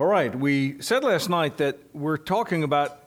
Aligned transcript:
All 0.00 0.06
right, 0.06 0.34
we 0.34 0.80
said 0.80 1.04
last 1.04 1.28
night 1.28 1.58
that 1.58 1.78
we're 1.92 2.16
talking 2.16 2.62
about 2.62 3.02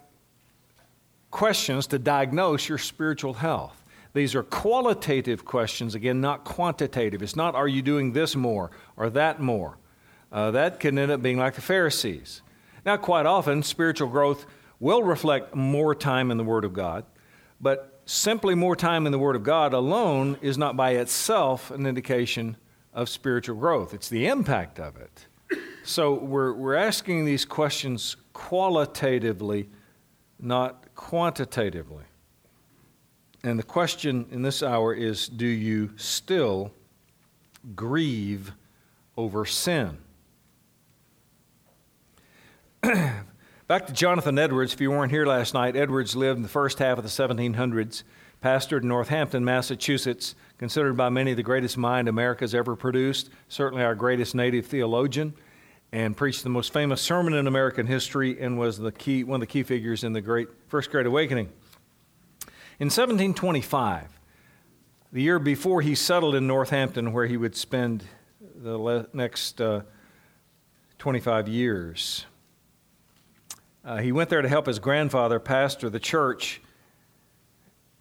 questions 1.32 1.88
to 1.88 1.98
diagnose 1.98 2.70
your 2.70 2.78
spiritual 2.78 3.34
health. 3.34 3.84
These 4.14 4.36
are 4.36 4.44
qualitative 4.44 5.44
questions, 5.44 5.96
again, 5.96 6.22
not 6.22 6.44
quantitative. 6.44 7.24
It's 7.24 7.36
not, 7.36 7.56
are 7.56 7.68
you 7.68 7.82
doing 7.82 8.14
this 8.14 8.36
more 8.36 8.70
or 8.96 9.10
that 9.10 9.40
more? 9.40 9.80
Uh, 10.32 10.52
that 10.52 10.80
can 10.80 11.00
end 11.00 11.12
up 11.12 11.24
being 11.24 11.40
like 11.40 11.56
the 11.56 11.62
Pharisees. 11.62 12.44
Now, 12.86 12.98
quite 12.98 13.26
often, 13.26 13.64
spiritual 13.64 14.10
growth 14.10 14.46
will 14.80 15.02
reflect 15.02 15.56
more 15.56 15.96
time 15.96 16.30
in 16.30 16.38
the 16.38 16.44
Word 16.44 16.64
of 16.64 16.74
God, 16.74 17.06
but 17.60 18.04
simply 18.06 18.54
more 18.54 18.76
time 18.76 19.08
in 19.08 19.12
the 19.12 19.18
Word 19.18 19.36
of 19.36 19.42
God 19.42 19.74
alone 19.74 20.38
is 20.44 20.60
not 20.60 20.78
by 20.78 20.92
itself 20.92 21.72
an 21.72 21.88
indication 21.88 22.56
of 22.94 23.10
spiritual 23.10 23.56
growth. 23.56 23.96
It's 23.96 24.10
the 24.10 24.28
impact 24.28 24.80
of 24.80 24.96
it. 24.96 25.26
So 25.86 26.14
we're, 26.14 26.54
we're 26.54 26.76
asking 26.76 27.26
these 27.26 27.44
questions 27.44 28.16
qualitatively, 28.32 29.70
not 30.40 30.96
quantitatively. 30.96 32.06
And 33.44 33.60
the 33.60 33.64
question 33.64 34.26
in 34.32 34.44
this 34.44 34.64
hour 34.64 34.94
is 34.94 35.28
Do 35.28 35.46
you 35.46 35.92
still 35.98 36.72
grieve 37.76 38.54
over 39.18 39.46
sin? 39.46 39.98
Back 42.82 43.88
to 43.88 43.94
Jonathan 43.94 44.40
Edwards. 44.40 44.74
If 44.74 44.80
you 44.80 44.90
weren't 44.90 45.12
here 45.12 45.26
last 45.26 45.54
night, 45.54 45.76
Edwards 45.76 46.16
lived 46.16 46.38
in 46.38 46.44
the 46.44 46.50
first 46.50 46.80
half 46.80 46.98
of 46.98 47.04
the 47.04 47.10
1700s, 47.10 48.04
pastored 48.42 48.84
in 48.84 48.88
Northampton, 48.88 49.44
Massachusetts, 49.44 50.36
considered 50.58 50.96
by 50.96 51.10
many 51.10 51.34
the 51.34 51.44
greatest 51.44 51.78
mind 51.78 52.08
America's 52.08 52.56
ever 52.56 52.78
produced, 52.78 53.30
certainly 53.50 53.84
our 53.84 53.96
greatest 53.96 54.34
native 54.34 54.66
theologian 54.66 55.34
and 55.94 56.18
preached 56.18 56.42
the 56.42 56.50
most 56.50 56.74
famous 56.74 57.00
sermon 57.00 57.36
in 57.36 57.46
American 57.46 57.86
history 57.86 58.42
and 58.42 58.58
was 58.58 58.80
the 58.80 58.92
key, 58.92 59.24
one 59.24 59.36
of 59.36 59.42
the 59.42 59.48
key 59.48 59.62
figures 59.62 60.04
in 60.04 60.12
the 60.12 60.22
great 60.22 60.48
First 60.68 60.90
Great 60.90 61.06
Awakening. 61.06 61.46
In 62.80 62.88
1725, 62.88 64.08
the 65.12 65.22
year 65.22 65.38
before 65.38 65.84
he 65.84 65.94
settled 65.94 66.34
in 66.34 66.48
Northampton, 66.48 67.14
where 67.14 67.28
he 67.28 67.38
would 67.38 67.56
spend 67.56 68.04
the 68.56 68.76
le- 68.76 69.06
next 69.14 69.62
uh, 69.62 69.82
25 70.98 71.48
years, 71.48 72.26
uh, 73.86 73.98
he 73.98 74.12
went 74.12 74.32
there 74.32 74.42
to 74.42 74.50
help 74.50 74.66
his 74.66 74.80
grandfather 74.80 75.40
pastor 75.40 75.92
the 75.92 76.00
church. 76.00 76.60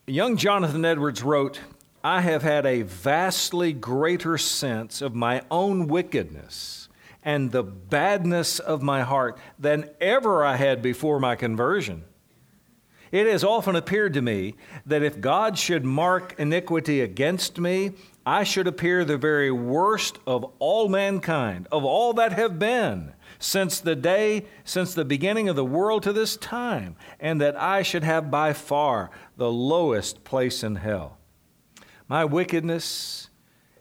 Young 0.07 0.39
Jonathan 0.39 0.87
Edwards 0.87 1.23
wrote, 1.23 1.61
I 2.03 2.23
have 2.23 2.43
had 2.43 2.65
a 2.65 2.83
vastly 2.83 3.75
greater 3.75 4.39
sense 4.39 5.03
of 5.03 5.15
my 5.15 5.43
own 5.51 5.89
wickedness 5.89 6.82
and 7.23 7.51
the 7.51 7.63
badness 7.63 8.59
of 8.59 8.83
my 8.83 9.03
heart 9.03 9.39
than 9.59 9.89
ever 10.01 10.45
I 10.45 10.57
had 10.57 10.83
before 10.83 11.21
my 11.21 11.37
conversion. 11.37 12.05
It 13.13 13.27
has 13.27 13.45
often 13.45 13.77
appeared 13.77 14.15
to 14.15 14.23
me 14.23 14.55
that 14.87 15.03
if 15.03 15.21
God 15.21 15.59
should 15.59 15.85
mark 15.85 16.35
iniquity 16.39 17.03
against 17.03 17.59
me, 17.59 17.93
I 18.25 18.43
should 18.43 18.67
appear 18.67 19.05
the 19.05 19.19
very 19.19 19.51
worst 19.51 20.19
of 20.27 20.47
all 20.59 20.89
mankind, 20.89 21.69
of 21.71 21.85
all 21.85 22.15
that 22.15 22.33
have 22.33 22.59
been, 22.59 23.13
since 23.39 23.81
the 23.81 23.97
day, 23.97 24.47
since 24.65 24.95
the 24.95 25.05
beginning 25.05 25.51
of 25.51 25.57
the 25.57 25.65
world 25.65 26.05
to 26.05 26.13
this 26.13 26.39
time, 26.39 26.97
and 27.21 27.39
that 27.41 27.61
I 27.61 27.83
should 27.83 28.05
have 28.05 28.31
by 28.31 28.55
far 28.55 29.11
the 29.37 29.53
lowest 29.53 30.25
place 30.25 30.63
in 30.63 30.77
hell. 30.77 31.19
My 32.09 32.25
wickedness 32.25 33.29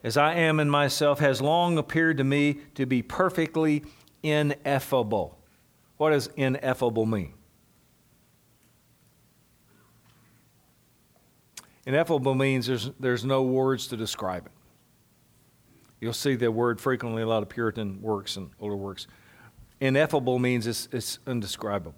as 0.04 0.18
I 0.18 0.34
am 0.34 0.60
in 0.60 0.70
myself, 0.70 1.20
has 1.20 1.42
long 1.42 1.78
appeared 1.78 2.18
to 2.18 2.24
me 2.24 2.58
to 2.76 2.86
be 2.86 3.02
perfectly 3.02 3.84
ineffable. 4.24 5.38
What 5.98 6.10
does 6.10 6.28
ineffable 6.36 7.06
mean? 7.06 7.34
Ineffable 11.86 12.36
means 12.36 12.68
there's, 12.68 12.92
there's 13.00 13.26
no 13.26 13.44
words 13.44 13.88
to 13.88 13.98
describe 13.98 14.46
it. 14.48 14.52
You'll 16.00 16.14
see 16.14 16.36
the 16.36 16.52
word 16.52 16.82
frequently 16.82 17.22
a 17.22 17.28
lot 17.28 17.44
of 17.44 17.50
Puritan 17.50 18.02
works 18.02 18.38
and 18.38 18.50
older 18.60 18.76
works. 18.76 19.08
Ineffable 19.80 20.40
means 20.40 20.66
it's, 20.66 20.88
it's 20.92 21.20
indescribable. 21.28 21.96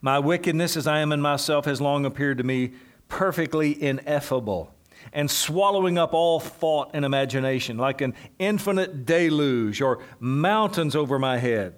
My 0.00 0.18
wickedness, 0.18 0.76
as 0.76 0.86
I 0.86 0.98
am 0.98 1.12
in 1.12 1.20
myself, 1.20 1.64
has 1.64 1.80
long 1.80 2.04
appeared 2.04 2.38
to 2.38 2.44
me 2.44 2.72
perfectly 3.08 3.80
ineffable 3.80 4.73
and 5.12 5.30
swallowing 5.30 5.98
up 5.98 6.14
all 6.14 6.40
thought 6.40 6.90
and 6.94 7.04
imagination, 7.04 7.76
like 7.76 8.00
an 8.00 8.14
infinite 8.38 9.06
deluge 9.06 9.80
or 9.80 10.00
mountains 10.20 10.96
over 10.96 11.18
my 11.18 11.38
head. 11.38 11.74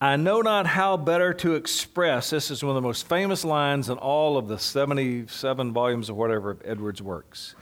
I 0.00 0.16
know 0.16 0.40
not 0.40 0.66
how 0.66 0.96
better 0.96 1.34
to 1.34 1.54
express. 1.54 2.30
This 2.30 2.50
is 2.50 2.62
one 2.62 2.70
of 2.70 2.82
the 2.82 2.86
most 2.86 3.06
famous 3.06 3.44
lines 3.44 3.90
in 3.90 3.98
all 3.98 4.38
of 4.38 4.48
the 4.48 4.58
77 4.58 5.72
volumes 5.72 6.08
of 6.08 6.16
whatever 6.16 6.50
of 6.50 6.62
Edwards' 6.64 7.02
works. 7.02 7.54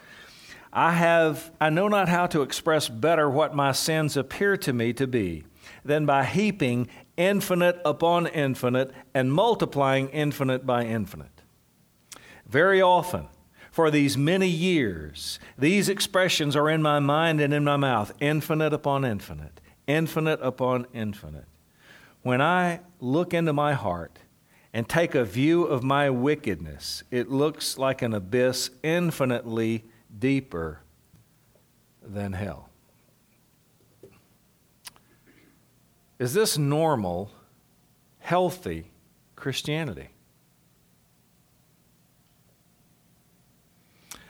I 0.72 0.92
have 0.92 1.50
I 1.60 1.70
know 1.70 1.88
not 1.88 2.08
how 2.08 2.26
to 2.28 2.42
express 2.42 2.88
better 2.88 3.28
what 3.28 3.56
my 3.56 3.72
sins 3.72 4.16
appear 4.16 4.56
to 4.58 4.72
me 4.72 4.92
to 4.92 5.06
be 5.06 5.44
than 5.84 6.06
by 6.06 6.24
heaping 6.24 6.88
infinite 7.16 7.80
upon 7.84 8.26
infinite 8.28 8.92
and 9.14 9.32
multiplying 9.32 10.08
infinite 10.10 10.64
by 10.64 10.84
infinite. 10.84 11.42
Very 12.46 12.80
often 12.80 13.28
for 13.78 13.92
these 13.92 14.18
many 14.18 14.48
years. 14.48 15.38
These 15.56 15.88
expressions 15.88 16.56
are 16.56 16.68
in 16.68 16.82
my 16.82 16.98
mind 16.98 17.40
and 17.40 17.54
in 17.54 17.62
my 17.62 17.76
mouth 17.76 18.12
infinite 18.18 18.72
upon 18.72 19.04
infinite, 19.04 19.60
infinite 19.86 20.40
upon 20.42 20.88
infinite. 20.92 21.44
When 22.22 22.42
I 22.42 22.80
look 22.98 23.32
into 23.32 23.52
my 23.52 23.74
heart 23.74 24.18
and 24.72 24.88
take 24.88 25.14
a 25.14 25.22
view 25.22 25.62
of 25.62 25.84
my 25.84 26.10
wickedness, 26.10 27.04
it 27.12 27.30
looks 27.30 27.78
like 27.78 28.02
an 28.02 28.14
abyss 28.14 28.70
infinitely 28.82 29.84
deeper 30.18 30.80
than 32.02 32.32
hell. 32.32 32.70
Is 36.18 36.34
this 36.34 36.58
normal, 36.58 37.30
healthy 38.18 38.90
Christianity? 39.36 40.08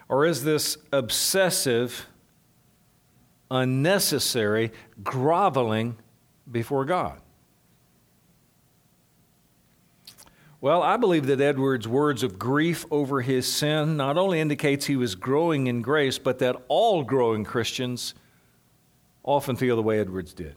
Or 0.09 0.25
is 0.25 0.45
this 0.45 0.79
obsessive, 0.93 2.07
unnecessary 3.51 4.73
groveling 5.03 5.99
before 6.51 6.85
God? 6.85 7.21
Well, 10.61 10.83
I 10.83 10.97
believe 10.97 11.27
that 11.27 11.41
Edward's 11.41 11.87
words 11.87 12.25
of 12.25 12.39
grief 12.39 12.85
over 12.91 13.21
his 13.21 13.51
sin 13.51 13.97
not 13.97 14.19
only 14.19 14.41
indicates 14.41 14.87
he 14.87 14.97
was 14.97 15.15
growing 15.15 15.69
in 15.69 15.83
grace, 15.83 16.19
but 16.19 16.41
that 16.41 16.57
all 16.67 17.05
growing 17.05 17.45
Christians 17.45 18.15
often 19.23 19.55
feel 19.55 19.77
the 19.77 19.83
way 19.83 20.01
Edwards 20.01 20.35
did. 20.35 20.57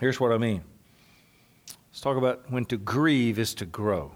Here's 0.00 0.18
what 0.18 0.32
I 0.32 0.38
mean. 0.38 0.62
Let's 1.90 2.00
talk 2.00 2.16
about 2.16 2.50
when 2.50 2.64
to 2.66 2.78
grieve 2.78 3.38
is 3.38 3.54
to 3.56 3.66
grow 3.66 4.12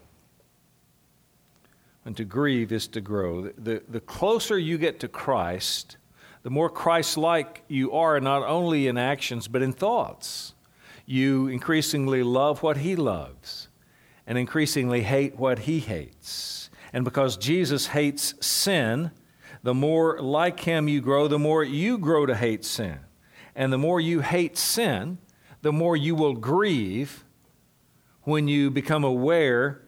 and 2.06 2.16
to 2.16 2.24
grieve 2.24 2.70
is 2.70 2.86
to 2.86 3.00
grow. 3.00 3.42
The, 3.58 3.82
the 3.88 4.00
closer 4.00 4.56
you 4.56 4.78
get 4.78 5.00
to 5.00 5.08
Christ, 5.08 5.96
the 6.44 6.50
more 6.50 6.70
Christ 6.70 7.16
like 7.16 7.64
you 7.66 7.92
are, 7.92 8.20
not 8.20 8.44
only 8.44 8.86
in 8.86 8.96
actions, 8.96 9.48
but 9.48 9.60
in 9.60 9.72
thoughts. 9.72 10.54
You 11.04 11.48
increasingly 11.48 12.22
love 12.22 12.62
what 12.62 12.76
He 12.76 12.94
loves 12.94 13.66
and 14.24 14.38
increasingly 14.38 15.02
hate 15.02 15.36
what 15.36 15.60
He 15.60 15.80
hates. 15.80 16.70
And 16.92 17.04
because 17.04 17.36
Jesus 17.36 17.88
hates 17.88 18.34
sin, 18.40 19.10
the 19.64 19.74
more 19.74 20.20
like 20.20 20.60
Him 20.60 20.88
you 20.88 21.00
grow, 21.00 21.26
the 21.26 21.40
more 21.40 21.64
you 21.64 21.98
grow 21.98 22.24
to 22.24 22.36
hate 22.36 22.64
sin. 22.64 23.00
And 23.56 23.72
the 23.72 23.78
more 23.78 24.00
you 24.00 24.20
hate 24.20 24.56
sin, 24.56 25.18
the 25.62 25.72
more 25.72 25.96
you 25.96 26.14
will 26.14 26.34
grieve 26.34 27.24
when 28.22 28.46
you 28.46 28.70
become 28.70 29.02
aware 29.02 29.82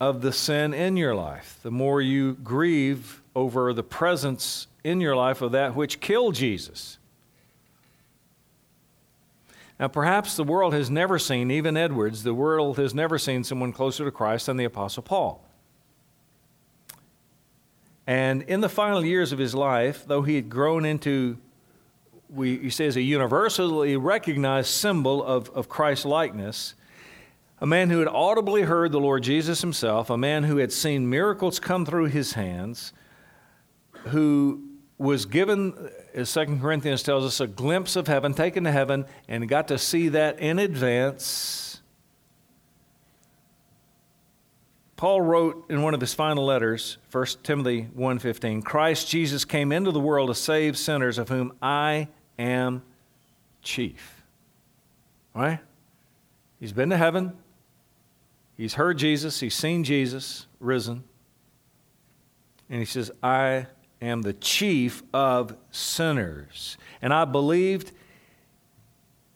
of 0.00 0.20
the 0.20 0.32
sin 0.32 0.72
in 0.72 0.96
your 0.96 1.14
life, 1.14 1.58
the 1.62 1.70
more 1.70 2.00
you 2.00 2.34
grieve 2.34 3.22
over 3.34 3.72
the 3.72 3.82
presence 3.82 4.66
in 4.84 5.00
your 5.00 5.16
life 5.16 5.42
of 5.42 5.52
that 5.52 5.74
which 5.74 6.00
killed 6.00 6.34
Jesus. 6.34 6.98
Now, 9.78 9.88
perhaps 9.88 10.36
the 10.36 10.44
world 10.44 10.74
has 10.74 10.90
never 10.90 11.18
seen, 11.18 11.50
even 11.50 11.76
Edwards, 11.76 12.24
the 12.24 12.34
world 12.34 12.78
has 12.78 12.94
never 12.94 13.18
seen 13.18 13.44
someone 13.44 13.72
closer 13.72 14.04
to 14.04 14.10
Christ 14.10 14.46
than 14.46 14.56
the 14.56 14.64
Apostle 14.64 15.04
Paul. 15.04 15.44
And 18.06 18.42
in 18.42 18.60
the 18.60 18.68
final 18.68 19.04
years 19.04 19.32
of 19.32 19.38
his 19.38 19.54
life, 19.54 20.04
though 20.06 20.22
he 20.22 20.34
had 20.34 20.48
grown 20.48 20.84
into, 20.84 21.36
we, 22.28 22.56
he 22.56 22.70
says, 22.70 22.96
a 22.96 23.02
universally 23.02 23.96
recognized 23.96 24.70
symbol 24.70 25.22
of, 25.22 25.50
of 25.50 25.68
Christ's 25.68 26.06
likeness, 26.06 26.74
a 27.60 27.66
man 27.66 27.90
who 27.90 27.98
had 27.98 28.08
audibly 28.08 28.62
heard 28.62 28.92
the 28.92 29.00
Lord 29.00 29.22
Jesus 29.22 29.60
himself, 29.60 30.10
a 30.10 30.16
man 30.16 30.44
who 30.44 30.58
had 30.58 30.72
seen 30.72 31.10
miracles 31.10 31.58
come 31.58 31.84
through 31.84 32.06
his 32.06 32.34
hands, 32.34 32.92
who 34.08 34.62
was 34.96 35.26
given, 35.26 35.90
as 36.14 36.28
Second 36.28 36.60
Corinthians 36.60 37.02
tells 37.02 37.24
us, 37.24 37.40
a 37.40 37.46
glimpse 37.46 37.96
of 37.96 38.06
heaven, 38.06 38.34
taken 38.34 38.64
to 38.64 38.72
heaven, 38.72 39.06
and 39.28 39.48
got 39.48 39.68
to 39.68 39.78
see 39.78 40.08
that 40.08 40.38
in 40.40 40.58
advance. 40.58 41.80
Paul 44.96 45.20
wrote 45.20 45.66
in 45.70 45.82
one 45.82 45.94
of 45.94 46.00
his 46.00 46.14
final 46.14 46.44
letters, 46.44 46.98
1 47.12 47.44
Timothy 47.44 47.88
1:15, 47.96 48.64
Christ 48.64 49.08
Jesus 49.08 49.44
came 49.44 49.70
into 49.70 49.92
the 49.92 50.00
world 50.00 50.28
to 50.28 50.34
save 50.34 50.76
sinners 50.76 51.18
of 51.18 51.28
whom 51.28 51.52
I 51.62 52.08
am 52.36 52.82
chief. 53.62 54.24
Right? 55.34 55.60
He's 56.58 56.72
been 56.72 56.90
to 56.90 56.96
heaven. 56.96 57.36
He's 58.58 58.74
heard 58.74 58.98
Jesus, 58.98 59.38
he's 59.38 59.54
seen 59.54 59.84
Jesus 59.84 60.46
risen. 60.58 61.04
And 62.68 62.80
he 62.80 62.84
says, 62.84 63.12
I 63.22 63.68
am 64.02 64.22
the 64.22 64.32
chief 64.32 65.02
of 65.14 65.56
sinners. 65.70 66.76
And 67.00 67.14
I 67.14 67.24
believed, 67.24 67.92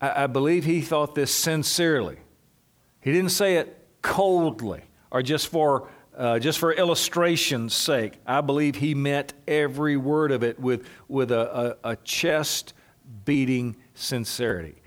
I, 0.01 0.27
believe 0.27 0.65
he 0.65 0.81
thought 0.81 1.15
this 1.15 1.33
sincerely. 1.33 2.19
He 3.01 3.13
didn't 3.13 3.31
say 3.31 3.57
it 3.57 3.79
coldly 4.03 4.83
or 5.13 5.23
just 5.23 5.47
for, 5.47 5.89
uh, 6.17 6.41
just 6.41 6.59
for 6.59 6.73
illustration's 6.73 7.75
sake. 7.75 8.15
I 8.27 8.41
believe 8.41 8.75
he 8.75 8.93
meant 8.97 9.35
every 9.47 9.97
word 9.97 10.33
of 10.33 10.43
it 10.43 10.59
with, 10.59 10.85
with 11.07 11.31
a, 11.31 11.77
a, 11.85 11.91
a 11.91 11.97
chest 11.97 12.75
beating 13.25 13.77
sincerity. 13.95 14.83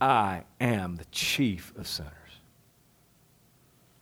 I 0.00 0.44
am 0.58 0.96
the 0.96 1.04
chief 1.06 1.74
of 1.76 1.86
sinners. 1.86 2.23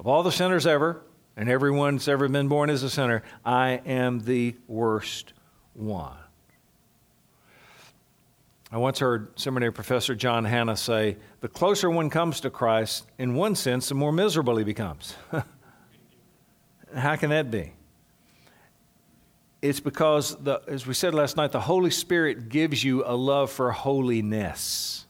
Of 0.02 0.08
all 0.08 0.24
the 0.24 0.32
sinners 0.32 0.66
ever, 0.66 1.00
and 1.36 1.48
everyone 1.48 1.94
that's 1.94 2.08
ever 2.08 2.26
been 2.26 2.48
born 2.48 2.70
is 2.70 2.82
a 2.82 2.90
sinner, 2.90 3.22
I 3.44 3.80
am 3.86 4.18
the 4.18 4.56
worst 4.66 5.32
one. 5.74 6.16
I 8.72 8.78
once 8.78 8.98
heard 8.98 9.38
seminary 9.38 9.72
professor 9.72 10.16
John 10.16 10.44
Hannah 10.44 10.76
say, 10.76 11.18
The 11.40 11.46
closer 11.46 11.88
one 11.88 12.10
comes 12.10 12.40
to 12.40 12.50
Christ, 12.50 13.06
in 13.16 13.36
one 13.36 13.54
sense, 13.54 13.90
the 13.90 13.94
more 13.94 14.10
miserable 14.10 14.56
he 14.56 14.64
becomes. 14.64 15.14
How 16.96 17.14
can 17.14 17.30
that 17.30 17.52
be? 17.52 17.72
It's 19.62 19.78
because, 19.78 20.34
the, 20.34 20.62
as 20.66 20.84
we 20.84 20.94
said 20.94 21.14
last 21.14 21.36
night, 21.36 21.52
the 21.52 21.60
Holy 21.60 21.92
Spirit 21.92 22.48
gives 22.48 22.82
you 22.82 23.04
a 23.06 23.14
love 23.14 23.52
for 23.52 23.70
holiness 23.70 25.06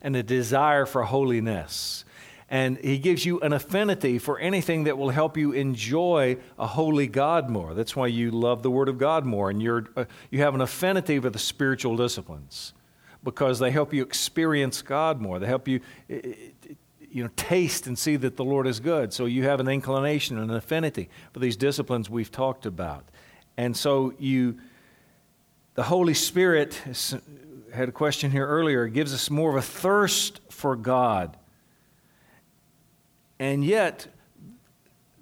and 0.00 0.16
a 0.16 0.22
desire 0.22 0.86
for 0.86 1.02
holiness 1.02 2.06
and 2.50 2.78
he 2.78 2.98
gives 2.98 3.24
you 3.24 3.40
an 3.40 3.52
affinity 3.52 4.18
for 4.18 4.38
anything 4.38 4.84
that 4.84 4.98
will 4.98 5.10
help 5.10 5.36
you 5.36 5.52
enjoy 5.52 6.36
a 6.58 6.66
holy 6.66 7.06
God 7.06 7.48
more. 7.48 7.74
That's 7.74 7.96
why 7.96 8.08
you 8.08 8.30
love 8.30 8.62
the 8.62 8.70
Word 8.70 8.88
of 8.88 8.98
God 8.98 9.24
more, 9.24 9.50
and 9.50 9.62
you're, 9.62 9.86
uh, 9.96 10.04
you 10.30 10.40
have 10.40 10.54
an 10.54 10.60
affinity 10.60 11.18
for 11.18 11.30
the 11.30 11.38
spiritual 11.38 11.96
disciplines 11.96 12.74
because 13.22 13.58
they 13.58 13.70
help 13.70 13.94
you 13.94 14.02
experience 14.02 14.82
God 14.82 15.20
more. 15.20 15.38
They 15.38 15.46
help 15.46 15.66
you, 15.66 15.80
you 16.08 17.22
know, 17.24 17.30
taste 17.36 17.86
and 17.86 17.98
see 17.98 18.16
that 18.16 18.36
the 18.36 18.44
Lord 18.44 18.66
is 18.66 18.80
good. 18.80 19.14
So 19.14 19.24
you 19.24 19.44
have 19.44 19.60
an 19.60 19.68
inclination 19.68 20.36
and 20.36 20.50
an 20.50 20.56
affinity 20.56 21.08
for 21.32 21.40
these 21.40 21.56
disciplines 21.56 22.10
we've 22.10 22.30
talked 22.30 22.66
about, 22.66 23.04
and 23.56 23.74
so 23.74 24.12
you, 24.18 24.58
the 25.74 25.84
Holy 25.84 26.14
Spirit 26.14 26.80
had 27.72 27.88
a 27.88 27.92
question 27.92 28.30
here 28.30 28.46
earlier. 28.46 28.86
Gives 28.86 29.14
us 29.14 29.30
more 29.30 29.50
of 29.50 29.56
a 29.56 29.62
thirst 29.62 30.40
for 30.50 30.76
God 30.76 31.38
and 33.44 33.62
yet, 33.62 34.06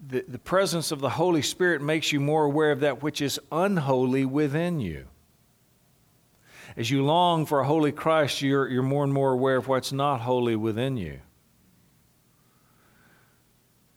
the, 0.06 0.24
the 0.28 0.38
presence 0.38 0.92
of 0.92 1.00
the 1.00 1.10
Holy 1.10 1.42
Spirit 1.42 1.82
makes 1.82 2.12
you 2.12 2.20
more 2.20 2.44
aware 2.44 2.70
of 2.70 2.78
that 2.80 3.02
which 3.02 3.20
is 3.20 3.40
unholy 3.50 4.24
within 4.24 4.78
you. 4.78 5.06
As 6.76 6.88
you 6.88 7.04
long 7.04 7.46
for 7.46 7.58
a 7.58 7.66
holy 7.66 7.90
Christ, 7.90 8.40
you're, 8.40 8.68
you're 8.68 8.84
more 8.84 9.02
and 9.02 9.12
more 9.12 9.32
aware 9.32 9.56
of 9.56 9.66
what's 9.66 9.90
not 9.90 10.20
holy 10.20 10.54
within 10.54 10.96
you. 10.96 11.18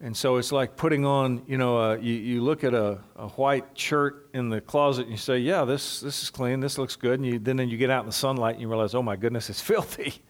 And 0.01 0.18
so 0.18 0.38
it's 0.38 0.51
like 0.51 0.75
putting 0.75 1.06
on, 1.06 1.44
you 1.45 1.60
know, 1.60 1.94
you, 1.94 2.13
you 2.16 2.42
look 2.42 2.63
at 2.63 2.74
a, 2.74 3.01
a 3.16 3.28
white 3.28 3.78
shirt 3.78 4.31
in 4.33 4.50
the 4.50 4.60
closet 4.60 5.04
and 5.04 5.12
you 5.12 5.18
say, 5.18 5.38
yeah, 5.38 5.66
this, 5.66 6.00
this 6.00 6.24
is 6.24 6.31
clean, 6.31 6.62
this 6.62 6.80
looks 6.80 6.95
good. 6.95 7.19
And 7.19 7.25
you, 7.28 7.38
then, 7.38 7.57
then 7.57 7.69
you 7.69 7.78
get 7.78 7.92
out 7.92 8.00
in 8.00 8.07
the 8.07 8.12
sunlight 8.12 8.56
and 8.56 8.62
you 8.63 8.68
realize, 8.69 8.95
oh 8.95 9.04
my 9.04 9.18
goodness, 9.18 9.51
it's 9.51 9.62
filthy 9.74 10.24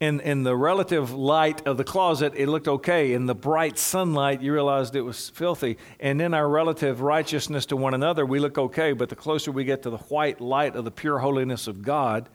in, 0.00 0.20
in 0.20 0.44
the 0.44 0.56
relative 0.56 1.12
light 1.12 1.66
of 1.66 1.76
the 1.76 1.84
closet, 1.84 2.32
it 2.34 2.48
looked 2.48 2.66
okay. 2.66 3.12
In 3.12 3.26
the 3.26 3.34
bright 3.34 3.78
sunlight, 3.78 4.40
you 4.40 4.50
realized 4.50 4.96
it 4.96 5.02
was 5.02 5.28
filthy. 5.28 5.76
And 6.00 6.22
in 6.22 6.32
our 6.32 6.48
relative 6.48 7.02
righteousness 7.02 7.66
to 7.66 7.76
one 7.76 7.92
another, 7.92 8.24
we 8.24 8.40
look 8.40 8.56
okay. 8.56 8.94
But 8.94 9.10
the 9.10 9.16
closer 9.16 9.52
we 9.52 9.64
get 9.64 9.82
to 9.82 9.90
the 9.90 9.98
white 9.98 10.40
light 10.40 10.74
of 10.74 10.86
the 10.86 10.90
pure 10.90 11.18
holiness 11.18 11.66
of 11.66 11.82
God, 11.82 12.30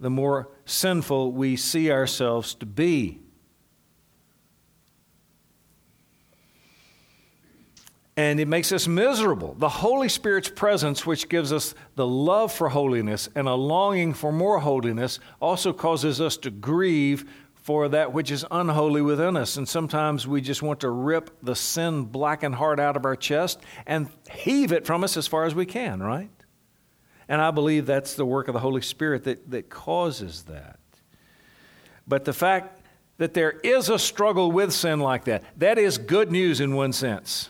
the 0.00 0.08
more 0.08 0.48
sinful 0.64 1.32
we 1.32 1.54
see 1.56 1.92
ourselves 1.92 2.54
to 2.54 2.66
be. 2.66 3.20
And 8.20 8.38
it 8.38 8.48
makes 8.48 8.70
us 8.70 8.86
miserable. 8.86 9.54
The 9.54 9.70
Holy 9.70 10.10
Spirit's 10.10 10.50
presence, 10.50 11.06
which 11.06 11.30
gives 11.30 11.54
us 11.54 11.74
the 11.94 12.06
love 12.06 12.52
for 12.52 12.68
holiness 12.68 13.30
and 13.34 13.48
a 13.48 13.54
longing 13.54 14.12
for 14.12 14.30
more 14.30 14.60
holiness, 14.60 15.18
also 15.40 15.72
causes 15.72 16.20
us 16.20 16.36
to 16.36 16.50
grieve 16.50 17.24
for 17.54 17.88
that 17.88 18.12
which 18.12 18.30
is 18.30 18.44
unholy 18.50 19.00
within 19.00 19.38
us. 19.38 19.56
And 19.56 19.66
sometimes 19.66 20.28
we 20.28 20.42
just 20.42 20.60
want 20.60 20.80
to 20.80 20.90
rip 20.90 21.30
the 21.42 21.56
sin 21.56 22.04
blackened 22.04 22.56
heart 22.56 22.78
out 22.78 22.94
of 22.94 23.06
our 23.06 23.16
chest 23.16 23.58
and 23.86 24.10
heave 24.30 24.70
it 24.70 24.84
from 24.84 25.02
us 25.02 25.16
as 25.16 25.26
far 25.26 25.46
as 25.46 25.54
we 25.54 25.64
can, 25.64 26.02
right? 26.02 26.28
And 27.26 27.40
I 27.40 27.50
believe 27.50 27.86
that's 27.86 28.16
the 28.16 28.26
work 28.26 28.48
of 28.48 28.52
the 28.52 28.60
Holy 28.60 28.82
Spirit 28.82 29.24
that, 29.24 29.50
that 29.50 29.70
causes 29.70 30.42
that. 30.42 30.78
But 32.06 32.26
the 32.26 32.34
fact 32.34 32.82
that 33.16 33.32
there 33.32 33.52
is 33.64 33.88
a 33.88 33.98
struggle 33.98 34.52
with 34.52 34.74
sin 34.74 35.00
like 35.00 35.24
that, 35.24 35.42
that 35.56 35.78
is 35.78 35.96
good 35.96 36.30
news 36.30 36.60
in 36.60 36.74
one 36.74 36.92
sense. 36.92 37.48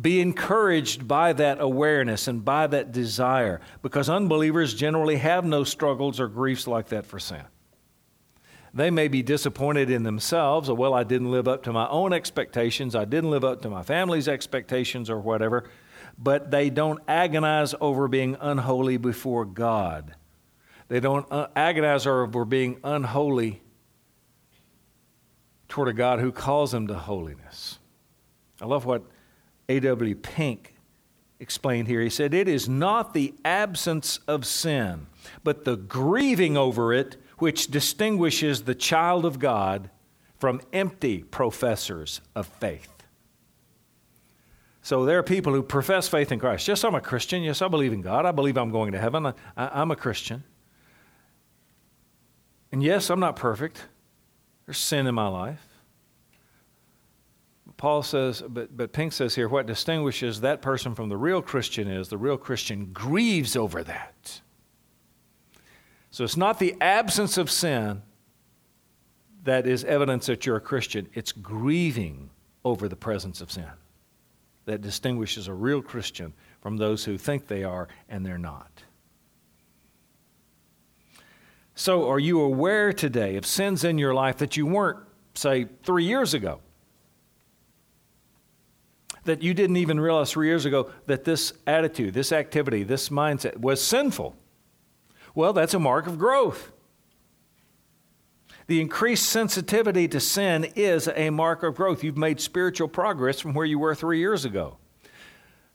Be 0.00 0.20
encouraged 0.20 1.06
by 1.06 1.32
that 1.34 1.60
awareness 1.60 2.26
and 2.26 2.44
by 2.44 2.66
that 2.66 2.90
desire 2.90 3.60
because 3.80 4.08
unbelievers 4.08 4.74
generally 4.74 5.16
have 5.16 5.44
no 5.44 5.62
struggles 5.62 6.18
or 6.18 6.26
griefs 6.26 6.66
like 6.66 6.88
that 6.88 7.06
for 7.06 7.18
sin. 7.20 7.44
They 8.74 8.90
may 8.90 9.06
be 9.06 9.22
disappointed 9.22 9.88
in 9.88 10.02
themselves, 10.02 10.68
or, 10.68 10.76
well, 10.76 10.94
I 10.94 11.04
didn't 11.04 11.30
live 11.30 11.46
up 11.46 11.62
to 11.62 11.72
my 11.72 11.88
own 11.88 12.12
expectations, 12.12 12.96
I 12.96 13.04
didn't 13.04 13.30
live 13.30 13.44
up 13.44 13.62
to 13.62 13.70
my 13.70 13.84
family's 13.84 14.26
expectations, 14.26 15.08
or 15.08 15.20
whatever, 15.20 15.70
but 16.18 16.50
they 16.50 16.70
don't 16.70 17.00
agonize 17.06 17.72
over 17.80 18.08
being 18.08 18.36
unholy 18.40 18.96
before 18.96 19.44
God. 19.44 20.16
They 20.88 20.98
don't 20.98 21.26
uh, 21.30 21.46
agonize 21.54 22.04
over 22.04 22.44
being 22.44 22.80
unholy 22.82 23.62
toward 25.68 25.88
a 25.88 25.92
God 25.92 26.18
who 26.18 26.32
calls 26.32 26.72
them 26.72 26.88
to 26.88 26.94
holiness. 26.94 27.78
I 28.60 28.66
love 28.66 28.86
what 28.86 29.04
A.W. 29.68 30.14
Pink 30.16 30.74
explained 31.40 31.88
here. 31.88 32.00
He 32.00 32.10
said, 32.10 32.34
It 32.34 32.48
is 32.48 32.68
not 32.68 33.14
the 33.14 33.34
absence 33.44 34.18
of 34.28 34.46
sin, 34.46 35.06
but 35.42 35.64
the 35.64 35.76
grieving 35.76 36.56
over 36.56 36.92
it 36.92 37.16
which 37.38 37.68
distinguishes 37.68 38.62
the 38.62 38.74
child 38.74 39.24
of 39.24 39.38
God 39.38 39.90
from 40.38 40.60
empty 40.72 41.22
professors 41.22 42.20
of 42.34 42.46
faith. 42.46 42.90
So 44.82 45.06
there 45.06 45.18
are 45.18 45.22
people 45.22 45.54
who 45.54 45.62
profess 45.62 46.08
faith 46.08 46.30
in 46.30 46.38
Christ. 46.38 46.68
Yes, 46.68 46.84
I'm 46.84 46.94
a 46.94 47.00
Christian. 47.00 47.42
Yes, 47.42 47.62
I 47.62 47.68
believe 47.68 47.94
in 47.94 48.02
God. 48.02 48.26
I 48.26 48.32
believe 48.32 48.58
I'm 48.58 48.70
going 48.70 48.92
to 48.92 48.98
heaven. 48.98 49.26
I, 49.26 49.34
am 49.56 49.90
a 49.90 49.96
Christian. 49.96 50.44
And 52.70 52.82
yes, 52.82 53.08
I'm 53.08 53.20
not 53.20 53.36
perfect. 53.36 53.86
There's 54.66 54.76
sin 54.76 55.06
in 55.06 55.14
my 55.14 55.28
life. 55.28 55.66
Paul 57.76 58.02
says, 58.02 58.42
but, 58.46 58.76
but 58.76 58.92
Pink 58.92 59.12
says 59.12 59.34
here, 59.34 59.48
what 59.48 59.66
distinguishes 59.66 60.40
that 60.40 60.62
person 60.62 60.94
from 60.94 61.08
the 61.08 61.16
real 61.16 61.42
Christian 61.42 61.88
is 61.88 62.08
the 62.08 62.18
real 62.18 62.36
Christian 62.36 62.92
grieves 62.92 63.56
over 63.56 63.82
that. 63.82 64.40
So 66.10 66.22
it's 66.22 66.36
not 66.36 66.58
the 66.60 66.76
absence 66.80 67.36
of 67.36 67.50
sin 67.50 68.02
that 69.42 69.66
is 69.66 69.84
evidence 69.84 70.26
that 70.26 70.46
you're 70.46 70.56
a 70.56 70.60
Christian, 70.60 71.08
it's 71.14 71.32
grieving 71.32 72.30
over 72.64 72.88
the 72.88 72.96
presence 72.96 73.40
of 73.40 73.50
sin 73.50 73.66
that 74.64 74.80
distinguishes 74.80 75.48
a 75.48 75.52
real 75.52 75.82
Christian 75.82 76.32
from 76.62 76.76
those 76.76 77.04
who 77.04 77.18
think 77.18 77.46
they 77.46 77.64
are 77.64 77.88
and 78.08 78.24
they're 78.24 78.38
not. 78.38 78.84
So, 81.74 82.08
are 82.08 82.20
you 82.20 82.40
aware 82.40 82.92
today 82.92 83.36
of 83.36 83.44
sins 83.44 83.84
in 83.84 83.98
your 83.98 84.14
life 84.14 84.36
that 84.38 84.56
you 84.56 84.64
weren't, 84.64 85.00
say, 85.34 85.66
three 85.82 86.04
years 86.04 86.32
ago? 86.32 86.60
That 89.24 89.42
you 89.42 89.54
didn't 89.54 89.76
even 89.76 89.98
realize 90.00 90.30
three 90.30 90.46
years 90.46 90.64
ago 90.64 90.90
that 91.06 91.24
this 91.24 91.52
attitude, 91.66 92.14
this 92.14 92.32
activity, 92.32 92.82
this 92.82 93.08
mindset 93.08 93.58
was 93.58 93.82
sinful. 93.82 94.36
Well, 95.34 95.52
that's 95.52 95.74
a 95.74 95.78
mark 95.78 96.06
of 96.06 96.18
growth. 96.18 96.72
The 98.66 98.80
increased 98.80 99.28
sensitivity 99.28 100.08
to 100.08 100.20
sin 100.20 100.64
is 100.74 101.08
a 101.14 101.30
mark 101.30 101.62
of 101.62 101.74
growth. 101.74 102.02
You've 102.02 102.16
made 102.16 102.40
spiritual 102.40 102.88
progress 102.88 103.40
from 103.40 103.52
where 103.52 103.66
you 103.66 103.78
were 103.78 103.94
three 103.94 104.18
years 104.18 104.44
ago. 104.44 104.78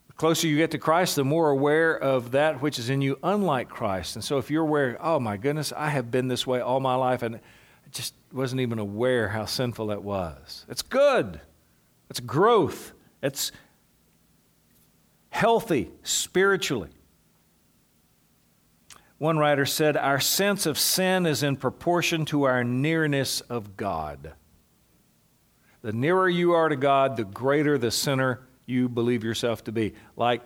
The 0.07 0.13
closer 0.13 0.47
you 0.47 0.57
get 0.57 0.71
to 0.71 0.79
Christ, 0.79 1.15
the 1.15 1.23
more 1.23 1.49
aware 1.49 1.95
of 1.95 2.31
that 2.31 2.61
which 2.61 2.79
is 2.79 2.89
in 2.89 3.01
you, 3.01 3.19
unlike 3.21 3.69
Christ. 3.69 4.15
And 4.15 4.23
so 4.23 4.39
if 4.39 4.49
you're 4.49 4.63
aware, 4.63 4.97
oh 4.99 5.19
my 5.19 5.37
goodness, 5.37 5.71
I 5.75 5.89
have 5.89 6.09
been 6.09 6.29
this 6.29 6.47
way 6.47 6.61
all 6.61 6.79
my 6.79 6.95
life, 6.95 7.21
and 7.21 7.35
I 7.35 7.39
just 7.91 8.15
wasn't 8.33 8.61
even 8.61 8.79
aware 8.79 9.29
how 9.29 9.45
sinful 9.45 9.87
that 9.87 10.01
was. 10.01 10.65
It's 10.67 10.81
good. 10.81 11.41
It's 12.09 12.19
growth. 12.19 12.93
It's 13.21 13.51
healthy 15.29 15.91
spiritually. 16.03 16.89
One 19.17 19.37
writer 19.37 19.65
said, 19.65 19.97
Our 19.97 20.19
sense 20.19 20.65
of 20.65 20.79
sin 20.79 21.25
is 21.25 21.43
in 21.43 21.57
proportion 21.57 22.25
to 22.25 22.43
our 22.43 22.63
nearness 22.63 23.41
of 23.41 23.75
God. 23.75 24.33
The 25.81 25.93
nearer 25.93 26.29
you 26.29 26.53
are 26.53 26.69
to 26.69 26.75
God, 26.75 27.17
the 27.17 27.25
greater 27.25 27.77
the 27.77 27.91
sinner 27.91 28.41
you 28.65 28.87
believe 28.89 29.23
yourself 29.23 29.63
to 29.65 29.71
be. 29.71 29.93
Like 30.15 30.45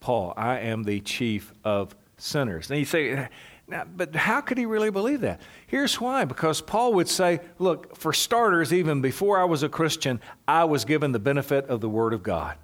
Paul, 0.00 0.34
I 0.36 0.60
am 0.60 0.84
the 0.84 1.00
chief 1.00 1.52
of 1.64 1.94
sinners. 2.16 2.70
And 2.70 2.78
you 2.78 2.84
say, 2.84 3.28
now, 3.66 3.84
but 3.84 4.14
how 4.14 4.40
could 4.42 4.58
he 4.58 4.66
really 4.66 4.90
believe 4.90 5.22
that? 5.22 5.40
Here's 5.66 6.00
why 6.00 6.24
because 6.26 6.60
Paul 6.60 6.94
would 6.94 7.08
say, 7.08 7.40
look, 7.58 7.96
for 7.96 8.12
starters, 8.12 8.72
even 8.72 9.00
before 9.00 9.38
I 9.38 9.44
was 9.44 9.62
a 9.62 9.68
Christian, 9.68 10.20
I 10.46 10.64
was 10.64 10.84
given 10.84 11.12
the 11.12 11.18
benefit 11.18 11.66
of 11.66 11.80
the 11.80 11.88
Word 11.88 12.12
of 12.12 12.22
God. 12.22 12.58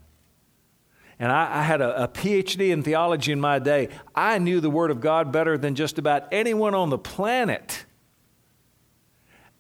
And 1.18 1.32
I, 1.32 1.60
I 1.60 1.62
had 1.62 1.80
a, 1.80 2.04
a 2.04 2.08
PhD 2.08 2.70
in 2.70 2.82
theology 2.82 3.32
in 3.32 3.40
my 3.40 3.58
day. 3.58 3.88
I 4.14 4.38
knew 4.38 4.60
the 4.60 4.70
Word 4.70 4.90
of 4.90 5.00
God 5.00 5.32
better 5.32 5.56
than 5.56 5.74
just 5.74 5.98
about 5.98 6.28
anyone 6.32 6.74
on 6.74 6.90
the 6.90 6.98
planet. 6.98 7.86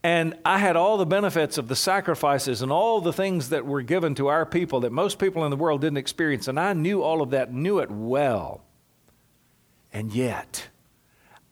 And 0.02 0.38
I 0.44 0.58
had 0.58 0.76
all 0.76 0.96
the 0.96 1.06
benefits 1.06 1.58
of 1.58 1.68
the 1.68 1.76
sacrifices 1.76 2.62
and 2.62 2.72
all 2.72 3.00
the 3.00 3.12
things 3.12 3.50
that 3.50 3.66
were 3.66 3.82
given 3.82 4.14
to 4.16 4.28
our 4.28 4.46
people 4.46 4.80
that 4.80 4.92
most 4.92 5.18
people 5.18 5.44
in 5.44 5.50
the 5.50 5.56
world 5.56 5.82
didn't 5.82 5.98
experience. 5.98 6.48
And 6.48 6.58
I 6.58 6.72
knew 6.72 7.02
all 7.02 7.20
of 7.20 7.30
that, 7.30 7.52
knew 7.52 7.78
it 7.78 7.90
well. 7.90 8.62
And 9.92 10.14
yet, 10.14 10.68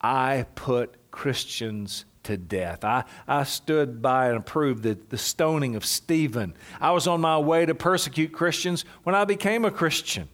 I 0.00 0.46
put 0.54 1.10
Christians 1.10 2.04
to 2.24 2.36
death. 2.36 2.84
I, 2.84 3.04
I 3.26 3.44
stood 3.44 4.02
by 4.02 4.28
and 4.28 4.38
approved 4.38 4.82
the, 4.82 4.98
the 5.08 5.18
stoning 5.18 5.76
of 5.76 5.84
Stephen. 5.84 6.54
I 6.80 6.92
was 6.92 7.06
on 7.06 7.20
my 7.20 7.38
way 7.38 7.66
to 7.66 7.74
persecute 7.74 8.32
Christians 8.32 8.84
when 9.02 9.14
I 9.14 9.24
became 9.24 9.64
a 9.64 9.70
Christian. 9.70 10.28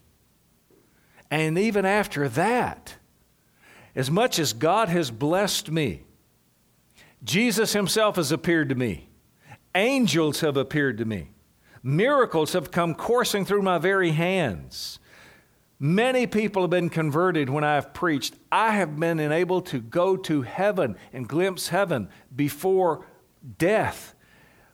And 1.30 1.56
even 1.56 1.84
after 1.84 2.28
that, 2.30 2.96
as 3.94 4.10
much 4.10 4.38
as 4.38 4.52
God 4.52 4.88
has 4.88 5.10
blessed 5.10 5.70
me, 5.70 6.02
Jesus 7.22 7.72
himself 7.72 8.16
has 8.16 8.32
appeared 8.32 8.68
to 8.68 8.74
me. 8.74 9.08
Angels 9.74 10.40
have 10.40 10.56
appeared 10.56 10.98
to 10.98 11.04
me. 11.04 11.30
Miracles 11.82 12.52
have 12.52 12.70
come 12.70 12.94
coursing 12.94 13.44
through 13.44 13.62
my 13.62 13.78
very 13.78 14.10
hands. 14.10 14.98
Many 15.78 16.26
people 16.26 16.62
have 16.62 16.70
been 16.70 16.88
converted 16.88 17.50
when 17.50 17.64
I 17.64 17.74
have 17.74 17.92
preached. 17.92 18.34
I 18.50 18.72
have 18.72 18.98
been 18.98 19.18
enabled 19.18 19.66
to 19.66 19.80
go 19.80 20.16
to 20.16 20.42
heaven 20.42 20.96
and 21.12 21.28
glimpse 21.28 21.68
heaven 21.68 22.08
before 22.34 23.04
death. 23.58 24.14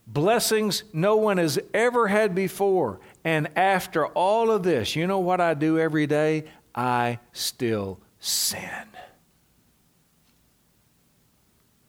Blessings 0.07 0.85
no 0.93 1.17
one 1.17 1.39
has 1.39 1.59
ever 1.73 2.09
had 2.09 2.35
before. 2.35 3.01
And 3.25 3.49
after 3.57 4.07
all 4.09 4.51
of 4.51 4.63
this, 4.63 4.95
you 4.95 5.07
know 5.07 5.21
what 5.21 5.41
I 5.41 5.55
do 5.55 5.79
every 5.79 6.07
day? 6.07 6.45
I 6.75 7.21
still 7.33 8.01
sin. 8.19 8.89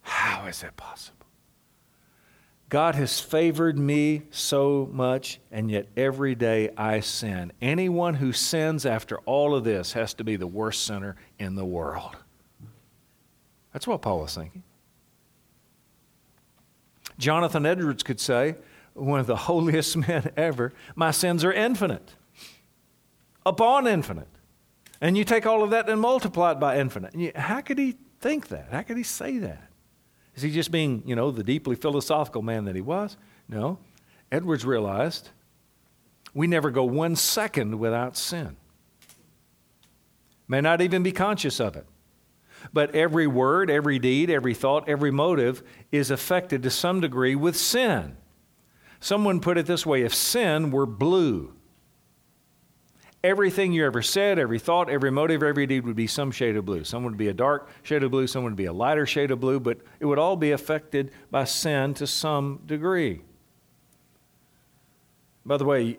How 0.01 0.45
is 0.47 0.61
that 0.61 0.77
possible? 0.77 1.20
God 2.71 2.95
has 2.95 3.19
favored 3.19 3.77
me 3.77 4.21
so 4.31 4.89
much, 4.93 5.41
and 5.51 5.69
yet 5.69 5.87
every 5.97 6.35
day 6.35 6.69
I 6.77 7.01
sin. 7.01 7.51
Anyone 7.61 8.13
who 8.13 8.31
sins 8.31 8.85
after 8.85 9.17
all 9.25 9.53
of 9.53 9.65
this 9.65 9.91
has 9.91 10.13
to 10.13 10.23
be 10.23 10.37
the 10.37 10.47
worst 10.47 10.83
sinner 10.83 11.17
in 11.37 11.55
the 11.55 11.65
world. 11.65 12.15
That's 13.73 13.85
what 13.85 14.01
Paul 14.01 14.21
was 14.21 14.35
thinking. 14.35 14.63
Jonathan 17.17 17.65
Edwards 17.65 18.03
could 18.03 18.21
say, 18.21 18.55
one 18.93 19.19
of 19.19 19.27
the 19.27 19.35
holiest 19.35 19.97
men 20.07 20.31
ever, 20.37 20.71
my 20.95 21.11
sins 21.11 21.43
are 21.43 21.51
infinite, 21.51 22.15
upon 23.45 23.85
infinite. 23.85 24.29
And 25.01 25.17
you 25.17 25.25
take 25.25 25.45
all 25.45 25.61
of 25.61 25.71
that 25.71 25.89
and 25.89 25.99
multiply 25.99 26.53
it 26.53 26.59
by 26.61 26.79
infinite. 26.79 27.35
How 27.35 27.59
could 27.59 27.77
he 27.77 27.97
think 28.21 28.47
that? 28.47 28.69
How 28.71 28.83
could 28.83 28.95
he 28.95 29.03
say 29.03 29.39
that? 29.39 29.70
Is 30.35 30.43
he 30.43 30.51
just 30.51 30.71
being, 30.71 31.03
you 31.05 31.15
know, 31.15 31.31
the 31.31 31.43
deeply 31.43 31.75
philosophical 31.75 32.41
man 32.41 32.65
that 32.65 32.75
he 32.75 32.81
was? 32.81 33.17
No. 33.49 33.79
Edwards 34.31 34.65
realized 34.65 35.29
we 36.33 36.47
never 36.47 36.71
go 36.71 36.83
one 36.83 37.15
second 37.15 37.79
without 37.79 38.15
sin. 38.15 38.55
May 40.47 40.61
not 40.61 40.81
even 40.81 41.03
be 41.03 41.11
conscious 41.11 41.59
of 41.59 41.75
it. 41.75 41.85
But 42.73 42.95
every 42.95 43.27
word, 43.27 43.69
every 43.69 43.99
deed, 43.99 44.29
every 44.29 44.53
thought, 44.53 44.87
every 44.87 45.11
motive 45.11 45.63
is 45.91 46.11
affected 46.11 46.63
to 46.63 46.69
some 46.69 47.01
degree 47.01 47.35
with 47.35 47.55
sin. 47.55 48.17
Someone 48.99 49.39
put 49.39 49.57
it 49.57 49.65
this 49.65 49.85
way 49.85 50.03
if 50.03 50.13
sin 50.13 50.69
were 50.71 50.85
blue, 50.85 51.53
everything 53.23 53.71
you 53.71 53.85
ever 53.85 54.01
said, 54.01 54.39
every 54.39 54.59
thought, 54.59 54.89
every 54.89 55.11
motive, 55.11 55.43
every 55.43 55.67
deed 55.67 55.85
would 55.85 55.95
be 55.95 56.07
some 56.07 56.31
shade 56.31 56.55
of 56.55 56.65
blue. 56.65 56.83
Some 56.83 57.03
would 57.03 57.17
be 57.17 57.27
a 57.27 57.33
dark 57.33 57.69
shade 57.83 58.03
of 58.03 58.11
blue, 58.11 58.27
some 58.27 58.43
would 58.43 58.55
be 58.55 58.65
a 58.65 58.73
lighter 58.73 59.05
shade 59.05 59.31
of 59.31 59.39
blue, 59.39 59.59
but 59.59 59.79
it 59.99 60.05
would 60.05 60.19
all 60.19 60.35
be 60.35 60.51
affected 60.51 61.11
by 61.29 61.43
sin 61.43 61.93
to 61.95 62.07
some 62.07 62.61
degree. 62.65 63.21
By 65.45 65.57
the 65.57 65.65
way, 65.65 65.97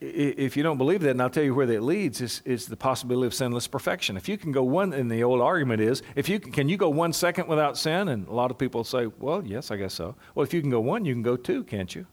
if 0.00 0.56
you 0.56 0.62
don't 0.62 0.78
believe 0.78 1.00
that, 1.00 1.10
and 1.10 1.20
I'll 1.20 1.28
tell 1.28 1.42
you 1.42 1.54
where 1.54 1.66
that 1.66 1.82
leads, 1.82 2.20
is, 2.20 2.40
is 2.44 2.66
the 2.66 2.76
possibility 2.76 3.26
of 3.26 3.34
sinless 3.34 3.66
perfection. 3.66 4.16
If 4.16 4.28
you 4.28 4.38
can 4.38 4.52
go 4.52 4.62
one, 4.62 4.92
and 4.92 5.10
the 5.10 5.24
old 5.24 5.40
argument 5.40 5.82
is, 5.82 6.02
if 6.14 6.28
you 6.28 6.38
can, 6.38 6.52
can 6.52 6.68
you 6.68 6.76
go 6.76 6.88
one 6.88 7.12
second 7.12 7.48
without 7.48 7.76
sin? 7.76 8.08
And 8.08 8.28
a 8.28 8.32
lot 8.32 8.50
of 8.50 8.58
people 8.58 8.84
say, 8.84 9.06
well, 9.18 9.42
yes, 9.44 9.70
I 9.70 9.76
guess 9.76 9.94
so. 9.94 10.14
Well, 10.34 10.44
if 10.44 10.54
you 10.54 10.60
can 10.60 10.70
go 10.70 10.80
one, 10.80 11.04
you 11.04 11.14
can 11.14 11.22
go 11.22 11.36
two, 11.36 11.64
can't 11.64 11.92
you? 11.94 12.06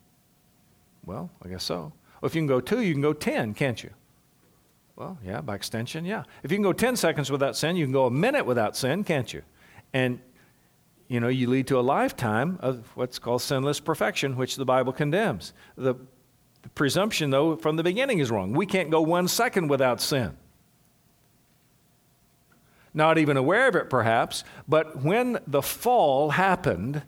Well, 1.06 1.30
I 1.44 1.50
guess 1.50 1.64
so. 1.64 1.94
Well, 2.22 2.28
if 2.28 2.34
you 2.34 2.42
can 2.42 2.48
go 2.48 2.60
two, 2.60 2.82
you 2.82 2.94
can 2.94 3.04
go 3.04 3.14
ten, 3.14 3.54
can't 3.54 3.84
you? 3.84 3.92
Well, 4.96 5.18
yeah, 5.26 5.42
by 5.42 5.56
extension, 5.56 6.06
yeah. 6.06 6.24
If 6.44 6.52
you 6.52 6.58
can 6.58 6.64
go 6.64 6.74
10 6.74 6.96
seconds 6.96 7.30
without 7.30 7.58
sin, 7.58 7.76
you 7.76 7.86
can 7.86 7.94
go 7.94 8.06
a 8.06 8.12
minute 8.12 8.46
without 8.46 8.78
sin, 8.78 9.04
can't 9.04 9.34
you? 9.34 9.42
And, 9.94 10.20
you 11.10 11.20
know, 11.20 11.28
you 11.28 11.50
lead 11.50 11.68
to 11.68 11.80
a 11.80 11.82
lifetime 11.82 12.58
of 12.62 12.90
what's 12.96 13.20
called 13.20 13.42
sinless 13.42 13.80
perfection, 13.80 14.38
which 14.38 14.56
the 14.56 14.66
Bible 14.66 14.94
condemns. 14.94 15.54
The, 15.76 15.96
presumption, 16.74 17.30
though, 17.30 17.56
from 17.56 17.76
the 17.76 17.84
beginning 17.84 18.20
is 18.20 18.32
wrong. 18.32 18.54
We 18.54 18.66
can't 18.66 18.90
go 18.90 19.02
one 19.02 19.28
second 19.28 19.68
without 19.68 20.02
sin. 20.02 20.36
Not 22.94 23.18
even 23.18 23.38
aware 23.38 23.68
of 23.68 23.76
it, 23.76 23.90
perhaps, 23.90 24.44
but 24.68 25.04
when 25.04 25.38
the 25.46 25.62
fall 25.62 26.32
happened 26.32 27.04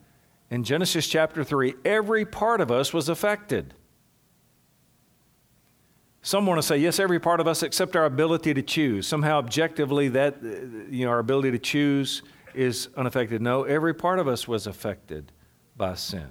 in 0.51 0.63
Genesis 0.63 1.08
chapter 1.08 1.44
3, 1.44 1.75
every 1.86 2.25
part 2.25 2.62
of 2.62 2.70
us 2.70 2.94
was 2.94 3.10
affected. 3.10 3.74
Some 6.27 6.46
want 6.46 6.57
to 6.57 6.62
say, 6.62 6.77
yes, 6.77 7.00
every 7.00 7.22
part 7.22 7.39
of 7.39 7.48
us 7.48 7.63
except 7.63 7.96
our 7.96 8.03
ability 8.03 8.53
to 8.53 8.62
choose. 8.62 9.07
Somehow, 9.07 9.38
objectively, 9.38 10.10
that, 10.10 10.36
uh, 10.43 10.89
you 10.89 11.05
know, 11.05 11.12
our 11.12 11.19
ability 11.19 11.51
to 11.51 11.57
choose 11.57 12.22
is 12.53 12.89
unaffected. 12.98 13.41
No, 13.41 13.63
every 13.63 13.93
part 13.93 14.19
of 14.19 14.27
us 14.27 14.46
was 14.46 14.67
affected 14.67 15.31
by 15.77 15.93
sin. 15.93 16.27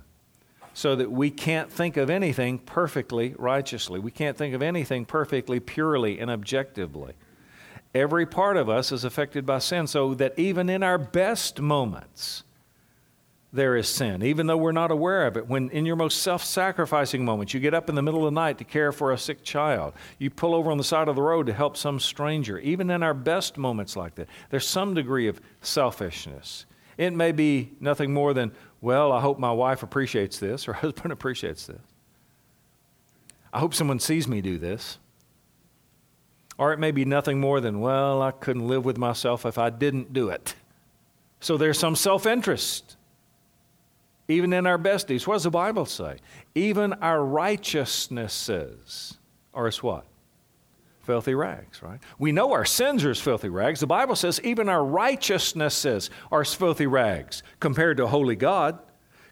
So 0.75 0.97
that 0.97 1.11
we 1.11 1.31
can't 1.31 1.73
think 1.73 1.97
of 1.97 2.11
anything 2.11 2.59
perfectly 2.59 3.35
righteously. 3.39 3.99
We 3.99 4.11
can't 4.11 4.37
think 4.37 4.55
of 4.55 4.61
anything 4.61 5.07
perfectly 5.07 5.61
purely 5.61 6.19
and 6.19 6.31
objectively. 6.31 7.15
Every 7.95 8.27
part 8.27 8.59
of 8.59 8.69
us 8.69 8.93
is 8.93 9.03
affected 9.03 9.47
by 9.47 9.61
sin, 9.61 9.87
so 9.87 10.13
that 10.13 10.39
even 10.39 10.69
in 10.69 10.83
our 10.83 10.99
best 10.99 11.59
moments, 11.59 12.45
there 13.53 13.77
is 13.77 13.89
sin, 13.89 14.23
even 14.23 14.47
though 14.47 14.57
we're 14.57 14.73
not 14.73 14.91
aware 14.91 15.27
of 15.27 15.37
it. 15.37 15.49
When 15.49 15.71
in 15.71 15.87
your 15.87 15.97
most 15.97 16.23
self 16.23 16.45
sacrificing 16.45 17.25
moments, 17.25 17.55
you 17.55 17.61
get 17.61 17.75
up 17.75 17.89
in 17.89 17.95
the 17.95 18.03
middle 18.03 18.27
of 18.27 18.33
the 18.35 18.41
night 18.41 18.59
to 18.59 18.65
care 18.65 18.93
for 18.93 19.13
a 19.13 19.19
sick 19.19 19.43
child, 19.43 19.95
you 20.19 20.31
pull 20.31 20.55
over 20.55 20.71
on 20.71 20.79
the 20.79 20.85
side 20.85 21.09
of 21.09 21.17
the 21.17 21.23
road 21.23 21.47
to 21.47 21.53
help 21.53 21.77
some 21.77 22.01
stranger, 22.01 22.59
even 22.59 22.91
in 22.91 23.03
our 23.03 23.15
best 23.15 23.57
moments 23.57 23.97
like 23.97 24.15
that, 24.17 24.29
there's 24.51 24.67
some 24.67 24.95
degree 24.95 25.29
of 25.29 25.41
selfishness. 25.61 26.67
It 26.99 27.13
may 27.13 27.33
be 27.33 27.73
nothing 27.79 28.13
more 28.13 28.35
than, 28.35 28.53
well, 28.81 29.13
I 29.13 29.21
hope 29.21 29.39
my 29.39 29.53
wife 29.53 29.83
appreciates 29.83 30.39
this 30.39 30.69
or 30.69 30.73
husband 30.75 31.13
appreciates 31.13 31.67
this. 31.67 31.81
I 33.53 33.59
hope 33.59 33.75
someone 33.75 34.01
sees 34.01 34.29
me 34.29 34.41
do 34.41 34.59
this. 34.59 34.99
Or 36.59 36.73
it 36.73 36.79
may 36.79 36.91
be 36.91 37.05
nothing 37.05 37.39
more 37.39 37.61
than, 37.61 37.81
well, 37.81 38.23
I 38.23 38.31
couldn't 38.31 38.67
live 38.67 38.85
with 38.85 38.97
myself 38.97 39.45
if 39.45 39.59
I 39.59 39.69
didn't 39.71 40.13
do 40.13 40.31
it. 40.31 40.55
So 41.41 41.57
there's 41.57 41.79
some 41.79 41.97
self 41.97 42.27
interest 42.27 42.96
even 44.29 44.53
in 44.53 44.67
our 44.67 44.79
best 44.79 45.09
deeds. 45.09 45.27
What 45.27 45.35
does 45.35 45.45
the 45.45 45.51
Bible 45.51 45.87
say? 45.87 46.19
Even 46.55 46.93
our 46.95 47.25
righteousnesses 47.25 49.19
are 49.55 49.67
as 49.67 49.83
what? 49.83 50.07
Filthy 51.03 51.35
rags, 51.35 51.83
right? 51.83 52.01
We 52.19 52.33
know 52.33 52.53
our 52.53 52.65
sins 52.65 53.05
are 53.05 53.11
as 53.11 53.21
filthy 53.21 53.49
rags. 53.49 53.79
The 53.79 53.87
Bible 53.87 54.17
says 54.17 54.41
even 54.43 54.69
our 54.69 54.85
righteousnesses 54.85 56.11
are 56.33 56.41
as 56.41 56.53
filthy 56.53 56.89
rags 56.89 57.45
compared 57.61 57.99
to 57.99 58.09
holy 58.09 58.37
God. 58.37 58.81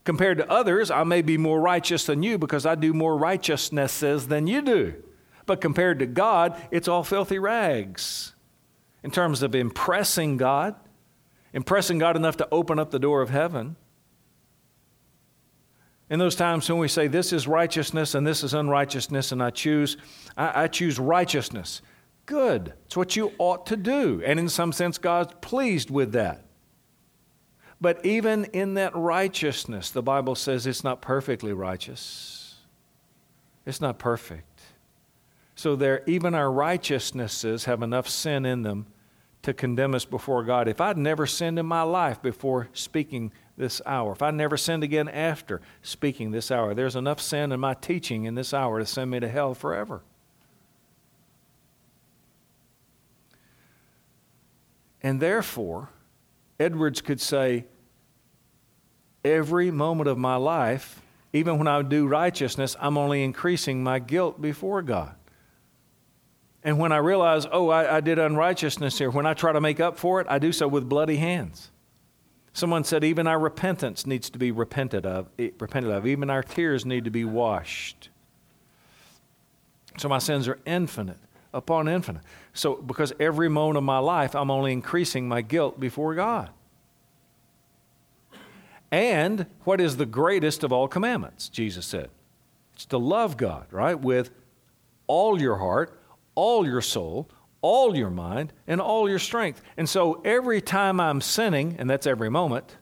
Compared 0.04 0.38
to 0.38 0.48
others, 0.50 0.90
I 0.90 1.02
may 1.02 1.22
be 1.22 1.36
more 1.38 1.60
righteous 1.60 2.06
than 2.06 2.22
you 2.22 2.38
because 2.38 2.66
I 2.66 2.74
do 2.76 2.92
more 2.92 3.16
righteousnesses 3.16 4.28
than 4.28 4.46
you 4.46 4.62
do. 4.62 5.02
But 5.46 5.60
compared 5.60 5.98
to 5.98 6.06
God, 6.06 6.60
it's 6.70 6.88
all 6.88 7.02
filthy 7.02 7.38
rags. 7.38 8.34
In 9.02 9.10
terms 9.10 9.42
of 9.42 9.54
impressing 9.54 10.36
God, 10.36 10.76
impressing 11.52 11.98
God 11.98 12.16
enough 12.16 12.36
to 12.38 12.48
open 12.52 12.78
up 12.78 12.90
the 12.90 12.98
door 12.98 13.20
of 13.20 13.30
heaven. 13.30 13.76
In 16.10 16.18
those 16.18 16.36
times 16.36 16.68
when 16.68 16.78
we 16.78 16.88
say 16.88 17.06
this 17.06 17.32
is 17.32 17.48
righteousness 17.48 18.14
and 18.14 18.26
this 18.26 18.42
is 18.42 18.54
unrighteousness, 18.54 19.32
and 19.32 19.42
I 19.42 19.50
choose, 19.50 19.96
I, 20.36 20.64
I 20.64 20.68
choose 20.68 20.98
righteousness. 20.98 21.80
Good. 22.26 22.74
It's 22.86 22.96
what 22.96 23.16
you 23.16 23.32
ought 23.38 23.66
to 23.66 23.76
do. 23.76 24.22
And 24.24 24.38
in 24.38 24.48
some 24.48 24.72
sense, 24.72 24.98
God's 24.98 25.34
pleased 25.40 25.90
with 25.90 26.12
that. 26.12 26.44
But 27.80 28.04
even 28.04 28.44
in 28.46 28.74
that 28.74 28.94
righteousness, 28.94 29.90
the 29.90 30.02
Bible 30.02 30.34
says 30.34 30.66
it's 30.66 30.84
not 30.84 31.02
perfectly 31.02 31.52
righteous. 31.52 32.56
It's 33.66 33.80
not 33.80 33.98
perfect. 33.98 34.62
So 35.54 35.76
there, 35.76 36.02
even 36.06 36.34
our 36.34 36.50
righteousnesses 36.50 37.64
have 37.64 37.82
enough 37.82 38.08
sin 38.08 38.46
in 38.46 38.62
them 38.62 38.86
to 39.42 39.52
condemn 39.52 39.94
us 39.94 40.04
before 40.04 40.42
God. 40.44 40.68
If 40.68 40.80
I'd 40.80 40.96
never 40.96 41.26
sinned 41.26 41.58
in 41.58 41.66
my 41.66 41.82
life 41.82 42.22
before 42.22 42.68
speaking 42.72 43.32
this 43.56 43.80
hour, 43.86 44.12
if 44.12 44.22
I 44.22 44.30
never 44.30 44.56
sinned 44.56 44.82
again 44.82 45.08
after 45.08 45.60
speaking 45.82 46.30
this 46.30 46.50
hour, 46.50 46.74
there's 46.74 46.96
enough 46.96 47.20
sin 47.20 47.52
in 47.52 47.60
my 47.60 47.74
teaching 47.74 48.24
in 48.24 48.34
this 48.34 48.52
hour 48.52 48.78
to 48.78 48.86
send 48.86 49.10
me 49.10 49.20
to 49.20 49.28
hell 49.28 49.54
forever. 49.54 50.02
And 55.02 55.20
therefore, 55.20 55.90
Edwards 56.58 57.00
could 57.00 57.20
say, 57.20 57.66
every 59.24 59.70
moment 59.70 60.08
of 60.08 60.18
my 60.18 60.36
life, 60.36 61.00
even 61.32 61.58
when 61.58 61.68
I 61.68 61.82
do 61.82 62.06
righteousness, 62.06 62.76
I'm 62.80 62.96
only 62.96 63.22
increasing 63.22 63.82
my 63.82 63.98
guilt 63.98 64.40
before 64.40 64.82
God. 64.82 65.14
And 66.62 66.78
when 66.78 66.92
I 66.92 66.96
realize, 66.96 67.46
oh, 67.50 67.68
I, 67.68 67.96
I, 67.96 68.00
did 68.00 68.18
unrighteousness 68.18 68.96
here, 68.96 69.10
when 69.10 69.26
I 69.26 69.34
try 69.34 69.52
to 69.52 69.60
make 69.60 69.80
up 69.80 69.98
for 69.98 70.22
it, 70.22 70.26
I 70.30 70.38
do 70.38 70.50
so 70.50 70.66
with 70.66 70.88
bloody 70.88 71.16
hands. 71.16 71.70
Someone 72.54 72.84
said, 72.84 73.02
even 73.02 73.26
our 73.26 73.38
repentance 73.38 74.06
needs 74.06 74.30
to 74.30 74.38
be 74.38 74.52
repented 74.52 75.04
of, 75.04 75.28
eh, 75.40 75.50
repented 75.58 75.90
of. 75.90 76.06
Even 76.06 76.30
our 76.30 76.42
tears 76.42 76.86
need 76.86 77.04
to 77.04 77.10
be 77.10 77.24
washed. 77.24 78.08
So 79.98 80.08
my 80.08 80.18
sins 80.18 80.46
are 80.46 80.58
infinite 80.64 81.18
upon 81.52 81.88
infinite. 81.88 82.22
So, 82.52 82.76
because 82.76 83.12
every 83.18 83.48
moment 83.48 83.78
of 83.78 83.84
my 83.84 83.98
life, 83.98 84.34
I'm 84.36 84.50
only 84.50 84.72
increasing 84.72 85.28
my 85.28 85.42
guilt 85.42 85.80
before 85.80 86.14
God. 86.14 86.50
And 88.90 89.46
what 89.64 89.80
is 89.80 89.96
the 89.96 90.06
greatest 90.06 90.62
of 90.62 90.72
all 90.72 90.86
commandments? 90.86 91.48
Jesus 91.48 91.84
said. 91.84 92.10
It's 92.74 92.86
to 92.86 92.98
love 92.98 93.36
God, 93.36 93.66
right? 93.72 93.98
With 93.98 94.30
all 95.08 95.40
your 95.40 95.56
heart, 95.56 96.00
all 96.36 96.66
your 96.66 96.80
soul, 96.80 97.28
all 97.64 97.96
your 97.96 98.10
mind, 98.10 98.52
and 98.66 98.78
all 98.78 99.08
your 99.08 99.18
strength. 99.18 99.62
And 99.78 99.88
so 99.88 100.20
every 100.22 100.60
time 100.60 101.00
I'm 101.00 101.22
sinning, 101.22 101.76
and 101.78 101.88
that's 101.88 102.06
every 102.06 102.28
moment, 102.28 102.76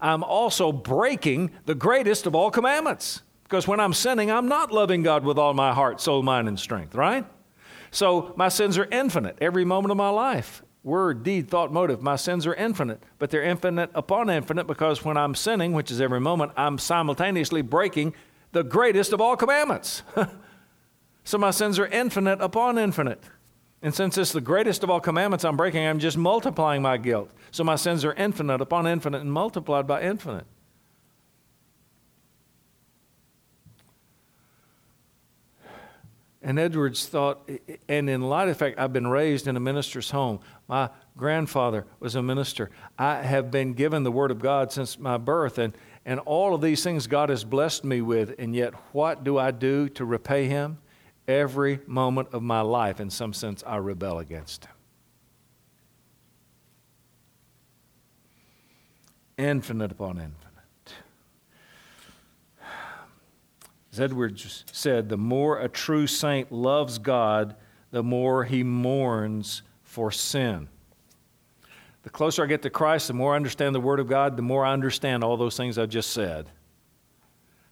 I'm 0.00 0.24
also 0.24 0.72
breaking 0.72 1.52
the 1.66 1.76
greatest 1.76 2.26
of 2.26 2.34
all 2.34 2.50
commandments. 2.50 3.22
Because 3.44 3.68
when 3.68 3.78
I'm 3.78 3.92
sinning, 3.92 4.32
I'm 4.32 4.48
not 4.48 4.72
loving 4.72 5.04
God 5.04 5.24
with 5.24 5.38
all 5.38 5.54
my 5.54 5.72
heart, 5.72 6.00
soul, 6.00 6.24
mind, 6.24 6.48
and 6.48 6.58
strength, 6.58 6.96
right? 6.96 7.24
So 7.92 8.34
my 8.36 8.48
sins 8.48 8.78
are 8.78 8.88
infinite 8.90 9.38
every 9.40 9.64
moment 9.64 9.92
of 9.92 9.96
my 9.96 10.08
life. 10.08 10.64
Word, 10.82 11.22
deed, 11.22 11.48
thought, 11.48 11.72
motive. 11.72 12.02
My 12.02 12.16
sins 12.16 12.48
are 12.48 12.54
infinite, 12.54 13.00
but 13.20 13.30
they're 13.30 13.44
infinite 13.44 13.90
upon 13.94 14.28
infinite 14.28 14.66
because 14.66 15.04
when 15.04 15.16
I'm 15.16 15.36
sinning, 15.36 15.72
which 15.72 15.92
is 15.92 16.00
every 16.00 16.20
moment, 16.20 16.50
I'm 16.56 16.78
simultaneously 16.78 17.62
breaking 17.62 18.12
the 18.50 18.64
greatest 18.64 19.12
of 19.12 19.20
all 19.20 19.36
commandments. 19.36 20.02
So 21.24 21.38
my 21.38 21.50
sins 21.50 21.78
are 21.78 21.86
infinite 21.86 22.40
upon 22.42 22.76
infinite. 22.76 23.24
And 23.84 23.94
since 23.94 24.16
it's 24.16 24.32
the 24.32 24.40
greatest 24.40 24.82
of 24.82 24.88
all 24.88 24.98
commandments 24.98 25.44
I'm 25.44 25.58
breaking, 25.58 25.86
I'm 25.86 25.98
just 25.98 26.16
multiplying 26.16 26.80
my 26.80 26.96
guilt. 26.96 27.30
So 27.50 27.62
my 27.64 27.76
sins 27.76 28.02
are 28.02 28.14
infinite 28.14 28.62
upon 28.62 28.86
infinite 28.86 29.20
and 29.20 29.30
multiplied 29.30 29.86
by 29.86 30.00
infinite. 30.00 30.46
And 36.40 36.58
Edwards 36.58 37.04
thought, 37.04 37.46
and 37.86 38.08
in 38.08 38.22
light 38.22 38.48
of 38.48 38.56
fact, 38.56 38.78
I've 38.78 38.94
been 38.94 39.06
raised 39.06 39.46
in 39.46 39.54
a 39.54 39.60
minister's 39.60 40.10
home. 40.10 40.40
My 40.66 40.88
grandfather 41.14 41.84
was 42.00 42.14
a 42.14 42.22
minister. 42.22 42.70
I 42.98 43.16
have 43.16 43.50
been 43.50 43.74
given 43.74 44.02
the 44.02 44.12
Word 44.12 44.30
of 44.30 44.40
God 44.40 44.72
since 44.72 44.98
my 44.98 45.18
birth, 45.18 45.58
and, 45.58 45.76
and 46.06 46.20
all 46.20 46.54
of 46.54 46.62
these 46.62 46.82
things 46.82 47.06
God 47.06 47.28
has 47.28 47.44
blessed 47.44 47.84
me 47.84 48.00
with. 48.00 48.34
And 48.38 48.56
yet, 48.56 48.72
what 48.92 49.24
do 49.24 49.36
I 49.36 49.50
do 49.50 49.90
to 49.90 50.06
repay 50.06 50.48
Him? 50.48 50.78
Every 51.26 51.80
moment 51.86 52.28
of 52.32 52.42
my 52.42 52.60
life, 52.60 53.00
in 53.00 53.08
some 53.08 53.32
sense, 53.32 53.64
I 53.66 53.76
rebel 53.76 54.18
against 54.18 54.66
Him. 54.66 54.74
Infinite 59.38 59.92
upon 59.92 60.18
infinite. 60.18 60.34
As 63.92 64.00
Edwards 64.00 64.64
said, 64.70 65.08
the 65.08 65.16
more 65.16 65.60
a 65.60 65.68
true 65.68 66.06
saint 66.06 66.52
loves 66.52 66.98
God, 66.98 67.56
the 67.90 68.02
more 68.02 68.44
he 68.44 68.62
mourns 68.62 69.62
for 69.82 70.10
sin. 70.10 70.68
The 72.02 72.10
closer 72.10 72.42
I 72.42 72.46
get 72.46 72.62
to 72.62 72.70
Christ, 72.70 73.08
the 73.08 73.14
more 73.14 73.32
I 73.32 73.36
understand 73.36 73.74
the 73.74 73.80
Word 73.80 74.00
of 74.00 74.08
God, 74.08 74.36
the 74.36 74.42
more 74.42 74.64
I 74.64 74.72
understand 74.72 75.24
all 75.24 75.36
those 75.36 75.56
things 75.56 75.78
I've 75.78 75.88
just 75.88 76.10
said. 76.10 76.50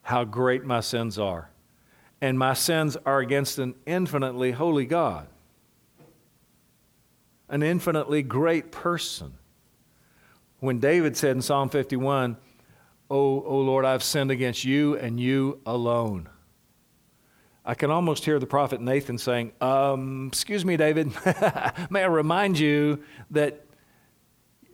How 0.02 0.24
great 0.24 0.64
my 0.64 0.80
sins 0.80 1.18
are 1.18 1.51
and 2.22 2.38
my 2.38 2.54
sins 2.54 2.96
are 3.04 3.18
against 3.18 3.58
an 3.58 3.74
infinitely 3.84 4.52
holy 4.52 4.86
God, 4.86 5.26
an 7.48 7.64
infinitely 7.64 8.22
great 8.22 8.70
person. 8.70 9.34
When 10.60 10.78
David 10.78 11.16
said 11.16 11.34
in 11.34 11.42
Psalm 11.42 11.68
51, 11.68 12.36
Oh, 13.10 13.42
oh 13.44 13.58
Lord, 13.58 13.84
I've 13.84 14.04
sinned 14.04 14.30
against 14.30 14.64
you 14.64 14.96
and 14.96 15.18
you 15.18 15.60
alone. 15.66 16.28
I 17.64 17.74
can 17.74 17.90
almost 17.90 18.24
hear 18.24 18.38
the 18.38 18.46
prophet 18.46 18.80
Nathan 18.80 19.18
saying, 19.18 19.52
um, 19.60 20.28
Excuse 20.28 20.64
me, 20.64 20.76
David, 20.76 21.12
may 21.90 22.04
I 22.04 22.06
remind 22.06 22.56
you 22.56 23.02
that 23.32 23.66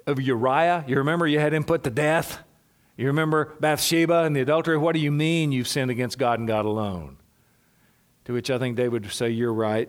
of 0.07 0.21
Uriah? 0.21 0.85
You 0.87 0.97
remember 0.99 1.27
you 1.27 1.41
had 1.41 1.55
him 1.55 1.65
put 1.65 1.83
to 1.85 1.91
death? 1.91 2.41
You 2.99 3.07
remember 3.07 3.55
Bathsheba 3.59 4.25
and 4.25 4.37
the 4.37 4.41
adultery? 4.41 4.77
What 4.77 4.93
do 4.93 5.01
you 5.01 5.11
mean 5.11 5.51
you've 5.51 5.69
sinned 5.69 5.91
against 5.91 6.19
God 6.19 6.39
and 6.41 6.47
God 6.47 6.67
alone? 6.67 7.18
To 8.29 8.35
which 8.35 8.51
I 8.51 8.59
think 8.59 8.77
they 8.77 8.91
would 8.91 9.11
say, 9.11 9.31
You're 9.31 9.55
right. 9.55 9.89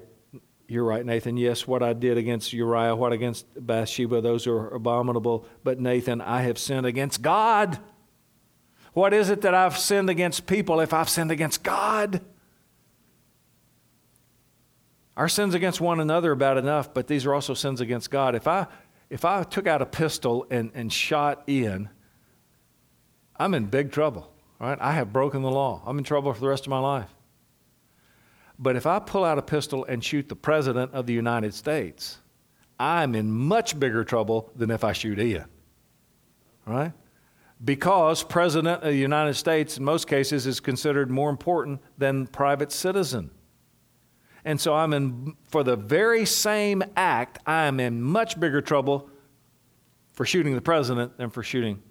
You're 0.69 0.85
right, 0.85 1.05
Nathan. 1.05 1.35
Yes, 1.35 1.67
what 1.67 1.83
I 1.83 1.91
did 1.91 2.17
against 2.17 2.53
Uriah, 2.53 2.95
what 2.95 3.11
against 3.11 3.45
Bathsheba, 3.53 4.21
those 4.21 4.47
are 4.47 4.69
abominable. 4.69 5.45
But 5.61 5.81
Nathan, 5.81 6.21
I 6.21 6.43
have 6.43 6.57
sinned 6.57 6.85
against 6.85 7.21
God. 7.21 7.79
What 8.93 9.13
is 9.13 9.29
it 9.29 9.41
that 9.41 9.53
I've 9.53 9.77
sinned 9.77 10.09
against 10.09 10.47
people 10.47 10.79
if 10.79 10.93
I've 10.93 11.09
sinned 11.09 11.31
against 11.31 11.63
God? 11.63 12.21
Our 15.17 15.27
sins 15.27 15.53
against 15.53 15.81
one 15.81 15.99
another 15.99 16.31
are 16.31 16.35
bad 16.35 16.55
enough, 16.55 16.93
but 16.93 17.07
these 17.07 17.25
are 17.25 17.33
also 17.33 17.53
sins 17.53 17.81
against 17.81 18.09
God. 18.09 18.35
If 18.35 18.47
I, 18.47 18.67
if 19.09 19.25
I 19.25 19.43
took 19.43 19.67
out 19.67 19.81
a 19.81 19.85
pistol 19.85 20.47
and, 20.49 20.71
and 20.73 20.93
shot 20.93 21.43
Ian, 21.49 21.89
I'm 23.35 23.53
in 23.53 23.65
big 23.65 23.91
trouble, 23.91 24.31
right? 24.59 24.77
I 24.79 24.93
have 24.93 25.11
broken 25.11 25.41
the 25.41 25.51
law. 25.51 25.83
I'm 25.85 25.97
in 25.97 26.05
trouble 26.05 26.31
for 26.31 26.39
the 26.39 26.47
rest 26.47 26.65
of 26.65 26.69
my 26.69 26.79
life. 26.79 27.13
But 28.59 28.75
if 28.75 28.85
I 28.85 28.99
pull 28.99 29.23
out 29.23 29.37
a 29.37 29.41
pistol 29.41 29.85
and 29.85 30.03
shoot 30.03 30.27
the 30.27 30.35
President 30.35 30.93
of 30.93 31.05
the 31.05 31.13
United 31.13 31.53
States, 31.53 32.19
I'm 32.77 33.15
in 33.15 33.31
much 33.31 33.79
bigger 33.79 34.03
trouble 34.03 34.51
than 34.53 34.69
if 34.69 34.83
I 34.83 34.91
shoot 34.91 35.17
Ian. 35.17 35.45
Right? 36.65 36.91
Because 37.63 38.21
President 38.21 38.83
of 38.83 38.89
the 38.89 38.95
United 38.95 39.35
States, 39.35 39.77
in 39.77 39.83
most 39.85 40.07
cases, 40.07 40.45
is 40.45 40.59
considered 40.59 41.09
more 41.09 41.29
important 41.29 41.81
than 41.97 42.27
private 42.27 42.71
citizen. 42.71 43.31
And 44.43 44.59
so 44.59 44.73
I'm 44.73 44.93
in, 44.93 45.35
for 45.47 45.63
the 45.63 45.75
very 45.75 46.25
same 46.25 46.83
act, 46.95 47.39
I 47.45 47.65
am 47.65 47.79
in 47.79 48.01
much 48.01 48.39
bigger 48.39 48.61
trouble 48.61 49.09
for 50.11 50.25
shooting 50.25 50.53
the 50.55 50.61
president 50.61 51.17
than 51.17 51.29
for 51.29 51.43
shooting 51.43 51.81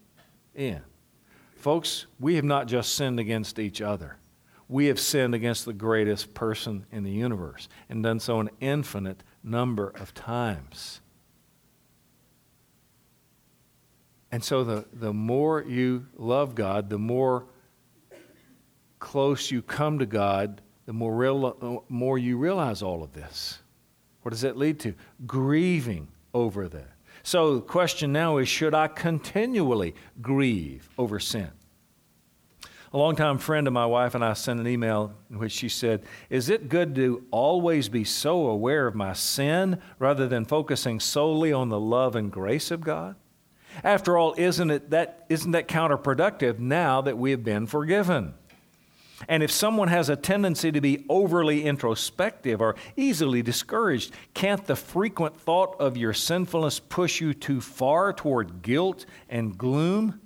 Ian. 0.58 0.82
Folks, 1.56 2.06
we 2.20 2.36
have 2.36 2.44
not 2.44 2.66
just 2.66 2.94
sinned 2.94 3.18
against 3.18 3.58
each 3.58 3.80
other 3.80 4.18
we 4.68 4.86
have 4.86 5.00
sinned 5.00 5.34
against 5.34 5.64
the 5.64 5.72
greatest 5.72 6.34
person 6.34 6.84
in 6.92 7.02
the 7.02 7.10
universe 7.10 7.68
and 7.88 8.02
done 8.02 8.20
so 8.20 8.40
an 8.40 8.50
infinite 8.60 9.22
number 9.42 9.88
of 9.88 10.12
times. 10.12 11.00
And 14.30 14.44
so, 14.44 14.62
the, 14.62 14.84
the 14.92 15.12
more 15.14 15.62
you 15.62 16.06
love 16.16 16.54
God, 16.54 16.90
the 16.90 16.98
more 16.98 17.46
close 18.98 19.50
you 19.50 19.62
come 19.62 20.00
to 20.00 20.06
God, 20.06 20.60
the 20.84 20.92
more, 20.92 21.14
real, 21.14 21.84
more 21.88 22.18
you 22.18 22.36
realize 22.36 22.82
all 22.82 23.02
of 23.02 23.14
this. 23.14 23.58
What 24.22 24.32
does 24.32 24.42
that 24.42 24.58
lead 24.58 24.80
to? 24.80 24.94
Grieving 25.26 26.08
over 26.34 26.68
that. 26.68 26.90
So, 27.22 27.54
the 27.54 27.62
question 27.62 28.12
now 28.12 28.36
is 28.36 28.48
should 28.48 28.74
I 28.74 28.88
continually 28.88 29.94
grieve 30.20 30.90
over 30.98 31.18
sin? 31.18 31.50
A 32.90 32.96
longtime 32.96 33.36
friend 33.36 33.66
of 33.66 33.74
my 33.74 33.84
wife 33.84 34.14
and 34.14 34.24
I 34.24 34.32
sent 34.32 34.60
an 34.60 34.66
email 34.66 35.12
in 35.30 35.38
which 35.38 35.52
she 35.52 35.68
said, 35.68 36.04
Is 36.30 36.48
it 36.48 36.70
good 36.70 36.94
to 36.94 37.24
always 37.30 37.90
be 37.90 38.02
so 38.04 38.46
aware 38.46 38.86
of 38.86 38.94
my 38.94 39.12
sin 39.12 39.80
rather 39.98 40.26
than 40.26 40.46
focusing 40.46 40.98
solely 40.98 41.52
on 41.52 41.68
the 41.68 41.78
love 41.78 42.16
and 42.16 42.32
grace 42.32 42.70
of 42.70 42.80
God? 42.80 43.16
After 43.84 44.16
all, 44.16 44.34
isn't, 44.38 44.70
it 44.70 44.90
that, 44.90 45.26
isn't 45.28 45.50
that 45.50 45.68
counterproductive 45.68 46.58
now 46.58 47.02
that 47.02 47.18
we 47.18 47.30
have 47.32 47.44
been 47.44 47.66
forgiven? 47.66 48.32
And 49.28 49.42
if 49.42 49.50
someone 49.50 49.88
has 49.88 50.08
a 50.08 50.16
tendency 50.16 50.72
to 50.72 50.80
be 50.80 51.04
overly 51.10 51.64
introspective 51.64 52.60
or 52.60 52.76
easily 52.96 53.42
discouraged, 53.42 54.12
can't 54.32 54.64
the 54.64 54.76
frequent 54.76 55.38
thought 55.38 55.76
of 55.78 55.96
your 55.96 56.14
sinfulness 56.14 56.78
push 56.78 57.20
you 57.20 57.34
too 57.34 57.60
far 57.60 58.14
toward 58.14 58.62
guilt 58.62 59.04
and 59.28 59.58
gloom? 59.58 60.20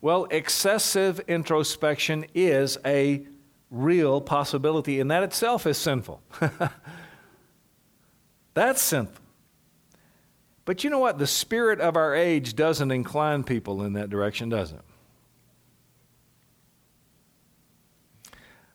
Well, 0.00 0.26
excessive 0.30 1.20
introspection 1.28 2.24
is 2.34 2.78
a 2.84 3.26
real 3.70 4.20
possibility, 4.20 5.00
and 5.00 5.10
that 5.10 5.22
itself 5.22 5.66
is 5.66 5.76
sinful. 5.76 6.22
That's 8.54 8.80
sinful. 8.80 9.22
But 10.64 10.84
you 10.84 10.90
know 10.90 10.98
what? 10.98 11.18
The 11.18 11.26
spirit 11.26 11.80
of 11.80 11.96
our 11.96 12.14
age 12.14 12.54
doesn't 12.54 12.90
incline 12.90 13.44
people 13.44 13.82
in 13.82 13.92
that 13.94 14.08
direction, 14.08 14.48
does 14.48 14.72
it? 14.72 14.80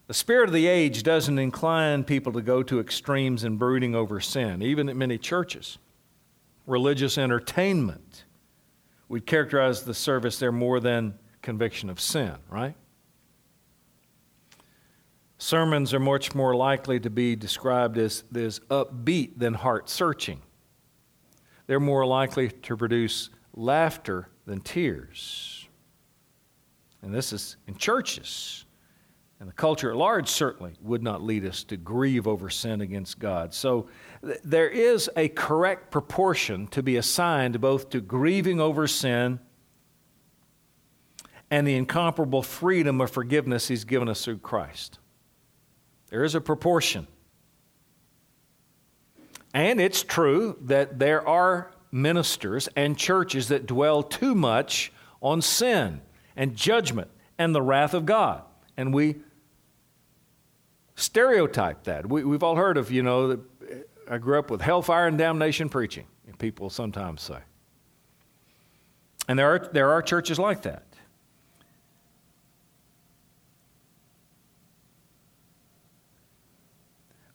The 0.06 0.14
spirit 0.14 0.48
of 0.48 0.52
the 0.52 0.68
age 0.68 1.02
doesn't 1.02 1.38
incline 1.38 2.04
people 2.04 2.32
to 2.34 2.40
go 2.40 2.62
to 2.62 2.78
extremes 2.78 3.42
in 3.42 3.56
brooding 3.56 3.96
over 3.96 4.20
sin, 4.20 4.62
even 4.62 4.88
at 4.88 4.94
many 4.94 5.18
churches. 5.18 5.78
Religious 6.66 7.18
entertainment 7.18 8.25
we 9.08 9.20
characterize 9.20 9.82
the 9.82 9.94
service 9.94 10.38
there 10.38 10.52
more 10.52 10.80
than 10.80 11.14
conviction 11.42 11.90
of 11.90 12.00
sin, 12.00 12.34
right? 12.50 12.74
Sermons 15.38 15.92
are 15.92 16.00
much 16.00 16.34
more 16.34 16.54
likely 16.54 16.98
to 17.00 17.10
be 17.10 17.36
described 17.36 17.98
as, 17.98 18.24
as 18.34 18.58
upbeat 18.70 19.38
than 19.38 19.54
heart 19.54 19.88
searching. 19.88 20.40
They're 21.66 21.78
more 21.80 22.06
likely 22.06 22.48
to 22.48 22.76
produce 22.76 23.30
laughter 23.54 24.28
than 24.46 24.60
tears. 24.60 25.68
And 27.02 27.14
this 27.14 27.32
is 27.32 27.56
in 27.66 27.76
churches. 27.76 28.64
And 29.38 29.48
the 29.48 29.52
culture 29.52 29.90
at 29.90 29.96
large 29.96 30.28
certainly 30.28 30.72
would 30.80 31.02
not 31.02 31.22
lead 31.22 31.44
us 31.44 31.62
to 31.64 31.76
grieve 31.76 32.26
over 32.26 32.48
sin 32.48 32.80
against 32.80 33.18
God. 33.18 33.52
So 33.52 33.88
there 34.44 34.68
is 34.68 35.10
a 35.16 35.28
correct 35.28 35.90
proportion 35.90 36.66
to 36.68 36.82
be 36.82 36.96
assigned 36.96 37.60
both 37.60 37.90
to 37.90 38.00
grieving 38.00 38.60
over 38.60 38.86
sin 38.86 39.40
and 41.50 41.66
the 41.66 41.74
incomparable 41.74 42.42
freedom 42.42 43.00
of 43.00 43.10
forgiveness 43.10 43.68
He's 43.68 43.84
given 43.84 44.08
us 44.08 44.24
through 44.24 44.38
Christ. 44.38 44.98
There 46.08 46.24
is 46.24 46.34
a 46.34 46.40
proportion. 46.40 47.06
And 49.54 49.80
it's 49.80 50.02
true 50.02 50.58
that 50.62 50.98
there 50.98 51.26
are 51.26 51.70
ministers 51.90 52.68
and 52.76 52.96
churches 52.98 53.48
that 53.48 53.66
dwell 53.66 54.02
too 54.02 54.34
much 54.34 54.92
on 55.22 55.40
sin 55.40 56.02
and 56.36 56.54
judgment 56.54 57.10
and 57.38 57.54
the 57.54 57.62
wrath 57.62 57.94
of 57.94 58.06
God. 58.06 58.42
And 58.76 58.92
we 58.92 59.16
stereotype 60.94 61.84
that. 61.84 62.08
We, 62.08 62.20
have 62.32 62.42
all 62.42 62.56
heard 62.56 62.76
of, 62.76 62.90
you 62.90 63.02
know, 63.02 63.40
I 64.08 64.18
grew 64.18 64.38
up 64.38 64.50
with 64.50 64.60
hellfire 64.60 65.06
and 65.06 65.18
damnation 65.18 65.68
preaching, 65.68 66.06
people 66.38 66.70
sometimes 66.70 67.22
say. 67.22 67.38
And 69.28 69.38
there 69.38 69.54
are, 69.54 69.70
there 69.72 69.90
are 69.90 70.02
churches 70.02 70.38
like 70.38 70.62
that. 70.62 70.84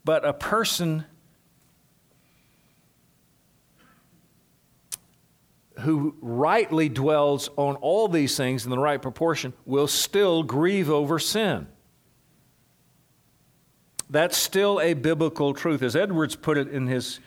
But 0.04 0.26
a 0.26 0.34
person 0.34 1.06
who 5.80 6.16
rightly 6.22 6.90
dwells 6.90 7.50
on 7.56 7.76
all 7.76 8.08
these 8.08 8.38
things 8.38 8.66
in 8.66 8.72
the 8.72 8.80
right 8.80 9.02
proportion 9.02 9.54
will 9.66 9.88
still 9.88 10.44
grieve 10.44 10.90
over 10.90 11.20
sin. 11.20 11.68
That's 14.12 14.36
still 14.36 14.82
a 14.82 14.94
biblical 14.94 15.54
truth. 15.54 15.82
As 15.82 15.96
Edwards 15.96 16.36
put 16.36 16.58
it 16.58 16.68
in 16.68 16.86
his 16.86 17.22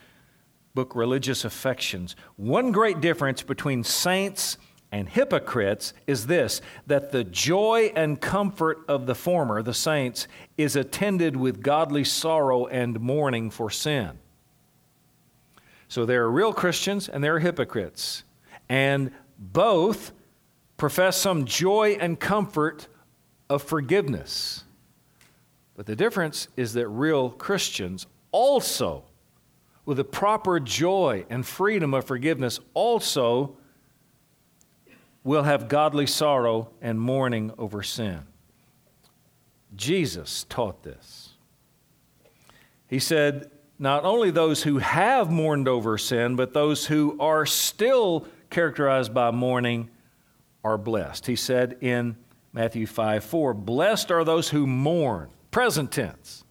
book, 0.74 0.94
Religious 0.94 1.44
Affections, 1.44 2.14
one 2.36 2.72
great 2.72 3.00
difference 3.00 3.42
between 3.42 3.82
saints 3.82 4.58
and 4.92 5.08
hypocrites 5.08 5.94
is 6.06 6.26
this 6.26 6.60
that 6.86 7.10
the 7.10 7.24
joy 7.24 7.90
and 7.96 8.20
comfort 8.20 8.84
of 8.86 9.06
the 9.06 9.14
former, 9.14 9.62
the 9.62 9.72
saints, 9.72 10.28
is 10.58 10.76
attended 10.76 11.36
with 11.36 11.62
godly 11.62 12.04
sorrow 12.04 12.66
and 12.66 13.00
mourning 13.00 13.50
for 13.50 13.70
sin. 13.70 14.18
So 15.88 16.04
there 16.04 16.22
are 16.24 16.30
real 16.30 16.52
Christians 16.52 17.08
and 17.08 17.24
there 17.24 17.36
are 17.36 17.40
hypocrites. 17.40 18.24
And 18.68 19.10
both 19.38 20.12
profess 20.76 21.16
some 21.16 21.46
joy 21.46 21.96
and 21.98 22.20
comfort 22.20 22.88
of 23.48 23.62
forgiveness. 23.62 24.63
But 25.76 25.86
the 25.86 25.96
difference 25.96 26.48
is 26.56 26.74
that 26.74 26.88
real 26.88 27.30
Christians 27.30 28.06
also, 28.30 29.04
with 29.84 29.96
the 29.96 30.04
proper 30.04 30.60
joy 30.60 31.24
and 31.28 31.44
freedom 31.46 31.94
of 31.94 32.04
forgiveness, 32.04 32.60
also 32.74 33.56
will 35.24 35.42
have 35.42 35.68
godly 35.68 36.06
sorrow 36.06 36.70
and 36.80 37.00
mourning 37.00 37.52
over 37.58 37.82
sin. 37.82 38.20
Jesus 39.74 40.44
taught 40.48 40.82
this. 40.82 41.30
He 42.86 42.98
said, 42.98 43.50
not 43.78 44.04
only 44.04 44.30
those 44.30 44.62
who 44.62 44.78
have 44.78 45.30
mourned 45.30 45.66
over 45.66 45.98
sin, 45.98 46.36
but 46.36 46.52
those 46.52 46.86
who 46.86 47.16
are 47.18 47.44
still 47.44 48.26
characterized 48.50 49.12
by 49.12 49.30
mourning 49.30 49.90
are 50.62 50.78
blessed. 50.78 51.26
He 51.26 51.36
said 51.36 51.78
in 51.80 52.16
Matthew 52.52 52.86
5 52.86 53.24
4, 53.24 53.54
Blessed 53.54 54.10
are 54.10 54.24
those 54.24 54.48
who 54.48 54.66
mourn, 54.66 55.28
present 55.54 55.92
tense. 55.92 56.42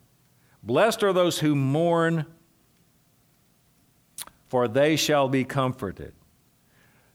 Blessed 0.63 1.03
are 1.03 1.11
those 1.11 1.39
who 1.39 1.55
mourn, 1.55 2.25
for 4.47 4.65
they 4.69 4.95
shall 4.95 5.27
be 5.27 5.43
comforted. 5.43 6.13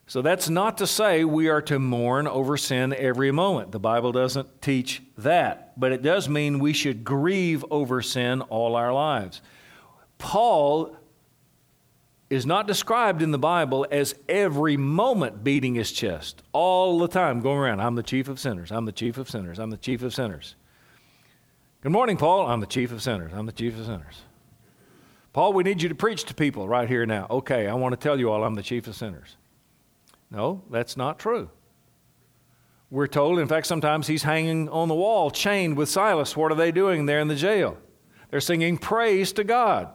So 0.06 0.20
that's 0.20 0.50
not 0.50 0.76
to 0.78 0.86
say 0.86 1.24
we 1.24 1.48
are 1.48 1.62
to 1.62 1.78
mourn 1.78 2.26
over 2.26 2.58
sin 2.58 2.92
every 2.92 3.30
moment. 3.30 3.72
The 3.72 3.80
Bible 3.80 4.12
doesn't 4.12 4.60
teach 4.60 5.02
that, 5.16 5.80
but 5.80 5.92
it 5.92 6.02
does 6.02 6.28
mean 6.28 6.58
we 6.58 6.74
should 6.74 7.04
grieve 7.04 7.64
over 7.70 8.02
sin 8.02 8.42
all 8.42 8.76
our 8.76 8.92
lives. 8.92 9.40
Paul 10.18 10.94
is 12.28 12.44
not 12.44 12.66
described 12.66 13.22
in 13.22 13.30
the 13.30 13.38
Bible 13.38 13.86
as 13.90 14.14
every 14.28 14.76
moment 14.76 15.42
beating 15.42 15.74
his 15.74 15.90
chest, 15.90 16.42
all 16.52 16.98
the 16.98 17.08
time 17.08 17.40
going 17.40 17.56
around. 17.56 17.80
I'm 17.80 17.94
the 17.94 18.02
chief 18.02 18.28
of 18.28 18.38
sinners. 18.38 18.70
I'm 18.70 18.84
the 18.84 18.92
chief 18.92 19.16
of 19.16 19.30
sinners. 19.30 19.58
I'm 19.58 19.70
the 19.70 19.78
chief 19.78 20.02
of 20.02 20.14
sinners. 20.14 20.54
Good 21.88 21.94
morning, 21.94 22.18
Paul. 22.18 22.46
I'm 22.46 22.60
the 22.60 22.66
chief 22.66 22.92
of 22.92 23.02
sinners. 23.02 23.32
I'm 23.34 23.46
the 23.46 23.52
chief 23.52 23.78
of 23.78 23.86
sinners. 23.86 24.20
Paul, 25.32 25.54
we 25.54 25.62
need 25.62 25.80
you 25.80 25.88
to 25.88 25.94
preach 25.94 26.24
to 26.24 26.34
people 26.34 26.68
right 26.68 26.86
here 26.86 27.06
now. 27.06 27.26
Okay, 27.30 27.66
I 27.66 27.72
want 27.72 27.94
to 27.94 27.96
tell 27.96 28.20
you 28.20 28.30
all 28.30 28.44
I'm 28.44 28.56
the 28.56 28.62
chief 28.62 28.86
of 28.88 28.94
sinners. 28.94 29.38
No, 30.30 30.62
that's 30.68 30.98
not 30.98 31.18
true. 31.18 31.48
We're 32.90 33.06
told, 33.06 33.38
in 33.38 33.48
fact, 33.48 33.66
sometimes 33.66 34.06
he's 34.06 34.22
hanging 34.22 34.68
on 34.68 34.88
the 34.88 34.94
wall, 34.94 35.30
chained 35.30 35.78
with 35.78 35.88
Silas. 35.88 36.36
What 36.36 36.52
are 36.52 36.56
they 36.56 36.72
doing 36.72 37.06
there 37.06 37.20
in 37.20 37.28
the 37.28 37.34
jail? 37.34 37.78
They're 38.28 38.42
singing 38.42 38.76
praise 38.76 39.32
to 39.32 39.42
God. 39.42 39.88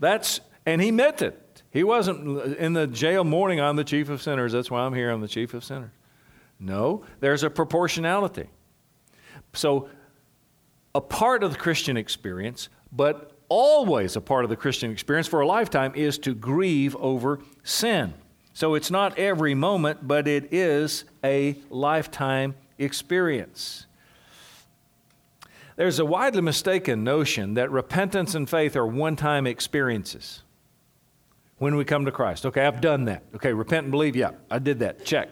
That's, 0.00 0.40
and 0.66 0.82
he 0.82 0.90
meant 0.90 1.22
it. 1.22 1.62
He 1.70 1.84
wasn't 1.84 2.56
in 2.56 2.72
the 2.72 2.88
jail 2.88 3.22
mourning, 3.22 3.60
I'm 3.60 3.76
the 3.76 3.84
chief 3.84 4.08
of 4.08 4.20
sinners. 4.20 4.54
That's 4.54 4.72
why 4.72 4.80
I'm 4.80 4.94
here, 4.94 5.10
I'm 5.10 5.20
the 5.20 5.28
chief 5.28 5.54
of 5.54 5.62
sinners. 5.62 5.92
No, 6.58 7.04
there's 7.20 7.44
a 7.44 7.50
proportionality. 7.50 8.48
So 9.52 9.88
a 10.94 11.00
part 11.00 11.42
of 11.42 11.52
the 11.52 11.58
Christian 11.58 11.96
experience, 11.96 12.68
but 12.92 13.32
always 13.48 14.16
a 14.16 14.20
part 14.20 14.44
of 14.44 14.50
the 14.50 14.56
Christian 14.56 14.90
experience 14.90 15.26
for 15.26 15.40
a 15.40 15.46
lifetime 15.46 15.92
is 15.94 16.18
to 16.18 16.34
grieve 16.34 16.96
over 16.96 17.40
sin. 17.62 18.14
So 18.52 18.74
it's 18.74 18.90
not 18.90 19.18
every 19.18 19.54
moment, 19.54 20.06
but 20.06 20.26
it 20.26 20.52
is 20.52 21.04
a 21.22 21.56
lifetime 21.70 22.54
experience. 22.78 23.86
There's 25.76 26.00
a 26.00 26.04
widely 26.04 26.42
mistaken 26.42 27.04
notion 27.04 27.54
that 27.54 27.70
repentance 27.70 28.34
and 28.34 28.50
faith 28.50 28.74
are 28.74 28.86
one 28.86 29.14
time 29.14 29.46
experiences 29.46 30.42
when 31.58 31.76
we 31.76 31.84
come 31.84 32.04
to 32.04 32.10
Christ. 32.10 32.46
Okay, 32.46 32.66
I've 32.66 32.80
done 32.80 33.04
that. 33.04 33.22
Okay, 33.36 33.52
repent 33.52 33.84
and 33.84 33.92
believe. 33.92 34.16
Yeah, 34.16 34.32
I 34.50 34.58
did 34.58 34.80
that. 34.80 35.04
Check. 35.04 35.28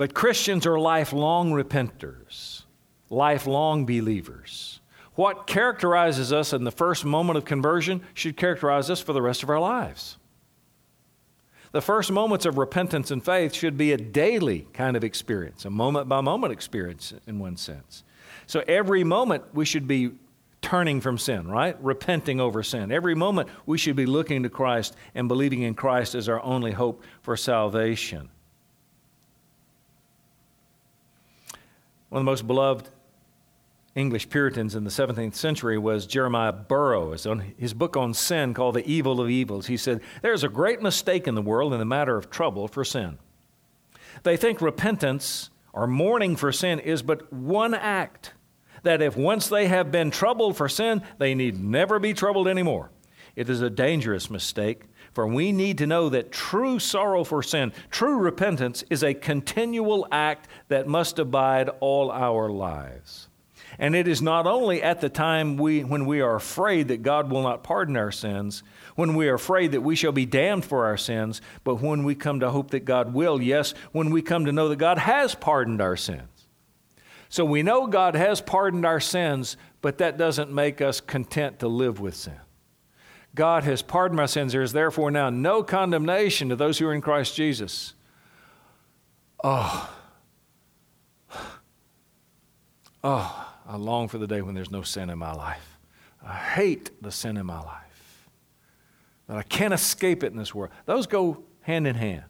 But 0.00 0.14
Christians 0.14 0.64
are 0.64 0.80
lifelong 0.80 1.52
repenters, 1.52 2.62
lifelong 3.10 3.84
believers. 3.84 4.80
What 5.14 5.46
characterizes 5.46 6.32
us 6.32 6.54
in 6.54 6.64
the 6.64 6.70
first 6.70 7.04
moment 7.04 7.36
of 7.36 7.44
conversion 7.44 8.00
should 8.14 8.38
characterize 8.38 8.88
us 8.88 9.02
for 9.02 9.12
the 9.12 9.20
rest 9.20 9.42
of 9.42 9.50
our 9.50 9.60
lives. 9.60 10.16
The 11.72 11.82
first 11.82 12.10
moments 12.10 12.46
of 12.46 12.56
repentance 12.56 13.10
and 13.10 13.22
faith 13.22 13.52
should 13.52 13.76
be 13.76 13.92
a 13.92 13.98
daily 13.98 14.68
kind 14.72 14.96
of 14.96 15.04
experience, 15.04 15.66
a 15.66 15.70
moment 15.70 16.08
by 16.08 16.22
moment 16.22 16.54
experience 16.54 17.12
in 17.26 17.38
one 17.38 17.58
sense. 17.58 18.02
So 18.46 18.64
every 18.66 19.04
moment 19.04 19.44
we 19.52 19.66
should 19.66 19.86
be 19.86 20.12
turning 20.62 21.02
from 21.02 21.18
sin, 21.18 21.46
right? 21.46 21.76
Repenting 21.84 22.40
over 22.40 22.62
sin. 22.62 22.90
Every 22.90 23.14
moment 23.14 23.50
we 23.66 23.76
should 23.76 23.96
be 23.96 24.06
looking 24.06 24.44
to 24.44 24.48
Christ 24.48 24.96
and 25.14 25.28
believing 25.28 25.60
in 25.60 25.74
Christ 25.74 26.14
as 26.14 26.26
our 26.26 26.42
only 26.42 26.72
hope 26.72 27.04
for 27.20 27.36
salvation. 27.36 28.30
One 32.10 32.20
of 32.20 32.24
the 32.24 32.30
most 32.30 32.46
beloved 32.48 32.88
English 33.94 34.30
Puritans 34.30 34.74
in 34.74 34.82
the 34.82 34.90
17th 34.90 35.36
century 35.36 35.78
was 35.78 36.06
Jeremiah 36.06 36.52
Burroughs. 36.52 37.24
On 37.24 37.38
his 37.56 37.72
book 37.72 37.96
on 37.96 38.14
sin 38.14 38.52
called 38.52 38.74
The 38.74 38.86
Evil 38.86 39.20
of 39.20 39.30
Evils, 39.30 39.68
he 39.68 39.76
said, 39.76 40.00
There's 40.20 40.42
a 40.42 40.48
great 40.48 40.82
mistake 40.82 41.28
in 41.28 41.36
the 41.36 41.42
world 41.42 41.72
in 41.72 41.78
the 41.78 41.84
matter 41.84 42.16
of 42.16 42.28
trouble 42.28 42.66
for 42.66 42.84
sin. 42.84 43.18
They 44.24 44.36
think 44.36 44.60
repentance 44.60 45.50
or 45.72 45.86
mourning 45.86 46.34
for 46.34 46.50
sin 46.50 46.80
is 46.80 47.02
but 47.02 47.32
one 47.32 47.74
act, 47.74 48.34
that 48.82 49.00
if 49.00 49.16
once 49.16 49.46
they 49.46 49.68
have 49.68 49.92
been 49.92 50.10
troubled 50.10 50.56
for 50.56 50.68
sin, 50.68 51.02
they 51.18 51.36
need 51.36 51.62
never 51.62 52.00
be 52.00 52.12
troubled 52.12 52.48
anymore. 52.48 52.90
It 53.36 53.48
is 53.48 53.60
a 53.60 53.70
dangerous 53.70 54.28
mistake, 54.28 54.82
for 55.12 55.26
we 55.26 55.52
need 55.52 55.78
to 55.78 55.86
know 55.86 56.08
that 56.08 56.32
true 56.32 56.78
sorrow 56.78 57.24
for 57.24 57.42
sin, 57.42 57.72
true 57.90 58.16
repentance, 58.16 58.84
is 58.90 59.02
a 59.02 59.14
continual 59.14 60.06
act 60.12 60.48
that 60.68 60.86
must 60.86 61.18
abide 61.18 61.68
all 61.80 62.10
our 62.10 62.48
lives. 62.48 63.28
And 63.78 63.94
it 63.94 64.08
is 64.08 64.20
not 64.20 64.46
only 64.46 64.82
at 64.82 65.00
the 65.00 65.08
time 65.08 65.56
we, 65.56 65.84
when 65.84 66.04
we 66.06 66.20
are 66.20 66.36
afraid 66.36 66.88
that 66.88 67.02
God 67.02 67.30
will 67.30 67.42
not 67.42 67.62
pardon 67.62 67.96
our 67.96 68.12
sins, 68.12 68.62
when 68.94 69.14
we 69.14 69.28
are 69.28 69.34
afraid 69.34 69.72
that 69.72 69.80
we 69.80 69.96
shall 69.96 70.12
be 70.12 70.26
damned 70.26 70.64
for 70.64 70.84
our 70.86 70.96
sins, 70.96 71.40
but 71.64 71.76
when 71.76 72.04
we 72.04 72.14
come 72.14 72.40
to 72.40 72.50
hope 72.50 72.72
that 72.72 72.84
God 72.84 73.14
will, 73.14 73.40
yes, 73.40 73.74
when 73.92 74.10
we 74.10 74.22
come 74.22 74.44
to 74.44 74.52
know 74.52 74.68
that 74.68 74.76
God 74.76 74.98
has 74.98 75.34
pardoned 75.34 75.80
our 75.80 75.96
sins. 75.96 76.48
So 77.28 77.44
we 77.44 77.62
know 77.62 77.86
God 77.86 78.16
has 78.16 78.40
pardoned 78.40 78.84
our 78.84 79.00
sins, 79.00 79.56
but 79.80 79.98
that 79.98 80.18
doesn't 80.18 80.52
make 80.52 80.80
us 80.80 81.00
content 81.00 81.60
to 81.60 81.68
live 81.68 82.00
with 82.00 82.16
sin. 82.16 82.40
God 83.34 83.64
has 83.64 83.82
pardoned 83.82 84.16
my 84.16 84.26
sins. 84.26 84.52
There 84.52 84.62
is 84.62 84.72
therefore 84.72 85.10
now 85.10 85.30
no 85.30 85.62
condemnation 85.62 86.48
to 86.48 86.56
those 86.56 86.78
who 86.78 86.86
are 86.86 86.94
in 86.94 87.00
Christ 87.00 87.36
Jesus. 87.36 87.94
Oh. 89.42 89.90
Oh. 93.04 93.46
I 93.70 93.76
long 93.76 94.08
for 94.08 94.18
the 94.18 94.26
day 94.26 94.42
when 94.42 94.56
there's 94.56 94.72
no 94.72 94.82
sin 94.82 95.10
in 95.10 95.18
my 95.18 95.32
life. 95.32 95.78
I 96.26 96.34
hate 96.34 96.90
the 97.00 97.12
sin 97.12 97.36
in 97.36 97.46
my 97.46 97.60
life. 97.60 98.28
That 99.28 99.36
I 99.36 99.42
can't 99.44 99.72
escape 99.72 100.24
it 100.24 100.32
in 100.32 100.36
this 100.36 100.52
world. 100.52 100.72
Those 100.86 101.06
go 101.06 101.44
hand 101.60 101.86
in 101.86 101.94
hand. 101.94 102.24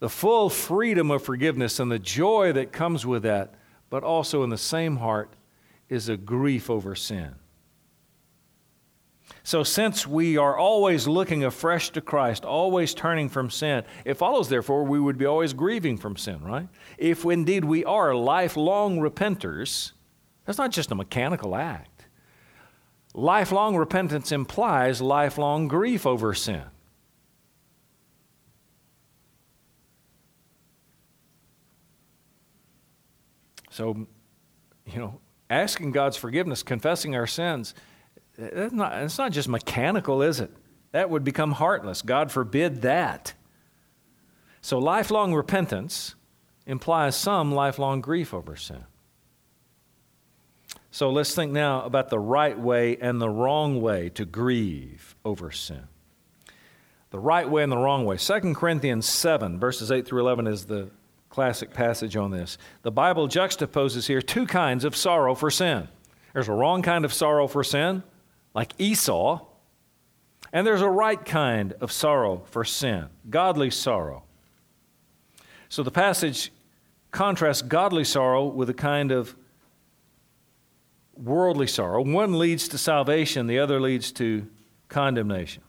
The 0.00 0.10
full 0.10 0.50
freedom 0.50 1.10
of 1.10 1.22
forgiveness 1.22 1.80
and 1.80 1.90
the 1.90 1.98
joy 1.98 2.52
that 2.52 2.70
comes 2.70 3.06
with 3.06 3.22
that, 3.22 3.54
but 3.88 4.04
also 4.04 4.42
in 4.42 4.50
the 4.50 4.58
same 4.58 4.96
heart, 4.96 5.32
is 5.88 6.10
a 6.10 6.18
grief 6.18 6.68
over 6.68 6.94
sin. 6.94 7.34
So, 9.46 9.62
since 9.62 10.06
we 10.06 10.38
are 10.38 10.56
always 10.56 11.06
looking 11.06 11.44
afresh 11.44 11.90
to 11.90 12.00
Christ, 12.00 12.46
always 12.46 12.94
turning 12.94 13.28
from 13.28 13.50
sin, 13.50 13.84
it 14.06 14.14
follows, 14.14 14.48
therefore, 14.48 14.84
we 14.84 14.98
would 14.98 15.18
be 15.18 15.26
always 15.26 15.52
grieving 15.52 15.98
from 15.98 16.16
sin, 16.16 16.42
right? 16.42 16.66
If 16.96 17.26
indeed 17.26 17.62
we 17.62 17.84
are 17.84 18.14
lifelong 18.14 18.98
repenters, 18.98 19.92
that's 20.46 20.56
not 20.56 20.70
just 20.70 20.90
a 20.92 20.94
mechanical 20.94 21.54
act. 21.54 22.06
Lifelong 23.12 23.76
repentance 23.76 24.32
implies 24.32 25.02
lifelong 25.02 25.68
grief 25.68 26.06
over 26.06 26.32
sin. 26.32 26.64
So, 33.70 34.06
you 34.86 34.98
know, 34.98 35.20
asking 35.50 35.92
God's 35.92 36.16
forgiveness, 36.16 36.62
confessing 36.62 37.14
our 37.14 37.26
sins, 37.26 37.74
it's 38.38 38.72
not, 38.72 39.02
it's 39.02 39.18
not 39.18 39.32
just 39.32 39.48
mechanical, 39.48 40.22
is 40.22 40.40
it? 40.40 40.50
That 40.92 41.10
would 41.10 41.24
become 41.24 41.52
heartless. 41.52 42.02
God 42.02 42.30
forbid 42.30 42.82
that. 42.82 43.34
So, 44.60 44.78
lifelong 44.78 45.34
repentance 45.34 46.14
implies 46.66 47.16
some 47.16 47.52
lifelong 47.52 48.00
grief 48.00 48.32
over 48.32 48.56
sin. 48.56 48.84
So, 50.90 51.10
let's 51.10 51.34
think 51.34 51.52
now 51.52 51.82
about 51.82 52.10
the 52.10 52.18
right 52.18 52.58
way 52.58 52.96
and 52.96 53.20
the 53.20 53.28
wrong 53.28 53.80
way 53.80 54.08
to 54.10 54.24
grieve 54.24 55.16
over 55.24 55.50
sin. 55.50 55.82
The 57.10 57.18
right 57.18 57.48
way 57.48 57.62
and 57.62 57.70
the 57.70 57.76
wrong 57.76 58.04
way. 58.04 58.16
2 58.16 58.54
Corinthians 58.54 59.06
7, 59.06 59.58
verses 59.60 59.92
8 59.92 60.06
through 60.06 60.20
11 60.20 60.46
is 60.46 60.64
the 60.64 60.90
classic 61.28 61.74
passage 61.74 62.16
on 62.16 62.30
this. 62.30 62.56
The 62.82 62.92
Bible 62.92 63.28
juxtaposes 63.28 64.06
here 64.06 64.22
two 64.22 64.46
kinds 64.46 64.84
of 64.84 64.94
sorrow 64.94 65.34
for 65.34 65.50
sin. 65.50 65.88
There's 66.32 66.48
a 66.48 66.52
wrong 66.52 66.82
kind 66.82 67.04
of 67.04 67.12
sorrow 67.12 67.48
for 67.48 67.64
sin, 67.64 68.04
like 68.54 68.72
Esau, 68.78 69.44
and 70.52 70.66
there's 70.66 70.82
a 70.82 70.88
right 70.88 71.22
kind 71.22 71.72
of 71.80 71.90
sorrow 71.90 72.44
for 72.46 72.64
sin, 72.64 73.08
godly 73.28 73.70
sorrow. 73.70 74.22
So 75.68 75.82
the 75.82 75.90
passage 75.90 76.52
contrasts 77.10 77.62
godly 77.62 78.04
sorrow 78.04 78.44
with 78.44 78.70
a 78.70 78.74
kind 78.74 79.10
of 79.10 79.34
worldly 81.16 81.66
sorrow. 81.66 82.02
One 82.02 82.38
leads 82.38 82.68
to 82.68 82.78
salvation, 82.78 83.46
the 83.46 83.58
other 83.58 83.80
leads 83.80 84.12
to 84.12 84.46
condemnation. 84.88 85.62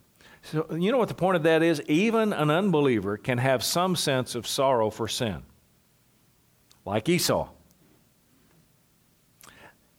So, 0.44 0.68
you 0.76 0.92
know 0.92 1.00
what 1.00 1.08
the 1.08 1.16
point 1.16 1.38
of 1.38 1.44
that 1.44 1.64
is? 1.64 1.82
Even 1.88 2.32
an 2.34 2.52
unbeliever 2.52 3.18
can 3.18 3.40
have 3.40 3.64
some 3.64 3.96
sense 3.96 4.36
of 4.36 4.46
sorrow 4.46 4.92
for 4.92 5.08
sin, 5.08 5.42
like 6.86 7.10
Esau. 7.10 7.50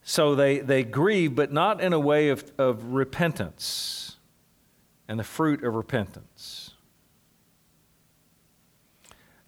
So 0.09 0.35
they, 0.35 0.59
they 0.59 0.85
grieve, 0.85 1.35
but 1.35 1.51
not 1.51 1.81
in 1.81 1.91
a 1.91 1.99
way 1.99 2.29
of, 2.29 2.49
of 2.57 2.93
repentance 2.93 4.15
and 5.05 5.19
the 5.19 5.23
fruit 5.25 5.65
of 5.65 5.75
repentance. 5.75 6.71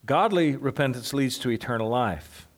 Godly 0.06 0.58
repentance 0.58 1.14
leads 1.14 1.40
to 1.40 1.50
eternal 1.50 1.88
life. 1.88 2.50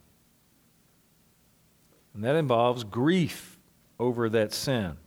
And 2.16 2.24
that 2.24 2.36
involves 2.36 2.84
grief 2.84 3.60
over 4.00 4.30
that 4.30 4.52
sin. 4.52 4.98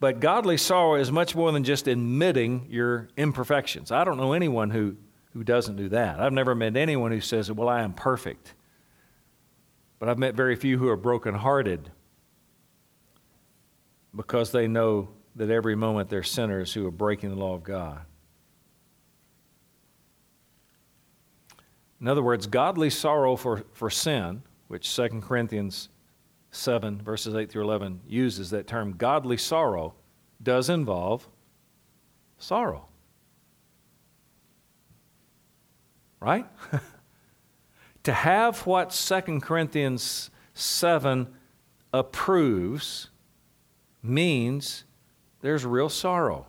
But 0.00 0.20
godly 0.20 0.58
sorrow 0.58 0.96
is 0.96 1.10
much 1.10 1.34
more 1.34 1.50
than 1.50 1.64
just 1.64 1.88
admitting 1.88 2.66
your 2.68 3.08
imperfections. 3.16 3.90
I 3.90 4.04
don't 4.04 4.18
know 4.18 4.34
anyone 4.34 4.68
who, 4.68 4.96
who 5.32 5.42
doesn't 5.42 5.76
do 5.76 5.88
that. 5.88 6.20
I've 6.20 6.34
never 6.34 6.54
met 6.54 6.76
anyone 6.76 7.10
who 7.10 7.22
says, 7.22 7.50
Well, 7.50 7.70
I 7.70 7.80
am 7.80 7.94
perfect. 7.94 8.52
But 10.00 10.08
I've 10.08 10.18
met 10.18 10.34
very 10.34 10.56
few 10.56 10.78
who 10.78 10.88
are 10.88 10.96
brokenhearted 10.96 11.90
because 14.16 14.50
they 14.50 14.66
know 14.66 15.10
that 15.36 15.50
every 15.50 15.76
moment 15.76 16.08
they're 16.08 16.22
sinners 16.22 16.72
who 16.72 16.84
are 16.86 16.90
breaking 16.90 17.30
the 17.30 17.36
law 17.36 17.54
of 17.54 17.62
God. 17.62 18.00
In 22.00 22.08
other 22.08 22.22
words, 22.22 22.46
godly 22.46 22.88
sorrow 22.88 23.36
for, 23.36 23.62
for 23.72 23.90
sin, 23.90 24.42
which 24.68 24.96
2 24.96 25.20
Corinthians 25.20 25.90
7, 26.50 27.02
verses 27.02 27.34
8 27.34 27.50
through 27.50 27.64
11 27.64 28.00
uses 28.08 28.50
that 28.50 28.66
term, 28.66 28.94
godly 28.96 29.36
sorrow, 29.36 29.94
does 30.42 30.70
involve 30.70 31.28
sorrow. 32.38 32.86
Right? 36.20 36.46
to 38.04 38.12
have 38.12 38.66
what 38.66 38.90
2 38.90 39.40
Corinthians 39.40 40.30
7 40.54 41.28
approves 41.92 43.10
means 44.02 44.84
there's 45.40 45.64
real 45.64 45.88
sorrow. 45.88 46.46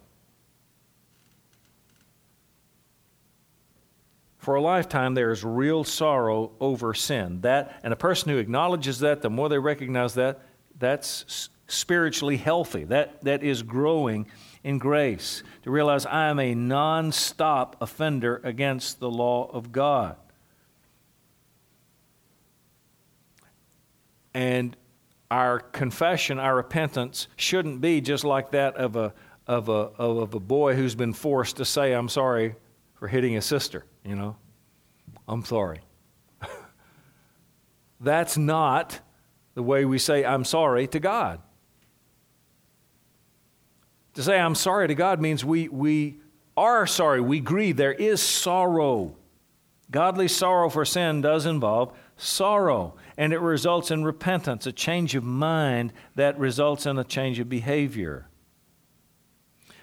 For 4.37 4.55
a 4.55 4.61
lifetime, 4.61 5.13
there 5.13 5.31
is 5.31 5.43
real 5.43 5.83
sorrow 5.83 6.51
over 6.59 6.95
sin. 6.95 7.41
That, 7.41 7.79
and 7.83 7.93
a 7.93 7.95
person 7.95 8.31
who 8.31 8.37
acknowledges 8.37 8.99
that, 8.99 9.21
the 9.21 9.29
more 9.29 9.49
they 9.49 9.59
recognize 9.59 10.15
that, 10.15 10.41
that's 10.79 11.49
spiritually 11.67 12.37
healthy. 12.37 12.83
That, 12.85 13.23
that 13.23 13.43
is 13.43 13.61
growing 13.61 14.25
in 14.63 14.79
grace. 14.79 15.43
To 15.63 15.71
realize 15.71 16.07
I 16.07 16.29
am 16.29 16.39
a 16.39 16.55
non 16.55 17.11
stop 17.11 17.75
offender 17.81 18.41
against 18.43 18.99
the 18.99 19.11
law 19.11 19.49
of 19.51 19.71
God. 19.71 20.15
And 24.33 24.75
our 25.29 25.59
confession, 25.59 26.39
our 26.39 26.55
repentance, 26.55 27.27
shouldn't 27.35 27.81
be 27.81 28.01
just 28.01 28.23
like 28.23 28.51
that 28.51 28.75
of 28.75 28.95
a, 28.95 29.13
of 29.47 29.69
a, 29.69 29.91
of 29.97 30.33
a 30.33 30.39
boy 30.39 30.75
who's 30.75 30.95
been 30.95 31.13
forced 31.13 31.57
to 31.57 31.65
say, 31.65 31.93
I'm 31.93 32.09
sorry 32.09 32.55
for 32.95 33.07
hitting 33.07 33.33
his 33.33 33.45
sister, 33.45 33.85
you 34.05 34.15
know. 34.15 34.35
I'm 35.27 35.43
sorry. 35.45 35.81
That's 37.99 38.37
not 38.37 38.99
the 39.53 39.63
way 39.63 39.85
we 39.85 39.97
say, 39.97 40.25
I'm 40.25 40.45
sorry 40.45 40.87
to 40.87 40.99
God. 40.99 41.39
To 44.15 44.23
say, 44.23 44.39
I'm 44.39 44.55
sorry 44.55 44.87
to 44.89 44.95
God 44.95 45.21
means 45.21 45.45
we, 45.45 45.69
we 45.69 46.19
are 46.57 46.85
sorry. 46.85 47.21
We 47.21 47.39
grieve. 47.39 47.77
There 47.77 47.93
is 47.93 48.21
sorrow. 48.21 49.15
Godly 49.89 50.27
sorrow 50.27 50.69
for 50.69 50.85
sin 50.85 51.21
does 51.21 51.45
involve 51.45 51.97
sorrow, 52.17 52.95
and 53.17 53.33
it 53.33 53.39
results 53.39 53.91
in 53.91 54.03
repentance, 54.03 54.65
a 54.65 54.71
change 54.71 55.15
of 55.15 55.23
mind 55.23 55.93
that 56.15 56.37
results 56.39 56.85
in 56.85 56.97
a 56.97 57.03
change 57.03 57.39
of 57.39 57.49
behavior. 57.49 58.27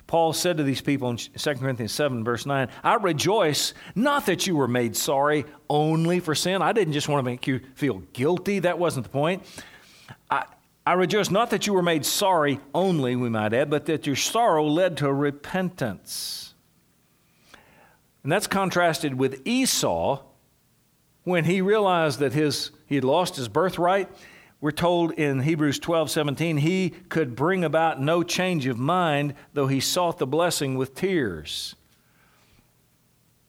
Paul 0.07 0.33
said 0.33 0.57
to 0.57 0.63
these 0.63 0.81
people 0.81 1.11
in 1.11 1.19
2 1.19 1.55
Corinthians 1.57 1.93
7, 1.93 2.25
verse 2.25 2.47
9, 2.47 2.69
I 2.83 2.95
rejoice 2.95 3.75
not 3.95 4.25
that 4.27 4.47
you 4.47 4.57
were 4.57 4.67
made 4.67 4.97
sorry 4.97 5.45
only 5.69 6.19
for 6.21 6.35
sin. 6.35 6.63
I 6.63 6.73
didn't 6.73 6.95
just 6.95 7.09
want 7.09 7.21
to 7.21 7.31
make 7.31 7.47
you 7.47 7.61
feel 7.75 7.99
guilty. 8.15 8.61
That 8.61 8.79
wasn't 8.79 9.05
the 9.05 9.11
point. 9.11 9.43
I, 10.31 10.47
I 10.87 10.95
rejoice 10.95 11.31
not 11.31 11.51
that 11.51 11.67
you 11.67 11.75
were 11.75 11.83
made 11.83 12.07
sorry 12.07 12.59
only, 12.75 13.17
we 13.17 13.29
might 13.29 13.53
add, 13.53 13.69
but 13.69 13.85
that 13.85 14.07
your 14.07 14.17
sorrow 14.17 14.65
led 14.67 14.97
to 14.97 15.13
repentance. 15.13 16.55
And 18.23 18.33
that's 18.33 18.47
contrasted 18.47 19.13
with 19.15 19.47
Esau 19.47 20.23
when 21.25 21.45
he 21.45 21.61
realized 21.61 22.21
that 22.21 22.33
his, 22.33 22.71
he 22.89 22.95
had 22.95 23.05
lost 23.05 23.37
his 23.37 23.49
birthright. 23.49 24.09
We're 24.61 24.73
told 24.73 25.13
in 25.13 25.41
Hebrews 25.41 25.79
12 25.79 26.11
17, 26.11 26.57
he 26.57 26.91
could 26.91 27.37
bring 27.37 27.63
about 27.63 28.01
no 28.01 28.23
change 28.23 28.67
of 28.67 28.79
mind, 28.79 29.35
though 29.53 29.69
he 29.69 29.79
sought 29.79 30.19
the 30.19 30.27
blessing 30.27 30.77
with 30.77 30.95
tears. 30.95 31.77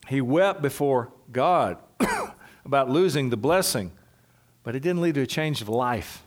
He 0.07 0.21
wept 0.21 0.61
before 0.61 1.11
God 1.31 1.77
about 2.65 2.89
losing 2.89 3.29
the 3.29 3.37
blessing, 3.37 3.91
but 4.63 4.75
it 4.75 4.81
didn't 4.81 5.01
lead 5.01 5.15
to 5.15 5.21
a 5.21 5.27
change 5.27 5.61
of 5.61 5.69
life. 5.69 6.23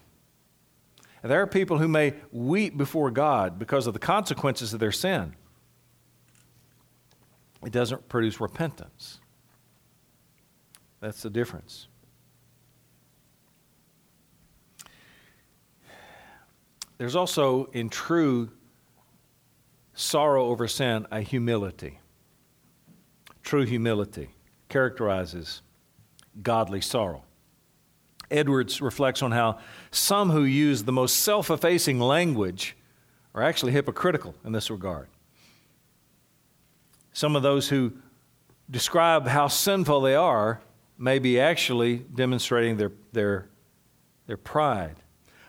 And 1.22 1.30
there 1.30 1.40
are 1.42 1.46
people 1.46 1.78
who 1.78 1.88
may 1.88 2.14
weep 2.32 2.76
before 2.76 3.10
God 3.10 3.58
because 3.58 3.86
of 3.86 3.92
the 3.92 4.00
consequences 4.00 4.72
of 4.74 4.80
their 4.80 4.90
sin. 4.90 5.36
It 7.64 7.70
doesn't 7.72 8.08
produce 8.08 8.40
repentance. 8.40 9.20
That's 11.00 11.22
the 11.22 11.30
difference. 11.30 11.86
There's 17.02 17.16
also, 17.16 17.64
in 17.72 17.88
true 17.88 18.48
sorrow 19.92 20.46
over 20.46 20.68
sin, 20.68 21.04
a 21.10 21.20
humility. 21.20 21.98
True 23.42 23.64
humility 23.64 24.30
characterizes 24.68 25.62
godly 26.44 26.80
sorrow. 26.80 27.24
Edwards 28.30 28.80
reflects 28.80 29.20
on 29.20 29.32
how 29.32 29.58
some 29.90 30.30
who 30.30 30.44
use 30.44 30.84
the 30.84 30.92
most 30.92 31.16
self 31.16 31.50
effacing 31.50 31.98
language 31.98 32.76
are 33.34 33.42
actually 33.42 33.72
hypocritical 33.72 34.36
in 34.44 34.52
this 34.52 34.70
regard. 34.70 35.08
Some 37.12 37.34
of 37.34 37.42
those 37.42 37.68
who 37.68 37.94
describe 38.70 39.26
how 39.26 39.48
sinful 39.48 40.02
they 40.02 40.14
are 40.14 40.60
may 40.96 41.18
be 41.18 41.40
actually 41.40 41.96
demonstrating 41.96 42.76
their, 42.76 42.92
their, 43.10 43.48
their 44.28 44.36
pride. 44.36 44.94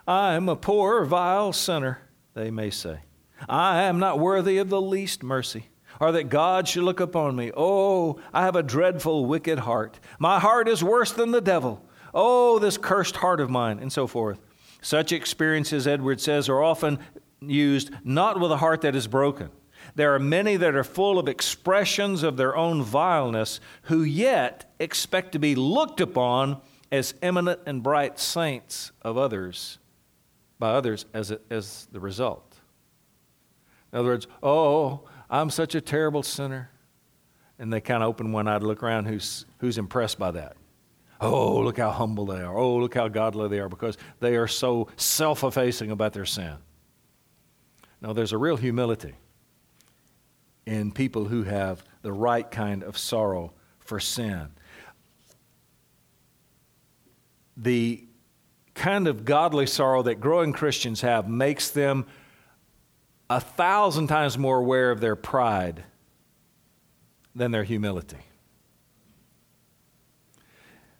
I 0.07 0.33
am 0.33 0.49
a 0.49 0.55
poor, 0.55 1.05
vile 1.05 1.53
sinner, 1.53 2.01
they 2.33 2.51
may 2.51 2.69
say. 2.69 2.99
I 3.47 3.83
am 3.83 3.99
not 3.99 4.19
worthy 4.19 4.57
of 4.57 4.69
the 4.69 4.81
least 4.81 5.23
mercy, 5.23 5.69
or 5.99 6.11
that 6.11 6.29
God 6.29 6.67
should 6.67 6.83
look 6.83 6.99
upon 6.99 7.35
me. 7.35 7.51
Oh, 7.55 8.19
I 8.33 8.43
have 8.43 8.55
a 8.55 8.63
dreadful, 8.63 9.25
wicked 9.25 9.59
heart. 9.59 9.99
My 10.19 10.39
heart 10.39 10.67
is 10.67 10.83
worse 10.83 11.11
than 11.11 11.31
the 11.31 11.41
devil. 11.41 11.85
Oh, 12.13 12.59
this 12.59 12.77
cursed 12.77 13.17
heart 13.17 13.39
of 13.39 13.49
mine, 13.49 13.79
and 13.79 13.91
so 13.91 14.07
forth. 14.07 14.39
Such 14.81 15.13
experiences, 15.13 15.87
Edwards 15.87 16.23
says, 16.23 16.49
are 16.49 16.61
often 16.61 16.99
used 17.39 17.91
not 18.03 18.39
with 18.39 18.51
a 18.51 18.57
heart 18.57 18.81
that 18.81 18.95
is 18.95 19.07
broken. 19.07 19.49
There 19.95 20.13
are 20.13 20.19
many 20.19 20.57
that 20.57 20.75
are 20.75 20.83
full 20.83 21.19
of 21.19 21.27
expressions 21.27 22.23
of 22.23 22.37
their 22.37 22.55
own 22.55 22.81
vileness 22.81 23.59
who 23.83 24.03
yet 24.03 24.73
expect 24.79 25.31
to 25.33 25.39
be 25.39 25.55
looked 25.55 26.01
upon 26.01 26.61
as 26.91 27.13
eminent 27.21 27.61
and 27.65 27.81
bright 27.83 28.19
saints 28.19 28.91
of 29.01 29.17
others, 29.17 29.79
by 30.63 30.75
others 30.75 31.05
as, 31.13 31.29
a, 31.29 31.41
as 31.49 31.89
the 31.91 31.99
result. 31.99 32.55
In 33.91 33.99
other 33.99 34.07
words, 34.07 34.27
oh, 34.41 35.01
I'm 35.29 35.49
such 35.49 35.75
a 35.75 35.81
terrible 35.81 36.23
sinner. 36.23 36.69
And 37.59 37.71
they 37.71 37.81
kind 37.81 38.01
of 38.01 38.07
open 38.07 38.31
one 38.31 38.47
eye 38.47 38.59
to 38.59 38.65
look 38.65 38.81
around 38.81 39.07
who's, 39.07 39.45
who's 39.57 39.77
impressed 39.77 40.17
by 40.17 40.31
that. 40.31 40.55
Oh, 41.19 41.59
look 41.59 41.77
how 41.77 41.91
humble 41.91 42.25
they 42.27 42.41
are. 42.41 42.57
Oh, 42.57 42.77
look 42.77 42.93
how 42.93 43.09
godly 43.09 43.49
they 43.49 43.59
are 43.59 43.67
because 43.67 43.97
they 44.21 44.37
are 44.37 44.47
so 44.47 44.87
self 44.95 45.43
effacing 45.43 45.91
about 45.91 46.13
their 46.13 46.23
sin. 46.23 46.55
Now, 47.99 48.13
there's 48.13 48.31
a 48.31 48.37
real 48.37 48.55
humility 48.55 49.15
in 50.65 50.93
people 50.93 51.25
who 51.25 51.43
have 51.43 51.83
the 52.03 52.13
right 52.13 52.49
kind 52.49 52.83
of 52.83 52.97
sorrow 52.97 53.51
for 53.79 53.99
sin. 53.99 54.47
The 57.57 58.07
kind 58.75 59.07
of 59.07 59.25
godly 59.25 59.67
sorrow 59.67 60.03
that 60.03 60.19
growing 60.19 60.53
Christians 60.53 61.01
have 61.01 61.27
makes 61.27 61.69
them 61.69 62.05
a 63.29 63.39
thousand 63.39 64.07
times 64.07 64.37
more 64.37 64.57
aware 64.57 64.91
of 64.91 64.99
their 64.99 65.15
pride 65.15 65.83
than 67.35 67.51
their 67.51 67.63
humility. 67.63 68.17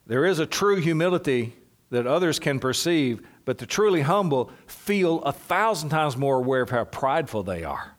There 0.06 0.24
is 0.24 0.38
a 0.38 0.46
true 0.46 0.76
humility 0.76 1.54
that 1.90 2.06
others 2.06 2.38
can 2.38 2.58
perceive, 2.58 3.26
but 3.44 3.58
the 3.58 3.66
truly 3.66 4.02
humble 4.02 4.50
feel 4.66 5.22
a 5.22 5.32
thousand 5.32 5.90
times 5.90 6.16
more 6.16 6.36
aware 6.36 6.62
of 6.62 6.70
how 6.70 6.84
prideful 6.84 7.42
they 7.42 7.64
are. 7.64 7.96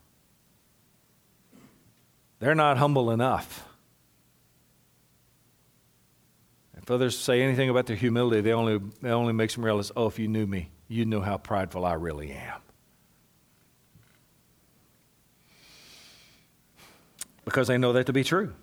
They're 2.39 2.55
not 2.55 2.77
humble 2.77 3.11
enough. 3.11 3.65
If 6.85 6.91
others 6.91 7.17
say 7.17 7.41
anything 7.41 7.69
about 7.69 7.87
their 7.87 7.95
humility, 7.95 8.41
they 8.41 8.53
only, 8.53 8.75
it 8.75 9.09
only 9.09 9.33
makes 9.33 9.55
them 9.55 9.65
realize, 9.65 9.91
oh, 9.95 10.05
if 10.05 10.19
you 10.19 10.27
knew 10.27 10.45
me, 10.45 10.69
you'd 10.87 11.07
know 11.07 11.19
how 11.21 11.37
prideful 11.37 11.83
I 11.83 11.93
really 11.93 12.31
am. 12.31 12.61
Because 17.43 17.67
they 17.67 17.77
know 17.77 17.91
that 17.93 18.05
to 18.05 18.13
be 18.13 18.23
true 18.23 18.53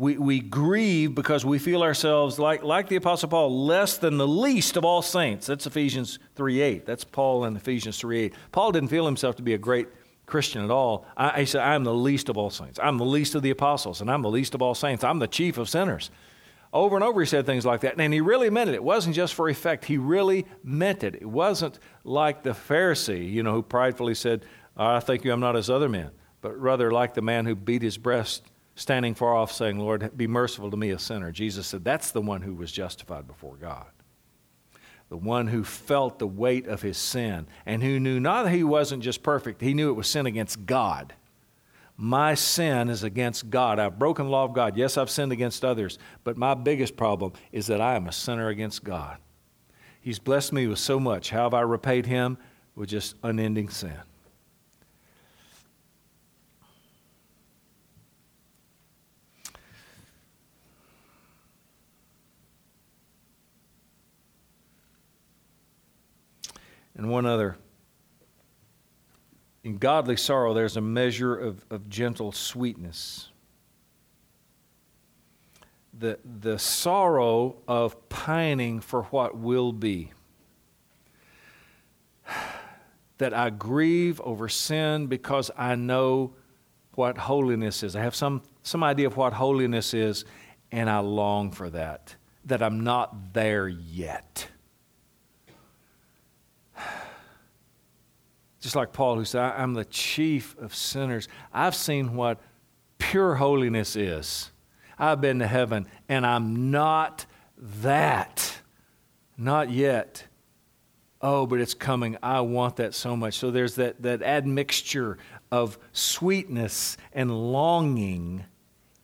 we, 0.00 0.16
we 0.16 0.40
grieve 0.40 1.14
because 1.14 1.44
we 1.44 1.58
feel 1.58 1.82
ourselves, 1.82 2.38
like, 2.38 2.62
like 2.62 2.88
the 2.88 2.96
Apostle 2.96 3.28
Paul, 3.28 3.66
less 3.66 3.98
than 3.98 4.16
the 4.16 4.26
least 4.26 4.78
of 4.78 4.84
all 4.84 5.02
saints. 5.02 5.46
That's 5.46 5.66
Ephesians 5.66 6.18
3 6.36 6.62
8. 6.62 6.86
That's 6.86 7.04
Paul 7.04 7.44
in 7.44 7.54
Ephesians 7.54 7.98
3 7.98 8.20
8. 8.20 8.34
Paul 8.50 8.72
didn't 8.72 8.88
feel 8.88 9.04
himself 9.04 9.36
to 9.36 9.42
be 9.42 9.52
a 9.52 9.58
great 9.58 9.88
Christian 10.24 10.64
at 10.64 10.70
all. 10.70 11.04
I, 11.18 11.40
he 11.40 11.44
said, 11.44 11.60
I'm 11.60 11.84
the 11.84 11.92
least 11.92 12.30
of 12.30 12.38
all 12.38 12.48
saints. 12.48 12.78
I'm 12.82 12.96
the 12.96 13.04
least 13.04 13.34
of 13.34 13.42
the 13.42 13.50
apostles, 13.50 14.00
and 14.00 14.10
I'm 14.10 14.22
the 14.22 14.30
least 14.30 14.54
of 14.54 14.62
all 14.62 14.74
saints. 14.74 15.04
I'm 15.04 15.18
the 15.18 15.28
chief 15.28 15.58
of 15.58 15.68
sinners. 15.68 16.10
Over 16.72 16.96
and 16.96 17.04
over 17.04 17.20
he 17.20 17.26
said 17.26 17.46
things 17.46 17.66
like 17.66 17.80
that. 17.80 17.98
And 17.98 18.14
he 18.14 18.20
really 18.20 18.48
meant 18.48 18.70
it. 18.70 18.74
It 18.74 18.84
wasn't 18.84 19.16
just 19.16 19.34
for 19.34 19.48
effect, 19.48 19.84
he 19.84 19.98
really 19.98 20.46
meant 20.62 21.02
it. 21.02 21.16
It 21.16 21.28
wasn't 21.28 21.78
like 22.04 22.42
the 22.42 22.50
Pharisee, 22.50 23.30
you 23.30 23.42
know, 23.42 23.52
who 23.52 23.62
pridefully 23.62 24.14
said, 24.14 24.44
I 24.76 25.00
thank 25.00 25.24
you, 25.24 25.32
I'm 25.32 25.40
not 25.40 25.56
as 25.56 25.68
other 25.68 25.88
men, 25.88 26.10
but 26.40 26.56
rather 26.58 26.90
like 26.90 27.14
the 27.14 27.22
man 27.22 27.44
who 27.44 27.54
beat 27.54 27.82
his 27.82 27.98
breast 27.98 28.44
standing 28.76 29.14
far 29.14 29.34
off 29.34 29.52
saying, 29.52 29.78
Lord, 29.78 30.16
be 30.16 30.26
merciful 30.26 30.70
to 30.70 30.76
me, 30.76 30.90
a 30.90 30.98
sinner. 30.98 31.32
Jesus 31.32 31.66
said, 31.66 31.84
That's 31.84 32.12
the 32.12 32.22
one 32.22 32.42
who 32.42 32.54
was 32.54 32.72
justified 32.72 33.26
before 33.26 33.56
God. 33.56 33.86
The 35.08 35.16
one 35.16 35.48
who 35.48 35.64
felt 35.64 36.20
the 36.20 36.26
weight 36.26 36.68
of 36.68 36.82
his 36.82 36.96
sin 36.96 37.48
and 37.66 37.82
who 37.82 37.98
knew 37.98 38.20
not 38.20 38.44
that 38.44 38.52
he 38.52 38.62
wasn't 38.62 39.02
just 39.02 39.22
perfect, 39.24 39.60
he 39.60 39.74
knew 39.74 39.90
it 39.90 39.94
was 39.94 40.06
sin 40.06 40.26
against 40.26 40.66
God. 40.66 41.14
My 42.02 42.32
sin 42.32 42.88
is 42.88 43.02
against 43.02 43.50
God. 43.50 43.78
I've 43.78 43.98
broken 43.98 44.24
the 44.24 44.30
law 44.30 44.44
of 44.44 44.54
God. 44.54 44.74
Yes, 44.74 44.96
I've 44.96 45.10
sinned 45.10 45.32
against 45.32 45.66
others, 45.66 45.98
but 46.24 46.38
my 46.38 46.54
biggest 46.54 46.96
problem 46.96 47.34
is 47.52 47.66
that 47.66 47.82
I 47.82 47.94
am 47.94 48.06
a 48.06 48.12
sinner 48.12 48.48
against 48.48 48.82
God. 48.82 49.18
He's 50.00 50.18
blessed 50.18 50.54
me 50.54 50.66
with 50.66 50.78
so 50.78 50.98
much. 50.98 51.28
How 51.28 51.42
have 51.42 51.52
I 51.52 51.60
repaid 51.60 52.06
him? 52.06 52.38
With 52.74 52.88
just 52.88 53.16
unending 53.22 53.68
sin. 53.68 53.92
and 66.96 67.10
one 67.10 67.24
other. 67.24 67.56
In 69.62 69.76
godly 69.76 70.16
sorrow, 70.16 70.54
there's 70.54 70.76
a 70.76 70.80
measure 70.80 71.36
of, 71.36 71.64
of 71.70 71.88
gentle 71.88 72.32
sweetness. 72.32 73.28
The, 75.98 76.18
the 76.24 76.58
sorrow 76.58 77.56
of 77.68 78.08
pining 78.08 78.80
for 78.80 79.02
what 79.04 79.36
will 79.36 79.72
be. 79.72 80.12
That 83.18 83.34
I 83.34 83.50
grieve 83.50 84.18
over 84.22 84.48
sin 84.48 85.06
because 85.06 85.50
I 85.54 85.74
know 85.74 86.36
what 86.94 87.18
holiness 87.18 87.82
is. 87.82 87.94
I 87.94 88.00
have 88.00 88.14
some, 88.14 88.40
some 88.62 88.82
idea 88.82 89.06
of 89.06 89.18
what 89.18 89.34
holiness 89.34 89.92
is, 89.92 90.24
and 90.72 90.88
I 90.88 91.00
long 91.00 91.50
for 91.50 91.68
that. 91.68 92.16
That 92.46 92.62
I'm 92.62 92.82
not 92.82 93.34
there 93.34 93.68
yet. 93.68 94.48
Just 98.60 98.76
like 98.76 98.92
Paul, 98.92 99.16
who 99.16 99.24
said, 99.24 99.40
I'm 99.40 99.74
the 99.74 99.86
chief 99.86 100.56
of 100.58 100.74
sinners. 100.74 101.28
I've 101.52 101.74
seen 101.74 102.14
what 102.14 102.38
pure 102.98 103.36
holiness 103.36 103.96
is. 103.96 104.50
I've 104.98 105.20
been 105.20 105.38
to 105.38 105.46
heaven 105.46 105.86
and 106.08 106.26
I'm 106.26 106.70
not 106.70 107.24
that. 107.56 108.58
Not 109.38 109.70
yet. 109.70 110.26
Oh, 111.22 111.46
but 111.46 111.60
it's 111.60 111.74
coming. 111.74 112.18
I 112.22 112.42
want 112.42 112.76
that 112.76 112.94
so 112.94 113.16
much. 113.16 113.34
So 113.34 113.50
there's 113.50 113.76
that, 113.76 114.02
that 114.02 114.22
admixture 114.22 115.16
of 115.50 115.78
sweetness 115.92 116.98
and 117.12 117.52
longing 117.52 118.44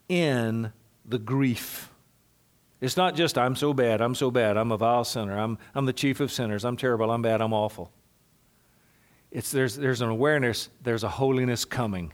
in 0.09 0.73
the 1.05 1.19
grief. 1.19 1.91
It's 2.81 2.97
not 2.97 3.15
just, 3.17 3.39
I'm 3.39 3.57
so 3.57 3.73
bad, 3.73 4.01
I'm 4.01 4.15
so 4.15 4.31
bad, 4.31 4.57
I'm 4.57 4.71
a 4.71 4.77
vile 4.77 5.05
sinner, 5.05 5.39
I'm, 5.39 5.57
I'm 5.75 5.87
the 5.87 5.95
chief 5.95 6.21
of 6.21 6.31
sinners, 6.31 6.65
I'm 6.65 6.77
terrible, 6.77 7.11
I'm 7.11 7.23
bad, 7.23 7.41
I'm 7.41 7.55
awful. 7.55 7.91
It's, 9.37 9.51
there's, 9.51 9.77
there's 9.77 10.01
an 10.01 10.09
awareness, 10.09 10.71
there's 10.83 11.05
a 11.05 11.11
holiness 11.11 11.67
coming. 11.67 12.11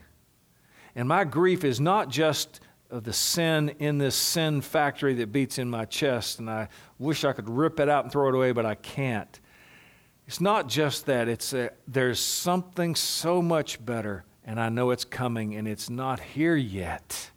And 0.97 1.07
my 1.07 1.23
grief 1.23 1.63
is 1.63 1.81
not 1.81 2.09
just 2.09 2.59
of 2.91 3.05
the 3.05 3.13
sin 3.13 3.77
in 3.79 3.99
this 3.99 4.17
sin 4.17 4.61
factory 4.61 5.15
that 5.15 5.31
beats 5.31 5.57
in 5.57 5.71
my 5.71 5.85
chest, 5.85 6.41
and 6.41 6.51
I 6.51 6.67
wish 6.99 7.25
I 7.25 7.33
could 7.33 7.49
rip 7.49 7.79
it 7.79 7.89
out 7.89 8.03
and 8.03 8.13
throw 8.13 8.29
it 8.29 8.35
away, 8.35 8.51
but 8.51 8.67
I 8.67 8.75
can't. 8.75 9.39
It's 10.27 10.41
not 10.41 10.69
just 10.69 11.07
that, 11.07 11.29
it's 11.29 11.53
a, 11.53 11.71
there's 11.87 12.19
something 12.19 12.97
so 12.97 13.41
much 13.41 13.85
better, 13.87 14.25
and 14.45 14.59
I 14.59 14.69
know 14.69 14.91
it's 14.91 15.05
coming, 15.05 15.55
and 15.55 15.69
it's 15.69 15.89
not 15.89 16.19
here 16.19 16.57
yet. 16.57 17.31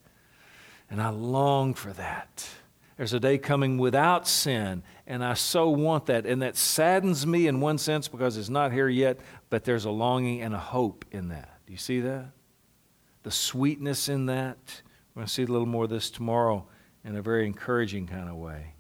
And 0.89 0.99
I 0.99 1.09
long 1.09 1.75
for 1.75 1.93
that. 1.93 2.49
There's 2.97 3.13
a 3.13 3.19
day 3.19 3.38
coming 3.38 3.77
without 3.77 4.25
sin, 4.25 4.81
and 5.05 5.23
I 5.23 5.33
so 5.33 5.69
want 5.69 6.05
that. 6.05 6.25
And 6.25 6.41
that 6.41 6.55
saddens 6.55 7.27
me 7.27 7.47
in 7.47 7.59
one 7.59 7.77
sense 7.77 8.07
because 8.07 8.38
it's 8.38 8.49
not 8.49 8.71
here 8.71 8.88
yet, 8.88 9.19
but 9.49 9.63
there's 9.63 9.85
a 9.85 9.91
longing 9.91 10.41
and 10.41 10.53
a 10.53 10.59
hope 10.59 11.05
in 11.11 11.29
that. 11.29 11.59
Do 11.65 11.73
you 11.73 11.79
see 11.79 11.99
that? 12.01 12.31
The 13.23 13.31
sweetness 13.31 14.09
in 14.09 14.27
that. 14.27 14.81
We're 15.13 15.21
going 15.21 15.27
to 15.27 15.33
see 15.33 15.43
a 15.43 15.47
little 15.47 15.67
more 15.67 15.85
of 15.85 15.89
this 15.89 16.09
tomorrow 16.09 16.67
in 17.03 17.15
a 17.15 17.21
very 17.21 17.45
encouraging 17.45 18.07
kind 18.07 18.29
of 18.29 18.35
way. 18.35 18.73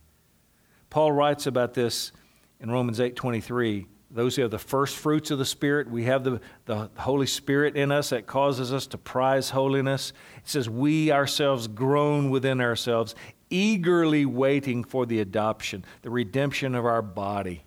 Paul 0.89 1.11
writes 1.11 1.47
about 1.47 1.73
this 1.73 2.11
in 2.59 2.71
Romans 2.71 2.99
8:23. 2.99 3.85
Those 4.11 4.35
who 4.35 4.43
have 4.43 4.51
the 4.51 4.59
first 4.59 4.95
fruits 4.95 5.31
of 5.31 5.39
the 5.39 5.45
Spirit, 5.45 5.89
we 5.89 6.03
have 6.03 6.23
the, 6.23 6.39
the 6.65 6.89
Holy 6.95 7.25
Spirit 7.25 7.75
in 7.75 7.91
us 7.91 8.11
that 8.11 8.27
causes 8.27 8.71
us 8.71 8.87
to 8.87 8.97
prize 8.97 9.49
holiness. 9.49 10.13
It 10.37 10.47
says, 10.47 10.69
We 10.69 11.11
ourselves 11.11 11.67
groan 11.67 12.29
within 12.29 12.61
ourselves, 12.61 13.13
eagerly 13.49 14.25
waiting 14.25 14.83
for 14.83 15.05
the 15.05 15.19
adoption, 15.19 15.83
the 16.01 16.11
redemption 16.11 16.75
of 16.75 16.85
our 16.85 17.01
body. 17.01 17.65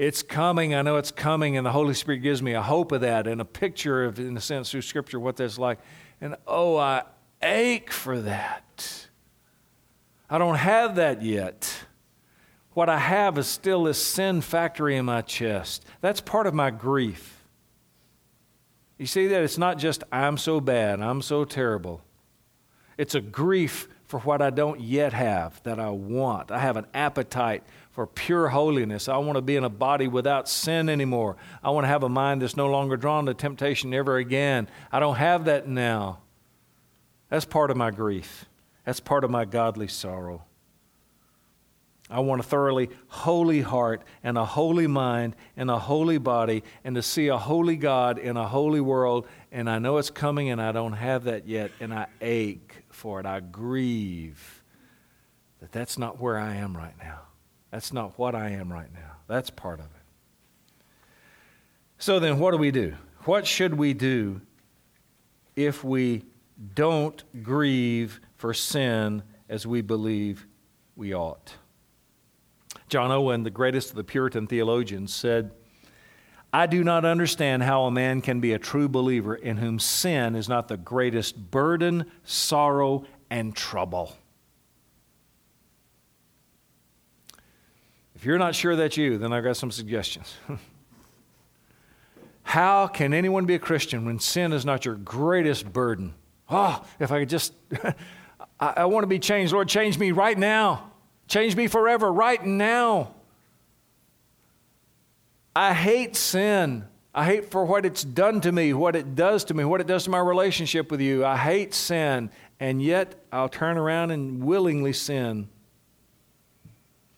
It's 0.00 0.22
coming. 0.22 0.74
I 0.74 0.80
know 0.80 0.96
it's 0.96 1.10
coming, 1.10 1.58
and 1.58 1.66
the 1.66 1.72
Holy 1.72 1.92
Spirit 1.92 2.20
gives 2.20 2.42
me 2.42 2.54
a 2.54 2.62
hope 2.62 2.90
of 2.90 3.02
that 3.02 3.26
and 3.26 3.38
a 3.38 3.44
picture 3.44 4.02
of, 4.02 4.18
in 4.18 4.34
a 4.34 4.40
sense, 4.40 4.70
through 4.70 4.80
Scripture, 4.80 5.20
what 5.20 5.36
that's 5.36 5.58
like. 5.58 5.78
And 6.22 6.36
oh, 6.46 6.78
I 6.78 7.02
ache 7.42 7.92
for 7.92 8.18
that. 8.22 9.08
I 10.30 10.38
don't 10.38 10.54
have 10.54 10.94
that 10.94 11.20
yet. 11.20 11.84
What 12.72 12.88
I 12.88 12.96
have 12.96 13.36
is 13.36 13.46
still 13.46 13.84
this 13.84 14.02
sin 14.02 14.40
factory 14.40 14.96
in 14.96 15.04
my 15.04 15.20
chest. 15.20 15.84
That's 16.00 16.22
part 16.22 16.46
of 16.46 16.54
my 16.54 16.70
grief. 16.70 17.44
You 18.96 19.04
see 19.04 19.26
that? 19.26 19.42
It's 19.42 19.58
not 19.58 19.76
just, 19.76 20.02
I'm 20.10 20.38
so 20.38 20.62
bad, 20.62 21.02
I'm 21.02 21.20
so 21.20 21.44
terrible. 21.44 22.00
It's 22.96 23.14
a 23.14 23.20
grief 23.20 23.86
for 24.10 24.18
what 24.20 24.42
I 24.42 24.50
don't 24.50 24.80
yet 24.80 25.12
have 25.12 25.62
that 25.62 25.78
I 25.78 25.90
want. 25.90 26.50
I 26.50 26.58
have 26.58 26.76
an 26.76 26.86
appetite 26.92 27.62
for 27.92 28.08
pure 28.08 28.48
holiness. 28.48 29.08
I 29.08 29.18
want 29.18 29.36
to 29.36 29.40
be 29.40 29.54
in 29.54 29.62
a 29.62 29.70
body 29.70 30.08
without 30.08 30.48
sin 30.48 30.88
anymore. 30.88 31.36
I 31.62 31.70
want 31.70 31.84
to 31.84 31.88
have 31.88 32.02
a 32.02 32.08
mind 32.08 32.42
that's 32.42 32.56
no 32.56 32.66
longer 32.66 32.96
drawn 32.96 33.26
to 33.26 33.34
temptation 33.34 33.94
ever 33.94 34.16
again. 34.16 34.68
I 34.90 34.98
don't 34.98 35.14
have 35.14 35.44
that 35.44 35.68
now. 35.68 36.18
That's 37.28 37.44
part 37.44 37.70
of 37.70 37.76
my 37.76 37.92
grief. 37.92 38.46
That's 38.84 38.98
part 38.98 39.22
of 39.22 39.30
my 39.30 39.44
godly 39.44 39.86
sorrow. 39.86 40.42
I 42.10 42.18
want 42.18 42.40
a 42.40 42.42
thoroughly 42.42 42.90
holy 43.06 43.60
heart 43.60 44.02
and 44.24 44.36
a 44.36 44.44
holy 44.44 44.88
mind 44.88 45.36
and 45.56 45.70
a 45.70 45.78
holy 45.78 46.18
body 46.18 46.64
and 46.82 46.96
to 46.96 47.02
see 47.02 47.28
a 47.28 47.38
holy 47.38 47.76
God 47.76 48.18
in 48.18 48.36
a 48.36 48.48
holy 48.48 48.80
world. 48.80 49.28
And 49.52 49.70
I 49.70 49.78
know 49.78 49.98
it's 49.98 50.10
coming 50.10 50.50
and 50.50 50.60
I 50.60 50.72
don't 50.72 50.94
have 50.94 51.24
that 51.24 51.46
yet. 51.46 51.70
And 51.78 51.94
I 51.94 52.08
ache 52.20 52.69
for 52.90 53.20
it. 53.20 53.26
I 53.26 53.40
grieve 53.40 54.62
that 55.60 55.72
that's 55.72 55.98
not 55.98 56.20
where 56.20 56.38
I 56.38 56.56
am 56.56 56.76
right 56.76 56.94
now. 56.98 57.20
That's 57.70 57.92
not 57.92 58.18
what 58.18 58.34
I 58.34 58.50
am 58.50 58.72
right 58.72 58.92
now. 58.92 59.16
That's 59.26 59.50
part 59.50 59.78
of 59.78 59.86
it. 59.86 60.84
So 61.98 62.18
then, 62.18 62.38
what 62.38 62.52
do 62.52 62.56
we 62.56 62.70
do? 62.70 62.94
What 63.24 63.46
should 63.46 63.74
we 63.74 63.92
do 63.92 64.40
if 65.54 65.84
we 65.84 66.24
don't 66.74 67.22
grieve 67.42 68.20
for 68.36 68.54
sin 68.54 69.22
as 69.48 69.66
we 69.66 69.82
believe 69.82 70.46
we 70.96 71.14
ought? 71.14 71.54
John 72.88 73.12
Owen, 73.12 73.44
the 73.44 73.50
greatest 73.50 73.90
of 73.90 73.96
the 73.96 74.04
Puritan 74.04 74.46
theologians, 74.46 75.14
said, 75.14 75.52
I 76.52 76.66
do 76.66 76.82
not 76.82 77.04
understand 77.04 77.62
how 77.62 77.84
a 77.84 77.90
man 77.90 78.20
can 78.22 78.40
be 78.40 78.52
a 78.52 78.58
true 78.58 78.88
believer 78.88 79.34
in 79.36 79.56
whom 79.58 79.78
sin 79.78 80.34
is 80.34 80.48
not 80.48 80.66
the 80.66 80.76
greatest 80.76 81.50
burden, 81.50 82.10
sorrow, 82.24 83.04
and 83.30 83.54
trouble. 83.54 84.16
If 88.16 88.24
you're 88.24 88.38
not 88.38 88.54
sure 88.54 88.74
that's 88.74 88.96
you, 88.96 89.16
then 89.16 89.32
I've 89.32 89.44
got 89.44 89.56
some 89.56 89.70
suggestions. 89.70 90.34
how 92.42 92.88
can 92.88 93.14
anyone 93.14 93.46
be 93.46 93.54
a 93.54 93.58
Christian 93.58 94.04
when 94.04 94.18
sin 94.18 94.52
is 94.52 94.64
not 94.66 94.84
your 94.84 94.96
greatest 94.96 95.72
burden? 95.72 96.14
Oh, 96.50 96.84
if 96.98 97.12
I 97.12 97.20
could 97.20 97.28
just, 97.28 97.54
I, 98.60 98.74
I 98.78 98.84
want 98.86 99.04
to 99.04 99.08
be 99.08 99.20
changed. 99.20 99.52
Lord, 99.52 99.68
change 99.68 99.98
me 99.98 100.10
right 100.10 100.36
now. 100.36 100.90
Change 101.28 101.54
me 101.54 101.68
forever, 101.68 102.12
right 102.12 102.44
now. 102.44 103.14
I 105.54 105.74
hate 105.74 106.16
sin. 106.16 106.84
I 107.12 107.24
hate 107.24 107.50
for 107.50 107.64
what 107.64 107.84
it's 107.84 108.04
done 108.04 108.40
to 108.42 108.52
me, 108.52 108.72
what 108.72 108.94
it 108.94 109.16
does 109.16 109.44
to 109.44 109.54
me, 109.54 109.64
what 109.64 109.80
it 109.80 109.86
does 109.86 110.04
to 110.04 110.10
my 110.10 110.20
relationship 110.20 110.90
with 110.90 111.00
you. 111.00 111.24
I 111.24 111.36
hate 111.36 111.74
sin, 111.74 112.30
and 112.60 112.80
yet 112.80 113.14
I'll 113.32 113.48
turn 113.48 113.76
around 113.76 114.12
and 114.12 114.44
willingly 114.44 114.92
sin. 114.92 115.48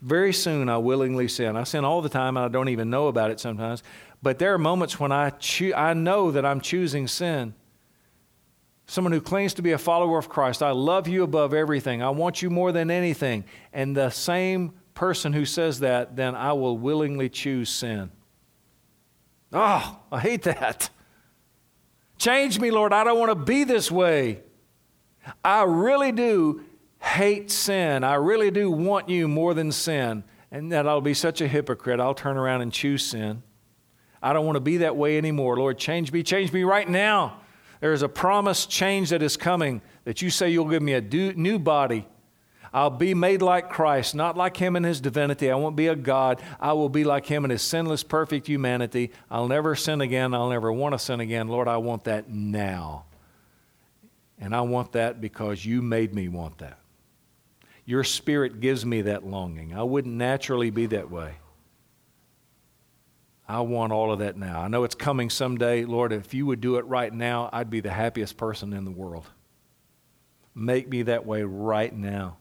Very 0.01 0.33
soon 0.33 0.69
I 0.69 0.79
willingly 0.79 1.29
sin. 1.29 1.57
I 1.57 1.65
sin 1.65 1.85
all 1.85 2.03
the 2.03 2.09
time 2.09 2.37
and 2.37 2.45
I 2.47 2.49
don't 2.49 2.71
even 2.71 2.91
know 2.91 3.07
about 3.07 3.31
it 3.31 3.39
sometimes. 3.39 3.85
But 4.21 4.39
there 4.39 4.53
are 4.53 4.59
moments 4.59 4.99
when 4.99 5.13
I, 5.13 5.33
I 5.77 5.95
know 5.95 6.33
that 6.33 6.45
I'm 6.45 6.61
choosing 6.61 7.07
sin. 7.07 7.55
Someone 8.87 9.13
who 9.13 9.21
claims 9.21 9.55
to 9.55 9.63
be 9.63 9.73
a 9.73 9.79
follower 9.79 10.19
of 10.19 10.29
Christ, 10.29 10.63
I 10.63 10.73
love 10.73 11.07
you 11.07 11.23
above 11.23 11.55
everything. 11.55 12.03
I 12.03 12.11
want 12.11 12.43
you 12.43 12.51
more 12.51 12.73
than 12.73 12.91
anything. 12.91 13.45
And 13.73 13.97
the 13.97 14.11
same 14.11 14.73
person 14.95 15.33
who 15.33 15.45
says 15.45 15.81
that, 15.81 16.17
then 16.17 16.35
I 16.35 16.53
will 16.53 16.77
willingly 16.77 17.29
choose 17.29 17.69
sin. 17.69 18.11
Oh, 19.53 19.99
I 20.11 20.21
hate 20.21 20.43
that. 20.43 20.89
Change 22.19 22.59
me, 22.59 22.71
Lord. 22.71 22.93
I 22.93 23.05
don't 23.05 23.19
want 23.19 23.31
to 23.31 23.35
be 23.35 23.65
this 23.65 23.91
way. 23.91 24.41
I 25.45 25.65
really 25.65 26.13
do 26.13 26.63
hate 27.01 27.51
sin. 27.51 28.05
I 28.05 28.15
really 28.15 28.51
do 28.51 28.71
want 28.71 29.09
you 29.09 29.29
more 29.29 29.55
than 29.55 29.73
sin. 29.73 30.25
And 30.51 30.71
that 30.73 30.87
I'll 30.87 31.01
be 31.01 31.15
such 31.15 31.41
a 31.41 31.49
hypocrite. 31.49 32.01
I'll 32.01 32.15
turn 32.15 32.37
around 32.37 32.63
and 32.63 32.73
choose 32.73 33.05
sin. 33.05 33.43
I 34.23 34.33
don't 34.33 34.47
want 34.47 34.57
to 34.57 34.61
be 34.61 34.79
that 34.79 34.97
way 34.97 35.19
anymore. 35.19 35.57
Lord, 35.57 35.79
change 35.79 36.13
me. 36.13 36.23
Change 36.23 36.53
me 36.53 36.63
right 36.63 36.89
now. 36.89 37.41
There 37.81 37.93
is 37.93 38.03
a 38.03 38.09
promised 38.09 38.71
change 38.71 39.11
that 39.11 39.23
is 39.23 39.37
coming 39.37 39.83
that 40.05 40.23
you 40.23 40.31
say 40.31 40.51
you'll 40.51 40.69
give 40.69 40.83
me 40.83 40.95
a 40.95 41.01
new 41.01 41.59
body 41.59 42.07
I'll 42.75 42.91
be 42.91 43.13
made 43.13 43.43
like 43.43 43.69
Christ, 43.69 44.15
not 44.15 44.37
like 44.37 44.57
him 44.57 44.77
in 44.77 44.85
his 44.85 45.01
divinity. 45.01 45.51
I 45.51 45.57
won't 45.57 45.77
be 45.77 45.89
a 45.89 45.97
God. 45.97 46.41
I 46.59 46.73
will 46.73 46.89
be 46.89 47.05
like 47.05 47.27
him 47.27 47.45
in 47.45 47.51
his 47.51 47.61
sinless, 47.63 48.03
perfect 48.03 48.47
humanity. 48.47 49.11
I'll 49.31 49.49
never 49.49 49.75
sin 49.75 50.01
again. 50.01 50.33
I'll 50.33 50.49
never 50.49 50.73
want 50.73 50.95
to 50.95 50.99
sin 50.99 51.21
again. 51.21 51.49
Lord, 51.49 51.69
I 51.69 51.77
want 51.77 52.05
that 52.05 52.31
now. 52.31 53.05
And 54.39 54.57
I 54.57 54.63
want 54.63 54.93
that 54.93 55.21
because 55.21 55.65
you 55.65 55.83
made 55.83 56.15
me 56.15 56.29
want 56.29 56.59
that. 56.59 56.79
Your 57.85 58.05
spirit 58.05 58.61
gives 58.61 58.87
me 58.87 59.03
that 59.03 59.25
longing. 59.25 59.75
I 59.75 59.83
wouldn't 59.83 60.15
naturally 60.15 60.71
be 60.71 60.87
that 60.87 61.11
way. 61.11 61.35
I 63.47 63.61
want 63.61 63.93
all 63.93 64.13
of 64.13 64.21
that 64.21 64.37
now. 64.37 64.63
I 64.63 64.69
know 64.69 64.85
it's 64.85 64.95
coming 64.95 65.29
someday. 65.29 65.85
Lord, 65.85 66.13
if 66.13 66.33
you 66.33 66.47
would 66.47 66.63
do 66.63 66.77
it 66.77 66.87
right 66.87 67.13
now, 67.13 67.51
I'd 67.53 67.71
be 67.71 67.81
the 67.81 67.91
happiest 67.91 68.39
person 68.39 68.73
in 68.73 68.87
the 68.87 68.91
world. 68.91 69.27
Make 70.55 70.89
me 70.89 71.03
that 71.03 71.27
way 71.27 71.43
right 71.43 71.95
now. 71.95 72.39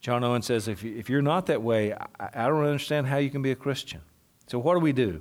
John 0.00 0.22
Owen 0.22 0.42
says, 0.42 0.68
if, 0.68 0.84
if 0.84 1.10
you're 1.10 1.22
not 1.22 1.46
that 1.46 1.62
way, 1.62 1.92
I, 1.92 2.06
I 2.34 2.46
don't 2.46 2.64
understand 2.64 3.06
how 3.06 3.18
you 3.18 3.30
can 3.30 3.42
be 3.42 3.50
a 3.50 3.56
Christian. 3.56 4.00
So, 4.46 4.58
what 4.58 4.74
do 4.74 4.80
we 4.80 4.92
do? 4.92 5.20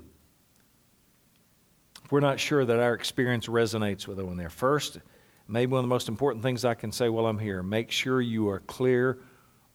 If 2.03 2.11
we're 2.11 2.19
not 2.19 2.39
sure 2.39 2.63
that 2.63 2.80
our 2.80 2.93
experience 2.93 3.47
resonates 3.47 4.07
with 4.07 4.19
one 4.19 4.38
there. 4.38 4.49
First, 4.49 4.99
maybe 5.47 5.71
one 5.71 5.80
of 5.80 5.84
the 5.84 5.89
most 5.89 6.07
important 6.07 6.43
things 6.43 6.63
I 6.63 6.73
can 6.73 6.91
say 6.91 7.09
while 7.09 7.25
I'm 7.25 7.39
here 7.39 7.61
make 7.61 7.91
sure 7.91 8.21
you 8.21 8.47
are 8.49 8.59
clear 8.61 9.19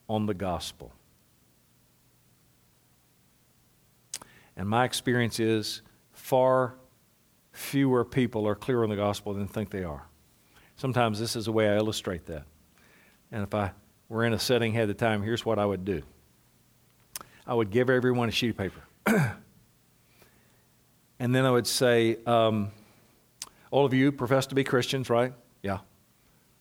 on 0.08 0.26
the 0.26 0.34
gospel. 0.34 0.92
And 4.56 4.68
my 4.68 4.84
experience 4.84 5.40
is 5.40 5.82
far 6.12 6.74
fewer 7.52 8.04
people 8.04 8.46
are 8.46 8.54
clear 8.54 8.82
on 8.82 8.90
the 8.90 8.96
gospel 8.96 9.34
than 9.34 9.46
think 9.46 9.70
they 9.70 9.84
are. 9.84 10.06
Sometimes 10.76 11.18
this 11.18 11.36
is 11.36 11.44
the 11.44 11.52
way 11.52 11.68
I 11.68 11.76
illustrate 11.76 12.26
that. 12.26 12.44
And 13.30 13.42
if 13.42 13.54
I 13.54 13.72
were 14.12 14.26
in 14.26 14.34
a 14.34 14.38
setting 14.38 14.74
had 14.74 14.90
the 14.90 14.94
time, 14.94 15.22
here's 15.22 15.46
what 15.46 15.58
I 15.58 15.64
would 15.64 15.86
do 15.86 16.02
I 17.46 17.54
would 17.54 17.70
give 17.70 17.88
everyone 17.88 18.28
a 18.28 18.32
sheet 18.32 18.50
of 18.50 18.58
paper. 18.58 18.82
and 21.18 21.34
then 21.34 21.46
I 21.46 21.50
would 21.50 21.66
say, 21.66 22.18
um, 22.26 22.70
all 23.70 23.86
of 23.86 23.94
you 23.94 24.12
profess 24.12 24.46
to 24.48 24.54
be 24.54 24.64
Christians, 24.64 25.08
right? 25.08 25.32
Yeah. 25.62 25.78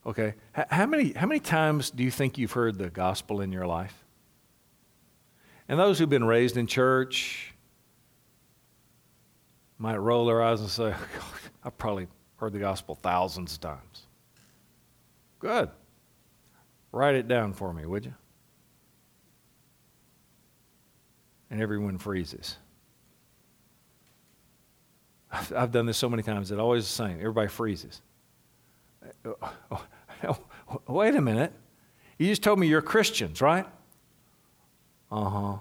Okay. 0.06 0.34
H- 0.58 0.66
how, 0.70 0.86
many, 0.86 1.12
how 1.12 1.28
many 1.28 1.42
times 1.42 1.92
do 1.92 2.04
you 2.04 2.10
think 2.10 2.38
you've 2.38 2.54
heard 2.54 2.78
the 2.78 2.90
gospel 2.90 3.42
in 3.42 3.52
your 3.52 3.68
life? 3.68 4.06
And 5.68 5.78
those 5.78 6.00
who've 6.00 6.10
been 6.10 6.24
raised 6.24 6.56
in 6.56 6.68
church 6.68 7.54
might 9.78 9.98
roll 9.98 10.26
their 10.26 10.42
eyes 10.42 10.62
and 10.62 10.70
say, 10.70 10.96
I've 11.66 11.78
probably 11.78 12.08
heard 12.38 12.54
the 12.54 12.60
gospel 12.60 12.96
thousands 12.96 13.56
of 13.56 13.60
times. 13.60 14.08
Good. 15.40 15.70
Write 16.92 17.16
it 17.16 17.28
down 17.28 17.54
for 17.54 17.74
me, 17.74 17.86
would 17.86 18.06
you? 18.06 18.14
And 21.50 21.62
everyone 21.62 21.98
freezes. 21.98 22.58
I've 25.32 25.72
done 25.72 25.86
this 25.86 25.98
so 25.98 26.10
many 26.10 26.24
times, 26.24 26.52
it's 26.52 26.60
always 26.60 26.86
the 26.86 26.92
same. 26.92 27.20
Everybody 27.20 27.48
freezes. 27.48 28.02
Wait 30.88 31.16
a 31.16 31.22
minute. 31.22 31.54
You 32.18 32.28
just 32.28 32.44
told 32.44 32.60
me 32.60 32.68
you're 32.68 32.82
Christians, 32.82 33.42
right? 33.42 33.66
Uh 35.12 35.30
huh. 35.30 35.58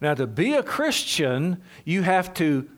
Now, 0.00 0.14
to 0.14 0.26
be 0.26 0.54
a 0.54 0.62
Christian, 0.62 1.62
you 1.84 2.02
have 2.02 2.34
to 2.34 2.68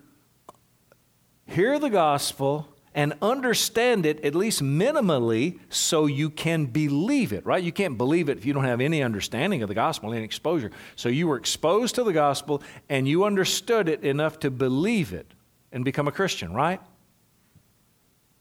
hear 1.47 1.79
the 1.79 1.91
gospel 1.91 2.69
and 2.99 3.15
understand 3.23 4.05
it 4.05 4.25
at 4.25 4.35
least 4.35 4.61
minimally 4.61 5.61
so 5.69 6.07
you 6.07 6.29
can 6.29 6.67
believe 6.67 7.33
it, 7.33 7.47
right? 7.47 7.63
You 7.63 7.71
can't 7.71 7.97
believe 7.97 8.29
it 8.29 8.39
if 8.39 8.45
you 8.45 8.53
don't 8.53 8.65
have 8.65 8.81
any 8.81 9.05
understanding 9.05 9.63
of 9.63 9.69
the 9.69 9.75
gospel, 9.77 10.13
any 10.13 10.25
exposure. 10.25 10.73
So 10.97 11.09
you 11.09 11.29
were 11.29 11.37
exposed 11.37 11.95
to 11.95 12.03
the 12.03 12.13
gospel 12.13 12.61
and 12.89 13.07
you 13.07 13.23
understood 13.23 13.89
it 13.89 14.03
enough 14.03 14.41
to 14.41 14.51
believe 14.51 15.13
it 15.13 15.33
and 15.71 15.85
become 15.85 16.09
a 16.09 16.11
Christian, 16.11 16.53
right? 16.53 16.81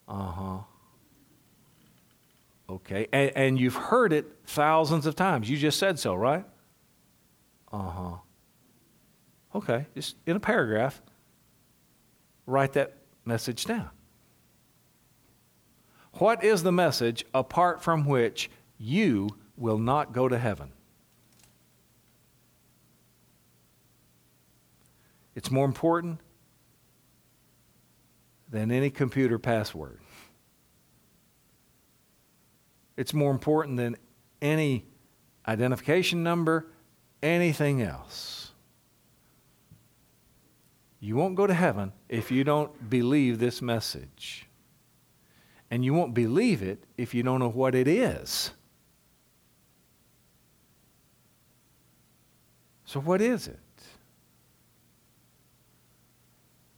Uh 0.07 0.31
huh. 0.31 0.57
Okay. 2.67 3.07
And, 3.13 3.31
and, 3.35 3.59
you've 3.59 3.75
heard 3.75 4.11
it 4.11 4.25
thousands 4.47 5.05
of 5.05 5.15
times. 5.15 5.47
You 5.47 5.57
just 5.57 5.77
said 5.77 5.99
so, 5.99 6.15
right? 6.15 6.45
Uh 7.71 7.89
huh. 7.89 8.17
Okay. 9.53 9.85
Just 9.93 10.15
in 10.25 10.35
a 10.35 10.39
paragraph, 10.39 10.99
write 12.47 12.73
that 12.73 12.95
message 13.23 13.65
down. 13.65 13.91
What 16.19 16.43
is 16.43 16.63
the 16.63 16.71
message 16.71 17.25
apart 17.33 17.83
from 17.83 18.05
which 18.05 18.49
you 18.79 19.29
will 19.55 19.77
not 19.77 20.13
go 20.13 20.27
to 20.27 20.37
heaven? 20.37 20.71
It's 25.35 25.51
more 25.51 25.65
important 25.65 26.19
than 28.49 28.71
any 28.71 28.89
computer 28.89 29.37
password. 29.37 29.99
It's 32.95 33.13
more 33.13 33.29
important 33.29 33.77
than 33.77 33.95
any 34.41 34.85
identification 35.47 36.23
number, 36.23 36.65
anything 37.21 37.83
else. 37.83 38.51
You 40.99 41.15
won't 41.15 41.35
go 41.35 41.45
to 41.45 41.53
heaven 41.53 41.93
if 42.09 42.31
you 42.31 42.43
don't 42.43 42.89
believe 42.89 43.37
this 43.37 43.61
message. 43.61 44.46
And 45.69 45.83
you 45.83 45.93
won't 45.93 46.13
believe 46.13 46.61
it 46.61 46.83
if 46.97 47.13
you 47.13 47.23
don't 47.23 47.39
know 47.39 47.49
what 47.49 47.75
it 47.75 47.87
is. 47.87 48.51
So, 52.85 53.01
what 53.01 53.21
is 53.21 53.47
it? 53.47 53.59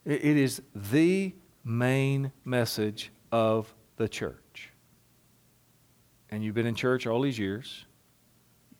It 0.04 0.36
is 0.36 0.60
the 0.74 1.32
main 1.64 2.32
message 2.44 3.12
of 3.30 3.72
the 3.96 4.08
church. 4.08 4.70
And 6.30 6.42
you've 6.42 6.54
been 6.54 6.66
in 6.66 6.74
church 6.74 7.06
all 7.06 7.20
these 7.20 7.38
years. 7.38 7.84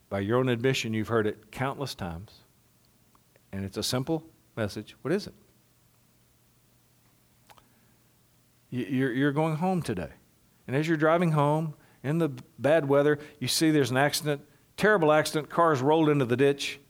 By 0.09 0.21
your 0.21 0.39
own 0.39 0.49
admission, 0.49 0.93
you've 0.93 1.09
heard 1.09 1.27
it 1.27 1.53
countless 1.53 1.95
times. 1.95 2.33
And 3.53 3.65
it's 3.65 3.77
a 3.77 3.83
simple 3.83 4.25
message. 4.57 4.97
What 5.03 5.13
is 5.13 5.29
it? 5.29 5.35
You're, 8.71 9.13
you're 9.13 9.33
going 9.33 9.57
home 9.57 9.83
today. 9.83 10.11
And 10.67 10.77
as 10.77 10.87
you're 10.87 10.97
driving 10.97 11.33
home 11.33 11.75
in 12.03 12.19
the 12.19 12.31
bad 12.59 12.89
weather, 12.89 13.19
you 13.41 13.49
see 13.49 13.71
there's 13.71 13.91
an 13.91 13.97
accident, 13.97 14.43
terrible 14.77 15.13
accident, 15.13 15.51
cars 15.51 15.83
rolled 15.83 16.09
into 16.09 16.25
the 16.25 16.37
ditch. 16.37 16.81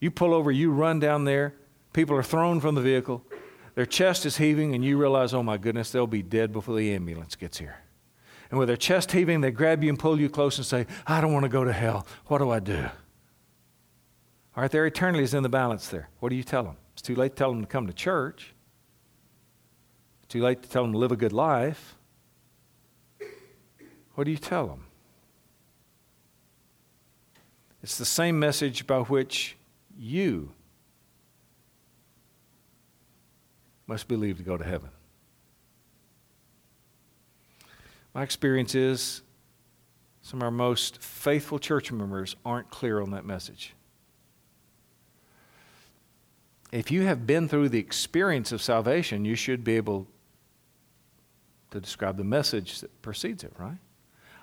You 0.00 0.10
pull 0.10 0.34
over, 0.34 0.50
you 0.50 0.70
run 0.72 0.98
down 0.98 1.24
there, 1.24 1.54
people 1.92 2.16
are 2.16 2.22
thrown 2.22 2.60
from 2.60 2.74
the 2.74 2.80
vehicle, 2.80 3.22
their 3.74 3.86
chest 3.86 4.24
is 4.24 4.38
heaving, 4.38 4.74
and 4.74 4.84
you 4.84 4.98
realize, 4.98 5.34
oh 5.34 5.42
my 5.42 5.58
goodness, 5.58 5.90
they'll 5.90 6.06
be 6.06 6.22
dead 6.22 6.52
before 6.52 6.76
the 6.76 6.94
ambulance 6.94 7.36
gets 7.36 7.58
here. 7.58 7.76
And 8.50 8.58
with 8.58 8.68
their 8.68 8.76
chest 8.76 9.12
heaving, 9.12 9.40
they 9.42 9.50
grab 9.50 9.82
you 9.82 9.90
and 9.90 9.98
pull 9.98 10.18
you 10.18 10.30
close 10.30 10.56
and 10.56 10.66
say, 10.66 10.86
I 11.06 11.20
don't 11.20 11.32
want 11.32 11.44
to 11.44 11.48
go 11.50 11.64
to 11.64 11.72
hell. 11.72 12.06
What 12.26 12.38
do 12.38 12.50
I 12.50 12.60
do? 12.60 12.84
All 14.56 14.62
right, 14.62 14.70
their 14.70 14.86
eternity 14.86 15.24
is 15.24 15.34
in 15.34 15.42
the 15.42 15.50
balance 15.50 15.88
there. 15.88 16.08
What 16.20 16.30
do 16.30 16.36
you 16.36 16.42
tell 16.42 16.62
them? 16.62 16.76
It's 16.94 17.02
too 17.02 17.14
late 17.14 17.32
to 17.32 17.36
tell 17.36 17.50
them 17.50 17.60
to 17.60 17.66
come 17.66 17.86
to 17.86 17.92
church. 17.92 18.54
Too 20.28 20.42
late 20.42 20.62
to 20.62 20.68
tell 20.68 20.82
them 20.82 20.92
to 20.92 20.98
live 20.98 21.12
a 21.12 21.16
good 21.16 21.32
life. 21.32 21.96
What 24.14 24.24
do 24.24 24.30
you 24.30 24.36
tell 24.36 24.66
them? 24.66 24.86
It's 27.82 27.98
the 27.98 28.04
same 28.04 28.38
message 28.38 28.86
by 28.86 29.00
which 29.00 29.56
you 29.96 30.50
must 33.86 34.08
believe 34.08 34.38
to 34.38 34.42
go 34.42 34.56
to 34.56 34.64
heaven. 34.64 34.90
My 38.12 38.22
experience 38.22 38.74
is 38.74 39.22
some 40.22 40.40
of 40.40 40.44
our 40.44 40.50
most 40.50 41.00
faithful 41.00 41.58
church 41.58 41.92
members 41.92 42.34
aren't 42.44 42.70
clear 42.70 43.00
on 43.00 43.10
that 43.10 43.24
message. 43.24 43.74
If 46.72 46.90
you 46.90 47.02
have 47.02 47.26
been 47.26 47.46
through 47.48 47.68
the 47.68 47.78
experience 47.78 48.50
of 48.50 48.60
salvation, 48.60 49.24
you 49.24 49.36
should 49.36 49.62
be 49.62 49.76
able 49.76 50.08
to 51.70 51.80
describe 51.80 52.16
the 52.16 52.24
message 52.24 52.80
that 52.80 53.02
precedes 53.02 53.44
it, 53.44 53.52
right? 53.58 53.78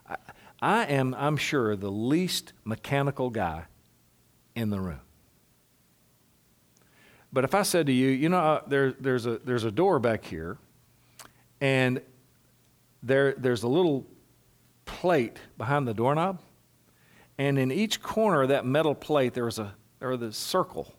I, 0.08 0.16
I 0.62 0.86
am, 0.86 1.14
I'm 1.16 1.38
sure, 1.38 1.76
the 1.76 1.92
least 1.92 2.54
mechanical 2.64 3.30
guy 3.30 3.66
in 4.56 4.70
the 4.70 4.80
room. 4.80 5.02
But 7.32 7.44
if 7.44 7.56
I 7.56 7.64
said 7.64 7.88
to 7.88 7.92
you, 7.92 8.10
you 8.10 8.30
know, 8.30 8.38
uh, 8.38 8.62
there, 8.68 8.94
there's, 8.94 9.26
a, 9.26 9.40
there's 9.40 9.64
a 9.64 9.72
door 9.72 10.00
back 10.00 10.24
here, 10.24 10.58
and 11.60 12.00
there, 13.02 13.34
there's 13.34 13.64
a 13.64 13.68
little 13.68 14.06
plate 14.86 15.38
behind 15.58 15.88
the 15.88 15.94
doorknob, 15.94 16.40
and 17.38 17.58
in 17.58 17.72
each 17.72 18.02
corner 18.02 18.44
of 18.44 18.50
that 18.50 18.66
metal 18.66 18.94
plate, 18.94 19.34
there 19.34 19.46
was 19.46 19.58
a, 19.58 19.74
there 20.00 20.10
was 20.10 20.22
a 20.22 20.32
circle. 20.32 20.94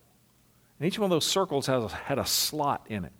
And 0.79 0.89
each 0.89 0.99
one 0.99 1.05
of 1.05 1.11
those 1.11 1.27
circles 1.27 1.67
has, 1.67 1.93
had 1.93 2.19
a 2.19 2.27
slot 2.27 2.87
in 2.89 3.05
it. 3.05 3.13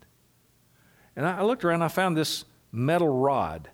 And 1.15 1.25
I, 1.25 1.39
I 1.39 1.43
looked 1.43 1.65
around, 1.65 1.83
I 1.83 1.89
found 1.89 2.17
this 2.17 2.45
metal 2.75 3.09
rod 3.09 3.71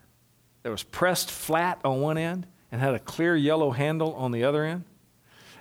that 0.63 0.71
was 0.71 0.83
pressed 0.83 1.31
flat 1.31 1.81
on 1.85 2.01
one 2.01 2.19
end 2.19 2.47
and 2.71 2.81
had 2.81 2.95
a 2.95 2.99
clear 2.99 3.35
yellow 3.35 3.71
handle 3.71 4.15
on 4.15 4.31
the 4.31 4.45
other 4.45 4.65
end. 4.65 4.85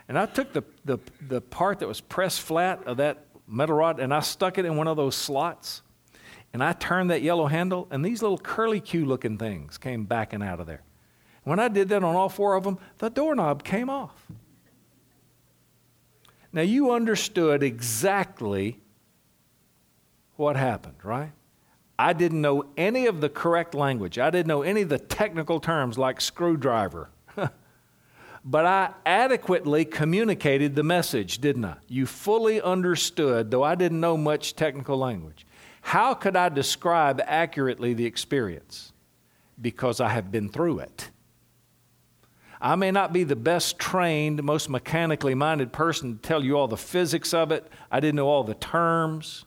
And 0.08 0.20
I 0.20 0.26
took 0.26 0.54
the, 0.54 0.64
the, 0.84 1.00
the 1.28 1.40
part 1.40 1.80
that 1.80 1.88
was 1.88 2.02
pressed 2.02 2.42
flat 2.42 2.84
of 2.86 2.98
that 2.98 3.26
metal 3.48 3.78
rod 3.78 4.00
and 4.00 4.14
I 4.14 4.20
stuck 4.20 4.58
it 4.58 4.66
in 4.66 4.76
one 4.76 4.88
of 4.88 4.98
those 4.98 5.16
slots. 5.16 5.82
And 6.52 6.64
I 6.64 6.74
turned 6.74 7.12
that 7.12 7.22
yellow 7.22 7.46
handle, 7.46 7.88
and 7.92 8.04
these 8.04 8.24
little 8.24 8.38
curly 8.38 8.80
Q 8.80 9.06
looking 9.06 9.38
things 9.38 9.78
came 9.78 10.06
backing 10.06 10.42
out 10.42 10.60
of 10.60 10.66
there. 10.66 10.82
When 11.44 11.60
I 11.60 11.68
did 11.68 11.90
that 11.90 12.04
on 12.04 12.16
all 12.16 12.28
four 12.28 12.56
of 12.56 12.64
them, 12.64 12.80
the 12.98 13.10
doorknob 13.10 13.64
came 13.64 13.88
off. 13.88 14.26
Now, 16.52 16.64
you 16.64 16.92
understood 16.92 17.62
exactly 17.62 18.80
what 20.38 20.56
happened, 20.56 20.96
right? 21.04 21.32
I 22.00 22.14
didn't 22.14 22.40
know 22.40 22.64
any 22.78 23.08
of 23.08 23.20
the 23.20 23.28
correct 23.28 23.76
language. 23.76 24.18
I 24.18 24.30
didn't 24.30 24.48
know 24.48 24.62
any 24.62 24.84
of 24.84 24.90
the 24.90 24.98
technical 24.98 25.60
terms 25.60 25.98
like 25.98 26.22
screwdriver. 26.22 27.10
but 28.46 28.66
I 28.66 28.92
adequately 29.06 29.84
communicated 29.84 30.76
the 30.78 30.84
message, 30.84 31.40
didn't 31.40 31.66
I? 31.66 31.76
You 31.90 32.06
fully 32.06 32.62
understood, 32.62 33.52
though 33.52 33.64
I 33.64 33.76
didn't 33.76 34.00
know 34.00 34.16
much 34.16 34.56
technical 34.56 34.98
language. 34.98 35.46
How 35.82 36.14
could 36.14 36.38
I 36.38 36.48
describe 36.48 37.22
accurately 37.26 37.94
the 37.94 38.06
experience? 38.06 38.94
Because 39.60 40.00
I 40.00 40.08
have 40.08 40.32
been 40.32 40.48
through 40.48 40.80
it. 40.80 41.10
I 42.62 42.78
may 42.78 42.92
not 42.92 43.12
be 43.12 43.26
the 43.26 43.36
best 43.36 43.78
trained, 43.78 44.42
most 44.42 44.70
mechanically 44.70 45.36
minded 45.36 45.74
person 45.74 46.16
to 46.16 46.22
tell 46.22 46.46
you 46.46 46.58
all 46.58 46.70
the 46.70 46.78
physics 46.78 47.34
of 47.34 47.52
it. 47.52 47.68
I 47.92 48.00
didn't 48.00 48.16
know 48.16 48.30
all 48.30 48.46
the 48.46 48.56
terms. 48.56 49.44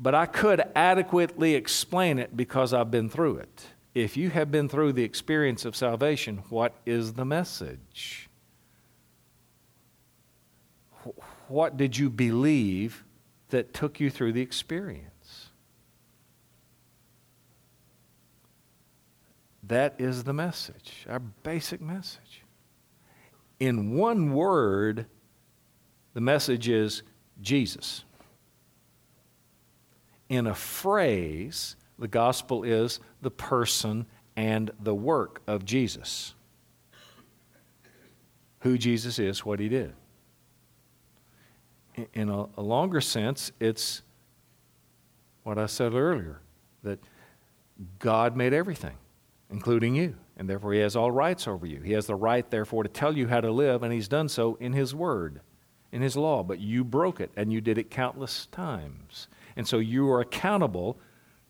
But 0.00 0.14
I 0.14 0.24
could 0.24 0.62
adequately 0.74 1.54
explain 1.54 2.18
it 2.18 2.34
because 2.34 2.72
I've 2.72 2.90
been 2.90 3.10
through 3.10 3.36
it. 3.36 3.66
If 3.94 4.16
you 4.16 4.30
have 4.30 4.50
been 4.50 4.68
through 4.68 4.94
the 4.94 5.04
experience 5.04 5.66
of 5.66 5.76
salvation, 5.76 6.42
what 6.48 6.72
is 6.86 7.12
the 7.12 7.26
message? 7.26 8.30
What 11.48 11.76
did 11.76 11.98
you 11.98 12.08
believe 12.08 13.04
that 13.50 13.74
took 13.74 14.00
you 14.00 14.08
through 14.08 14.32
the 14.32 14.40
experience? 14.40 15.50
That 19.64 19.96
is 19.98 20.24
the 20.24 20.32
message, 20.32 21.06
our 21.08 21.18
basic 21.18 21.80
message. 21.80 22.42
In 23.58 23.94
one 23.96 24.32
word, 24.32 25.06
the 26.14 26.20
message 26.20 26.68
is 26.68 27.02
Jesus. 27.42 28.04
In 30.30 30.46
a 30.46 30.54
phrase, 30.54 31.76
the 31.98 32.08
gospel 32.08 32.62
is 32.62 33.00
the 33.20 33.30
person 33.30 34.06
and 34.36 34.70
the 34.80 34.94
work 34.94 35.42
of 35.46 35.64
Jesus. 35.64 36.34
Who 38.60 38.78
Jesus 38.78 39.18
is, 39.18 39.44
what 39.44 39.60
he 39.60 39.68
did. 39.68 39.92
In 42.14 42.30
a, 42.30 42.46
a 42.56 42.62
longer 42.62 43.00
sense, 43.00 43.50
it's 43.60 44.02
what 45.42 45.58
I 45.58 45.66
said 45.66 45.94
earlier 45.94 46.40
that 46.84 47.00
God 47.98 48.36
made 48.36 48.52
everything, 48.52 48.96
including 49.50 49.96
you, 49.96 50.14
and 50.36 50.48
therefore 50.48 50.72
He 50.72 50.80
has 50.80 50.96
all 50.96 51.10
rights 51.10 51.48
over 51.48 51.66
you. 51.66 51.80
He 51.80 51.92
has 51.92 52.06
the 52.06 52.14
right, 52.14 52.48
therefore, 52.48 52.84
to 52.84 52.88
tell 52.88 53.16
you 53.16 53.26
how 53.26 53.40
to 53.40 53.50
live, 53.50 53.82
and 53.82 53.92
He's 53.92 54.08
done 54.08 54.28
so 54.28 54.56
in 54.60 54.72
His 54.72 54.94
Word, 54.94 55.40
in 55.92 56.02
His 56.02 56.16
law. 56.16 56.42
But 56.42 56.60
you 56.60 56.84
broke 56.84 57.20
it, 57.20 57.30
and 57.36 57.52
you 57.52 57.60
did 57.60 57.78
it 57.78 57.90
countless 57.90 58.46
times. 58.46 59.28
And 59.56 59.66
so 59.66 59.78
you 59.78 60.10
are 60.10 60.20
accountable 60.20 60.98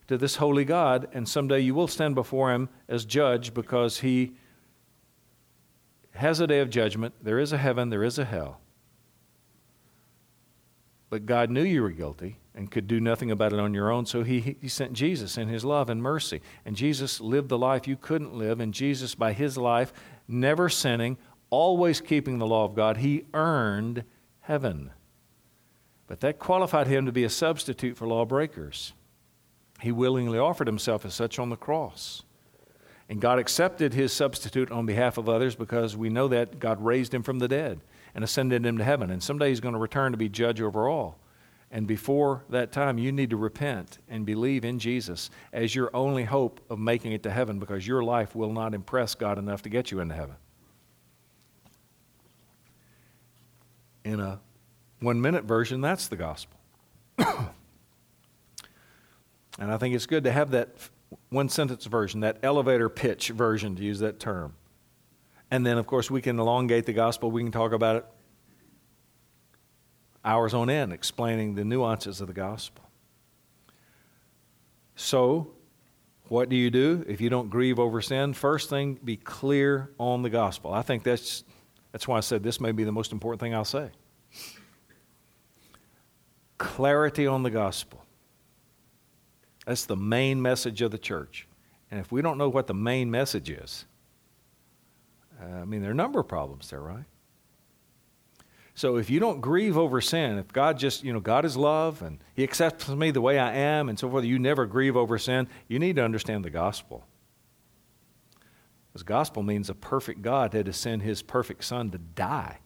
to 0.09 0.19
this 0.19 0.37
holy 0.37 0.65
God, 0.65 1.09
and 1.13 1.29
someday 1.29 1.61
you 1.61 1.75
will 1.75 1.87
stand 1.87 2.15
before 2.15 2.53
Him 2.53 2.69
as 2.89 3.05
judge 3.05 3.55
because 3.55 4.01
He 4.01 4.33
has 6.13 6.41
a 6.41 6.47
day 6.47 6.61
of 6.61 6.71
judgment. 6.71 7.15
There 7.23 7.39
is 7.39 7.53
a 7.53 7.59
heaven, 7.59 7.91
there 7.91 8.03
is 8.03 8.19
a 8.19 8.25
hell. 8.25 8.61
But 11.11 11.27
God 11.27 11.51
knew 11.51 11.63
you 11.63 11.83
were 11.83 11.91
guilty 11.91 12.39
and 12.55 12.71
could 12.71 12.87
do 12.87 13.01
nothing 13.01 13.31
about 13.31 13.53
it 13.53 13.59
on 13.59 13.75
your 13.75 13.91
own, 13.91 14.07
so 14.07 14.23
he, 14.23 14.57
he 14.61 14.69
sent 14.69 14.93
Jesus 14.93 15.37
in 15.37 15.49
His 15.49 15.65
love 15.65 15.89
and 15.91 16.03
mercy. 16.03 16.41
And 16.65 16.77
Jesus 16.77 17.21
lived 17.21 17.49
the 17.49 17.59
life 17.59 17.89
you 17.89 17.97
couldn't 17.97 18.35
live, 18.35 18.61
and 18.61 18.75
Jesus, 18.75 19.15
by 19.15 19.33
His 19.33 19.57
life, 19.57 19.93
never 20.29 20.69
sinning, 20.69 21.19
always 21.51 22.01
keeping 22.01 22.39
the 22.39 22.47
law 22.47 22.65
of 22.65 22.75
God, 22.75 22.99
He 22.99 23.27
earned 23.35 24.05
heaven. 24.41 24.91
But 26.11 26.19
that 26.23 26.41
qualified 26.41 26.89
Him 26.89 27.07
to 27.07 27.13
be 27.13 27.23
a 27.23 27.31
substitute 27.31 27.97
for 27.97 28.05
lawbreakers. 28.05 28.95
He 29.81 29.93
willingly 29.93 30.41
offered 30.41 30.67
himself 30.67 31.05
as 31.05 31.15
such 31.15 31.39
on 31.39 31.51
the 31.51 31.57
cross. 31.57 32.25
And 33.09 33.21
God 33.21 33.39
accepted 33.39 33.95
his 33.95 34.13
substitute 34.13 34.73
on 34.73 34.87
behalf 34.87 35.19
of 35.19 35.29
others 35.29 35.55
because 35.55 35.97
we 35.97 36.09
know 36.09 36.27
that 36.27 36.59
God 36.59 36.85
raised 36.85 37.15
him 37.15 37.23
from 37.23 37.39
the 37.39 37.47
dead 37.47 37.79
and 38.13 38.25
ascended 38.25 38.67
him 38.67 38.77
to 38.79 38.85
heaven. 38.85 39.09
And 39.09 39.23
someday 39.23 39.51
he's 39.51 39.61
going 39.61 39.75
to 39.75 39.79
return 39.79 40.11
to 40.11 40.19
be 40.19 40.29
judge 40.29 40.61
over 40.61 40.89
all. 40.89 41.17
And 41.71 41.87
before 41.87 42.43
that 42.49 42.73
time, 42.73 42.99
you 42.99 43.13
need 43.13 43.31
to 43.31 43.37
repent 43.37 43.99
and 44.09 44.27
believe 44.27 44.65
in 44.65 44.81
Jesus 44.81 45.31
as 45.53 45.77
your 45.77 45.95
only 45.95 46.25
hope 46.25 46.61
of 46.69 46.81
making 46.81 47.13
it 47.13 47.23
to 47.23 47.31
heaven 47.31 47.61
because 47.61 47.87
your 47.87 48.03
life 48.03 48.35
will 48.35 48.53
not 48.53 48.75
impress 48.75 49.15
God 49.15 49.39
enough 49.39 49.63
to 49.63 49.69
get 49.69 49.93
you 49.93 50.01
into 50.01 50.17
heaven. 50.17 50.35
In 54.05 54.19
a 54.19 54.41
one 55.01 55.21
minute 55.21 55.45
version, 55.45 55.81
that's 55.81 56.09
the 56.09 56.17
gospel. 56.17 56.59
And 59.61 59.71
I 59.71 59.77
think 59.77 59.95
it's 59.95 60.07
good 60.07 60.25
to 60.25 60.33
have 60.33 60.53
that 60.53 60.71
one 61.29 61.51
sentence 61.51 61.85
version, 61.85 62.21
that 62.21 62.39
elevator 62.43 62.89
pitch 62.89 63.29
version, 63.29 63.77
to 63.77 63.83
use 63.83 63.99
that 64.01 64.19
term. 64.19 64.55
And 65.51 65.67
then, 65.67 65.77
of 65.77 65.87
course, 65.87 66.11
we 66.11 66.23
can 66.23 66.39
elongate 66.39 66.87
the 66.87 66.95
gospel. 66.95 67.31
We 67.31 67.43
can 67.43 67.53
talk 67.53 67.73
about 67.73 67.97
it 67.97 68.07
hours 70.25 70.55
on 70.55 70.71
end, 70.71 70.93
explaining 70.93 71.55
the 71.55 71.65
nuances 71.65 72.21
of 72.21 72.27
the 72.27 72.33
gospel. 72.33 72.85
So, 74.97 75.53
what 76.29 76.49
do 76.49 76.57
you 76.57 76.71
do 76.71 77.05
if 77.09 77.21
you 77.21 77.29
don't 77.29 77.51
grieve 77.51 77.79
over 77.79 78.01
sin? 78.01 78.33
First 78.35 78.71
thing, 78.71 78.99
be 79.03 79.17
clear 79.17 79.91
on 79.99 80.23
the 80.23 80.31
gospel. 80.31 80.73
I 80.73 80.83
think 80.83 81.03
that's, 81.03 81.43
that's 81.91 82.07
why 82.07 82.19
I 82.19 82.21
said 82.21 82.43
this 82.43 82.61
may 82.61 82.73
be 82.73 82.85
the 82.85 82.93
most 82.93 83.13
important 83.13 83.41
thing 83.41 83.55
I'll 83.55 83.65
say. 83.65 83.91
Clarity 86.61 87.27
on 87.27 87.43
the 87.43 87.51
gospel. 87.51 88.05
That's 89.65 89.87
the 89.87 89.97
main 89.97 90.43
message 90.43 90.83
of 90.83 90.91
the 90.91 90.99
church. 90.99 91.49
And 91.91 91.99
if 91.99 92.13
we 92.13 92.21
don't 92.21 92.37
know 92.37 92.51
what 92.51 92.67
the 92.67 92.75
main 92.75 93.11
message 93.11 93.49
is, 93.49 93.87
uh, 95.41 95.47
I 95.47 95.65
mean, 95.65 95.81
there 95.81 95.89
are 95.89 95.95
a 95.95 95.97
number 95.97 96.21
of 96.21 96.29
problems 96.29 96.69
there, 96.69 96.83
right? 96.83 97.07
So 98.75 98.97
if 98.97 99.09
you 99.09 99.21
don't 99.21 99.41
grieve 99.41 99.79
over 99.79 100.03
sin, 100.03 100.37
if 100.37 100.53
God 100.53 100.79
just, 100.79 101.03
you 101.03 101.15
know, 101.15 101.21
God 101.21 101.47
is 101.47 101.57
love 101.57 102.03
and 102.03 102.19
He 102.35 102.43
accepts 102.43 102.89
me 102.91 103.11
the 103.11 103.23
way 103.23 103.39
I 103.39 103.55
am 103.55 103.89
and 103.89 103.99
so 103.99 104.11
forth, 104.11 104.27
you 104.27 104.39
never 104.39 104.67
grieve 104.67 104.99
over 104.99 105.17
sin, 105.17 105.49
you 105.67 105.79
need 105.79 105.97
to 105.97 106.05
understand 106.05 106.45
the 106.45 106.51
gospel. 106.51 107.07
Because 108.93 109.03
gospel 109.03 109.43
means 109.43 109.71
a 109.71 109.75
perfect 109.75 110.21
God 110.21 110.53
had 110.53 110.67
to 110.67 110.75
send 110.75 111.01
His 111.01 111.23
perfect 111.23 111.65
Son 111.65 111.91
to 111.93 111.97
die 111.97 112.59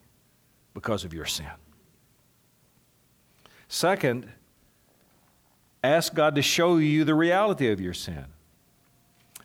because 0.73 1.05
of 1.05 1.13
your 1.13 1.25
sin. 1.25 1.47
Second, 3.67 4.29
Ask 5.85 6.15
God 6.15 6.33
to 6.33 6.41
show 6.41 6.77
you 6.77 7.03
the 7.03 7.13
reality 7.13 7.69
of 7.69 7.79
your 7.79 7.93
sin. 7.93 8.25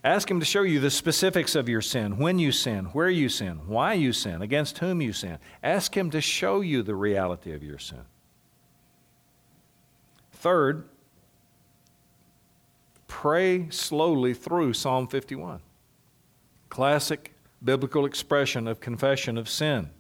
Ask 0.03 0.31
Him 0.31 0.41
to 0.41 0.47
show 0.47 0.63
you 0.63 0.81
the 0.81 0.91
specifics 0.91 1.55
of 1.55 1.69
your 1.69 1.83
sin, 1.83 2.17
when 2.17 2.39
you 2.39 2.51
sin, 2.51 2.87
where 2.87 3.11
you 3.11 3.29
sin, 3.29 3.61
why 3.67 3.93
you 3.93 4.15
sin, 4.15 4.41
against 4.41 4.79
whom 4.79 5.03
you 5.03 5.13
sin. 5.13 5.39
Ask 5.63 5.95
Him 5.95 6.11
to 6.13 6.23
show 6.23 6.63
you 6.63 6.83
the 6.83 6.95
reality 6.95 7.53
of 7.53 7.63
your 7.63 7.79
sin. 7.79 8.05
Third, 10.33 10.89
pray 13.07 13.69
slowly 13.69 14.33
through 14.33 14.73
Psalm 14.73 15.09
51. 15.09 15.61
Classic 16.71 17.35
biblical 17.63 18.07
expression 18.07 18.67
of 18.67 18.81
confession 18.81 19.37
of 19.37 19.47
sin. 19.47 19.91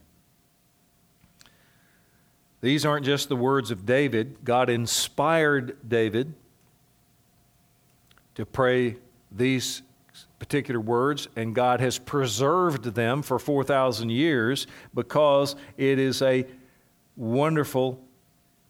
These 2.60 2.84
aren't 2.84 3.06
just 3.06 3.28
the 3.28 3.36
words 3.36 3.70
of 3.70 3.86
David. 3.86 4.44
God 4.44 4.68
inspired 4.68 5.76
David 5.88 6.34
to 8.34 8.44
pray 8.44 8.96
these 9.32 9.82
particular 10.38 10.80
words, 10.80 11.28
and 11.36 11.54
God 11.54 11.80
has 11.80 11.98
preserved 11.98 12.84
them 12.84 13.22
for 13.22 13.38
4,000 13.38 14.10
years 14.10 14.66
because 14.94 15.56
it 15.76 15.98
is 15.98 16.22
a 16.22 16.46
wonderful, 17.16 18.02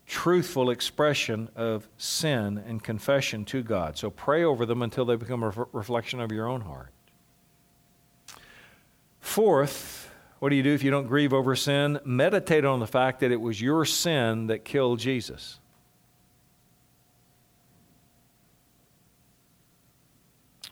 truthful 0.06 0.70
expression 0.70 1.48
of 1.54 1.88
sin 1.96 2.62
and 2.66 2.82
confession 2.82 3.44
to 3.46 3.62
God. 3.62 3.96
So 3.96 4.10
pray 4.10 4.44
over 4.44 4.66
them 4.66 4.82
until 4.82 5.04
they 5.04 5.16
become 5.16 5.42
a 5.42 5.50
reflection 5.72 6.20
of 6.20 6.32
your 6.32 6.48
own 6.48 6.62
heart. 6.62 6.90
Fourth, 9.20 10.09
what 10.40 10.48
do 10.48 10.56
you 10.56 10.62
do 10.62 10.72
if 10.72 10.82
you 10.82 10.90
don't 10.90 11.06
grieve 11.06 11.34
over 11.34 11.54
sin? 11.54 12.00
Meditate 12.04 12.64
on 12.64 12.80
the 12.80 12.86
fact 12.86 13.20
that 13.20 13.30
it 13.30 13.40
was 13.40 13.60
your 13.60 13.84
sin 13.84 14.46
that 14.48 14.64
killed 14.64 14.98
Jesus. 14.98 15.60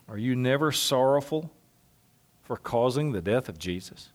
Are 0.07 0.17
you 0.17 0.35
never 0.35 0.71
sorrowful 0.71 1.51
for 2.41 2.57
causing 2.57 3.11
the 3.11 3.21
death 3.21 3.47
of 3.47 3.59
Jesus? 3.59 4.09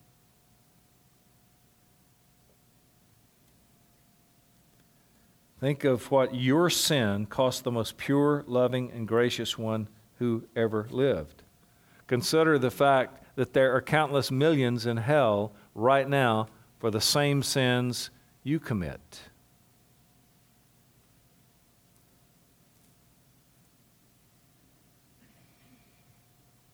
Think 5.61 5.85
of 5.85 6.11
what 6.11 6.35
your 6.35 6.69
sin 6.69 7.27
cost 7.27 7.63
the 7.63 7.71
most 7.71 7.97
pure, 7.97 8.45
loving, 8.49 8.91
and 8.91 9.07
gracious 9.07 9.57
one 9.57 9.87
who 10.19 10.43
ever 10.57 10.89
lived. 10.91 11.43
Consider 12.09 12.59
the 12.59 12.73
fact 12.73 13.24
that 13.35 13.53
there 13.53 13.75
are 13.75 13.83
countless 13.83 14.31
millions 14.31 14.87
in 14.87 14.99
hell 14.99 15.53
right 15.75 16.09
now 16.09 16.49
for 16.79 16.91
the 16.91 17.01
same 17.01 17.43
sins 17.43 18.11
you 18.43 18.61
commit. 18.61 19.21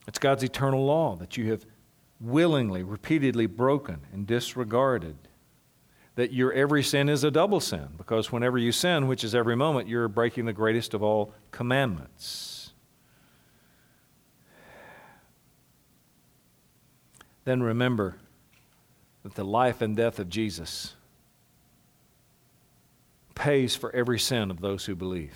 It's 0.07 0.19
God's 0.19 0.43
eternal 0.43 0.85
law 0.85 1.15
that 1.17 1.37
you 1.37 1.51
have 1.53 1.65
willingly, 2.21 2.83
repeatedly 2.83 3.47
broken 3.47 4.01
and 4.13 4.27
disregarded. 4.27 5.17
That 6.17 6.33
your 6.33 6.53
every 6.53 6.83
sin 6.83 7.09
is 7.09 7.23
a 7.23 7.31
double 7.31 7.61
sin, 7.61 7.91
because 7.97 8.33
whenever 8.33 8.59
you 8.59 8.73
sin, 8.73 9.07
which 9.07 9.23
is 9.23 9.35
every 9.35 9.55
moment, 9.55 9.89
you're 9.89 10.09
breaking 10.09 10.45
the 10.45 10.53
greatest 10.53 10.93
of 10.93 11.03
all 11.03 11.33
commandments. 11.53 12.60
Then 17.51 17.63
remember 17.63 18.15
that 19.25 19.35
the 19.35 19.45
life 19.45 19.83
and 19.83 19.97
death 19.97 20.21
of 20.21 20.29
Jesus 20.29 20.95
pays 23.35 23.75
for 23.75 23.95
every 23.95 24.21
sin 24.21 24.51
of 24.51 24.61
those 24.61 24.85
who 24.85 24.95
believe. 24.95 25.35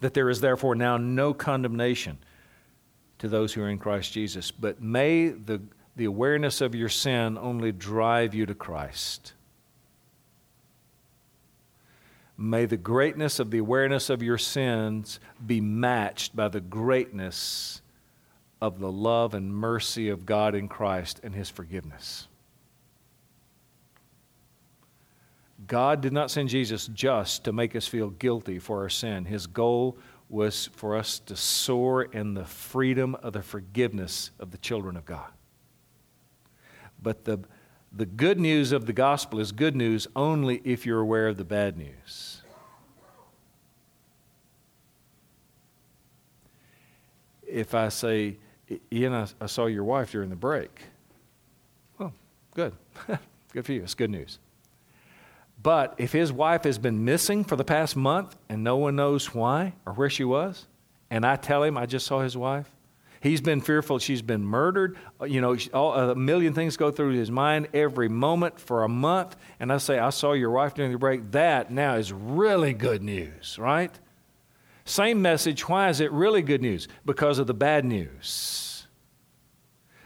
that 0.00 0.14
there 0.14 0.30
is 0.30 0.40
therefore 0.40 0.74
now 0.74 0.96
no 0.96 1.34
condemnation 1.34 2.18
to 3.18 3.28
those 3.28 3.52
who 3.52 3.62
are 3.62 3.68
in 3.68 3.78
Christ 3.78 4.12
Jesus. 4.12 4.50
But 4.50 4.80
may 4.80 5.28
the, 5.28 5.60
the 5.96 6.04
awareness 6.04 6.60
of 6.60 6.74
your 6.74 6.88
sin 6.88 7.36
only 7.36 7.72
drive 7.72 8.34
you 8.34 8.46
to 8.46 8.54
Christ. 8.54 9.32
May 12.36 12.66
the 12.66 12.76
greatness 12.76 13.40
of 13.40 13.50
the 13.50 13.58
awareness 13.58 14.08
of 14.08 14.22
your 14.22 14.38
sins 14.38 15.18
be 15.44 15.60
matched 15.60 16.36
by 16.36 16.46
the 16.46 16.60
greatness 16.60 17.82
of 18.60 18.80
the 18.80 18.90
love 18.90 19.34
and 19.34 19.54
mercy 19.54 20.08
of 20.08 20.26
God 20.26 20.54
in 20.54 20.68
Christ 20.68 21.20
and 21.22 21.34
His 21.34 21.48
forgiveness. 21.48 22.28
God 25.66 26.00
did 26.00 26.12
not 26.12 26.30
send 26.30 26.48
Jesus 26.48 26.86
just 26.86 27.44
to 27.44 27.52
make 27.52 27.74
us 27.74 27.86
feel 27.86 28.10
guilty 28.10 28.58
for 28.58 28.82
our 28.82 28.88
sin. 28.88 29.24
His 29.24 29.46
goal 29.46 29.98
was 30.28 30.68
for 30.74 30.96
us 30.96 31.18
to 31.20 31.36
soar 31.36 32.02
in 32.02 32.34
the 32.34 32.44
freedom 32.44 33.14
of 33.16 33.32
the 33.32 33.42
forgiveness 33.42 34.30
of 34.38 34.50
the 34.50 34.58
children 34.58 34.96
of 34.96 35.04
God. 35.04 35.30
But 37.02 37.24
the, 37.24 37.40
the 37.92 38.06
good 38.06 38.38
news 38.38 38.72
of 38.72 38.86
the 38.86 38.92
gospel 38.92 39.40
is 39.40 39.52
good 39.52 39.74
news 39.74 40.06
only 40.14 40.60
if 40.64 40.84
you're 40.84 41.00
aware 41.00 41.28
of 41.28 41.36
the 41.36 41.44
bad 41.44 41.76
news. 41.76 42.42
If 47.46 47.74
I 47.74 47.88
say, 47.88 48.36
Ian, 48.92 49.14
I, 49.14 49.26
I 49.40 49.46
saw 49.46 49.66
your 49.66 49.84
wife 49.84 50.12
during 50.12 50.30
the 50.30 50.36
break. 50.36 50.82
Well, 51.98 52.12
good. 52.54 52.74
good 53.52 53.64
for 53.64 53.72
you. 53.72 53.82
It's 53.82 53.94
good 53.94 54.10
news. 54.10 54.38
But 55.62 55.94
if 55.98 56.12
his 56.12 56.32
wife 56.32 56.64
has 56.64 56.78
been 56.78 57.04
missing 57.04 57.44
for 57.44 57.56
the 57.56 57.64
past 57.64 57.96
month 57.96 58.36
and 58.48 58.62
no 58.62 58.76
one 58.76 58.94
knows 58.96 59.34
why 59.34 59.74
or 59.84 59.92
where 59.92 60.10
she 60.10 60.24
was, 60.24 60.66
and 61.10 61.26
I 61.26 61.36
tell 61.36 61.62
him 61.62 61.76
I 61.76 61.86
just 61.86 62.06
saw 62.06 62.20
his 62.20 62.36
wife, 62.36 62.70
he's 63.20 63.40
been 63.40 63.60
fearful 63.60 63.98
she's 63.98 64.22
been 64.22 64.44
murdered. 64.44 64.96
Uh, 65.20 65.24
you 65.24 65.40
know, 65.40 65.56
all, 65.74 65.94
a 65.94 66.14
million 66.14 66.52
things 66.52 66.76
go 66.76 66.90
through 66.92 67.14
his 67.14 67.30
mind 67.30 67.68
every 67.74 68.08
moment 68.08 68.60
for 68.60 68.84
a 68.84 68.88
month. 68.88 69.34
And 69.58 69.72
I 69.72 69.78
say, 69.78 69.98
I 69.98 70.10
saw 70.10 70.32
your 70.32 70.50
wife 70.50 70.74
during 70.74 70.92
the 70.92 70.98
break. 70.98 71.32
That 71.32 71.72
now 71.72 71.94
is 71.94 72.12
really 72.12 72.72
good 72.72 73.02
news, 73.02 73.58
right? 73.58 73.98
Same 74.88 75.20
message. 75.20 75.68
Why 75.68 75.90
is 75.90 76.00
it 76.00 76.10
really 76.12 76.40
good 76.40 76.62
news? 76.62 76.88
Because 77.04 77.38
of 77.38 77.46
the 77.46 77.52
bad 77.52 77.84
news. 77.84 78.86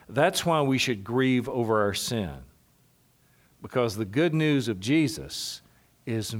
That's 0.08 0.44
why 0.44 0.60
we 0.62 0.76
should 0.76 1.04
grieve 1.04 1.48
over 1.48 1.82
our 1.82 1.94
sin 1.94 2.34
because 3.62 3.94
the 3.94 4.04
good 4.04 4.34
news 4.34 4.66
of 4.66 4.80
Jesus 4.80 5.62
is, 6.04 6.34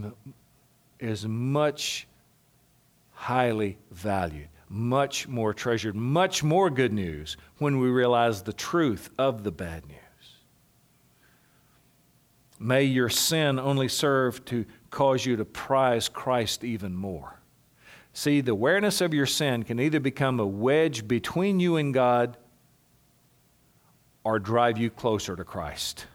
is 0.99 1.25
much 1.25 2.09
highly 3.13 3.79
valued, 3.93 4.49
much 4.69 5.29
more 5.29 5.55
treasured, 5.55 5.95
much 5.95 6.43
more 6.43 6.69
good 6.69 6.93
news 6.93 7.37
when 7.59 7.79
we 7.79 7.91
realize 7.91 8.43
the 8.43 8.53
truth 8.53 9.09
of 9.19 9.45
the 9.45 9.53
bad 9.53 9.87
news. 9.87 9.99
May 12.59 12.83
your 12.83 13.09
sin 13.09 13.61
only 13.61 13.87
serve 13.87 14.45
to 14.47 14.67
cause 14.91 15.25
you 15.25 15.37
to 15.37 15.45
prize 15.45 16.09
Christ 16.09 16.65
even 16.65 16.93
more. 16.93 17.39
See, 18.13 18.41
the 18.41 18.53
awareness 18.53 19.01
of 19.01 19.15
your 19.15 19.27
sin 19.27 19.63
can 19.63 19.81
either 19.81 20.01
become 20.01 20.39
a 20.39 20.47
wedge 20.47 21.09
between 21.09 21.61
you 21.61 21.77
and 21.77 21.95
God 21.95 22.37
or 24.25 24.39
drive 24.39 24.79
you 24.79 24.91
closer 24.91 25.35
to 25.35 25.45
Christ. 25.45 26.07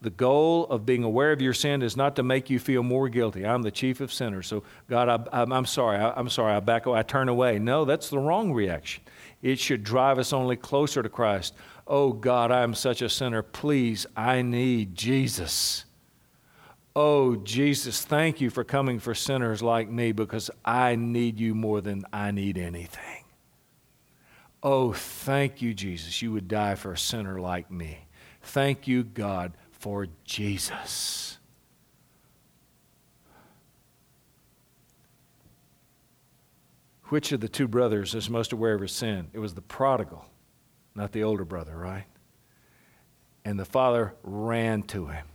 The 0.00 0.10
goal 0.10 0.66
of 0.66 0.86
being 0.86 1.02
aware 1.02 1.32
of 1.32 1.42
your 1.42 1.52
sin 1.54 1.82
is 1.82 1.96
not 1.96 2.14
to 2.16 2.22
make 2.22 2.48
you 2.48 2.60
feel 2.60 2.84
more 2.84 3.08
guilty. 3.08 3.44
I'm 3.44 3.62
the 3.62 3.72
chief 3.72 4.00
of 4.00 4.12
sinners. 4.12 4.46
So, 4.46 4.62
God, 4.88 5.28
I, 5.32 5.42
am 5.42 5.66
sorry. 5.66 5.98
I, 5.98 6.18
am 6.18 6.28
sorry. 6.28 6.54
I 6.54 6.60
back 6.60 6.86
away. 6.86 7.00
I 7.00 7.02
turn 7.02 7.28
away. 7.28 7.58
No, 7.58 7.84
that's 7.84 8.08
the 8.08 8.18
wrong 8.18 8.52
reaction. 8.52 9.02
It 9.42 9.58
should 9.58 9.82
drive 9.82 10.20
us 10.20 10.32
only 10.32 10.54
closer 10.54 11.02
to 11.02 11.08
Christ. 11.08 11.54
Oh, 11.84 12.12
God, 12.12 12.52
I 12.52 12.62
am 12.62 12.74
such 12.74 13.02
a 13.02 13.08
sinner. 13.08 13.42
Please, 13.42 14.06
I 14.16 14.42
need 14.42 14.94
Jesus. 14.94 15.84
Oh, 17.00 17.36
Jesus, 17.36 18.04
thank 18.04 18.40
you 18.40 18.50
for 18.50 18.64
coming 18.64 18.98
for 18.98 19.14
sinners 19.14 19.62
like 19.62 19.88
me 19.88 20.10
because 20.10 20.50
I 20.64 20.96
need 20.96 21.38
you 21.38 21.54
more 21.54 21.80
than 21.80 22.04
I 22.12 22.32
need 22.32 22.58
anything. 22.58 23.22
Oh, 24.64 24.92
thank 24.94 25.62
you, 25.62 25.74
Jesus. 25.74 26.20
You 26.22 26.32
would 26.32 26.48
die 26.48 26.74
for 26.74 26.90
a 26.90 26.98
sinner 26.98 27.40
like 27.40 27.70
me. 27.70 28.08
Thank 28.42 28.88
you, 28.88 29.04
God, 29.04 29.52
for 29.70 30.08
Jesus. 30.24 31.38
Which 37.10 37.30
of 37.30 37.38
the 37.38 37.48
two 37.48 37.68
brothers 37.68 38.12
is 38.16 38.28
most 38.28 38.52
aware 38.52 38.74
of 38.74 38.80
his 38.80 38.90
sin? 38.90 39.28
It 39.32 39.38
was 39.38 39.54
the 39.54 39.62
prodigal, 39.62 40.24
not 40.96 41.12
the 41.12 41.22
older 41.22 41.44
brother, 41.44 41.76
right? 41.76 42.06
And 43.44 43.56
the 43.56 43.64
father 43.64 44.16
ran 44.24 44.82
to 44.82 45.06
him 45.06 45.26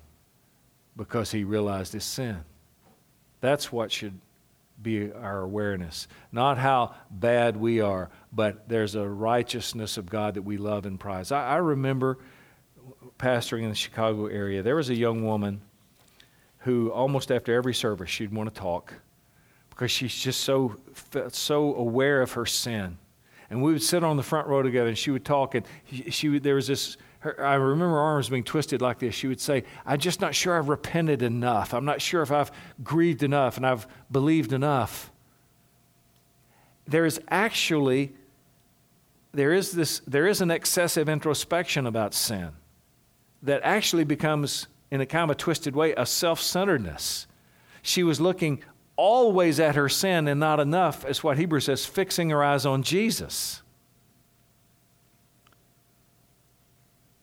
because 0.96 1.32
he 1.32 1.44
realized 1.44 1.94
his 1.94 2.04
sin. 2.04 2.44
That's 3.42 3.72
what 3.72 3.92
should 3.92 4.20
be 4.82 5.12
our 5.12 5.42
awareness. 5.42 6.08
Not 6.32 6.58
how 6.58 6.96
bad 7.10 7.58
we 7.58 7.82
are, 7.82 8.10
but 8.32 8.68
there's 8.68 8.96
a 8.96 9.08
righteousness 9.08 9.98
of 9.98 10.10
God 10.10 10.36
that 10.36 10.42
we 10.42 10.58
love 10.58 10.86
and 10.86 11.00
prize. 11.00 11.32
I, 11.32 11.54
I 11.54 11.56
remember 11.58 12.20
pastoring 13.18 13.64
in 13.64 13.70
the 13.70 13.76
Chicago 13.76 14.28
area, 14.28 14.62
there 14.62 14.76
was 14.76 14.90
a 14.90 14.96
young 14.96 15.26
woman 15.26 15.62
who 16.60 16.92
almost 16.92 17.32
after 17.32 17.54
every 17.54 17.74
service 17.74 18.10
she'd 18.10 18.34
want 18.34 18.54
to 18.54 18.60
talk 18.60 18.94
because 19.70 19.92
she's 19.92 20.16
just 20.16 20.42
so 20.42 20.76
so 21.30 21.76
aware 21.76 22.22
of 22.22 22.32
her 22.34 22.46
sin. 22.46 22.98
And 23.50 23.62
we 23.62 23.72
would 23.72 23.84
sit 23.84 24.04
on 24.04 24.18
the 24.18 24.24
front 24.24 24.48
row 24.48 24.64
together, 24.64 24.88
and 24.88 24.98
she 24.98 25.12
would 25.12 25.26
talk, 25.26 25.56
and 25.56 25.66
she 26.10 26.30
would, 26.30 26.44
there 26.44 26.56
was 26.56 26.68
this. 26.68 26.98
Her, 27.24 27.42
I 27.46 27.56
remember 27.56 27.96
her 27.96 28.00
arms 28.00 28.28
being 28.28 28.44
twisted 28.44 28.82
like 28.82 29.00
this. 29.00 29.16
She 29.16 29.28
would 29.28 29.40
say, 29.40 29.64
"I'm 29.86 29.98
just 29.98 30.20
not 30.20 30.36
sure 30.36 30.58
I've 30.58 30.68
repented 30.68 31.22
enough. 31.22 31.74
I'm 31.74 31.86
not 31.86 32.02
sure 32.02 32.22
if 32.22 32.32
I've 32.32 32.52
grieved 32.84 33.24
enough 33.24 33.56
and 33.56 33.66
I've 33.66 33.88
believed 34.12 34.52
enough." 34.52 35.10
There 36.86 37.06
is 37.06 37.22
actually 37.30 38.14
there 39.34 39.54
is 39.54 39.72
this 39.72 40.02
there 40.06 40.28
is 40.28 40.42
an 40.42 40.52
excessive 40.52 41.08
introspection 41.08 41.88
about 41.88 42.14
sin 42.14 42.50
that 43.42 43.62
actually 43.64 44.04
becomes, 44.04 44.68
in 44.92 45.00
a 45.00 45.06
kind 45.06 45.24
of 45.24 45.30
a 45.32 45.36
twisted 45.36 45.76
way, 45.76 45.94
a 45.96 46.06
self 46.06 46.42
centeredness. 46.42 47.26
She 47.82 48.04
was 48.04 48.20
looking 48.20 48.64
always 48.98 49.62
at 49.62 49.76
her 49.76 49.88
sin 49.88 50.28
and 50.28 50.42
not 50.42 50.60
enough, 50.60 51.06
as 51.06 51.24
what 51.24 51.38
Hebrews 51.38 51.66
says, 51.66 51.86
fixing 51.86 52.30
her 52.32 52.44
eyes 52.44 52.66
on 52.66 52.84
Jesus. 52.84 53.62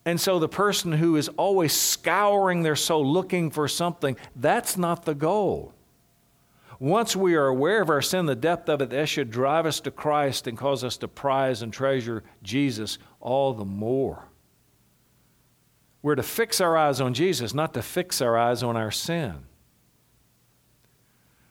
And 0.05 0.21
so 0.21 0.39
the 0.39 0.49
person 0.49 0.93
who 0.93 1.17
is 1.17 1.29
always 1.31 1.73
scouring 1.73 2.63
their 2.63 2.77
soul 2.77 3.07
looking 3.07 3.51
for 3.51 3.69
something, 3.69 4.17
that's 4.35 4.77
not 4.77 5.05
the 5.05 5.15
goal. 5.15 5.75
Once 6.79 7.15
we 7.15 7.35
are 7.35 7.47
aware 7.47 7.83
of 7.83 7.91
our 7.91 8.01
sin, 8.01 8.25
the 8.25 8.35
depth 8.35 8.69
of 8.71 8.81
it, 8.81 8.89
that 8.89 9.07
should 9.07 9.31
drive 9.31 9.67
us 9.67 9.81
to 9.81 9.91
Christ 9.91 10.47
and 10.47 10.57
cause 10.57 10.83
us 10.83 10.97
to 10.99 11.09
prize 11.09 11.61
and 11.61 11.71
treasure 11.71 12.25
Jesus 12.43 12.99
all 13.21 13.53
the 13.53 13.67
more. 13.67 14.25
We're 16.03 16.15
to 16.15 16.23
fix 16.23 16.63
our 16.63 16.79
eyes 16.79 16.99
on 17.03 17.13
Jesus, 17.13 17.53
not 17.53 17.75
to 17.75 17.83
fix 17.83 18.23
our 18.23 18.39
eyes 18.39 18.63
on 18.63 18.79
our 18.79 18.91
sin. 18.91 19.35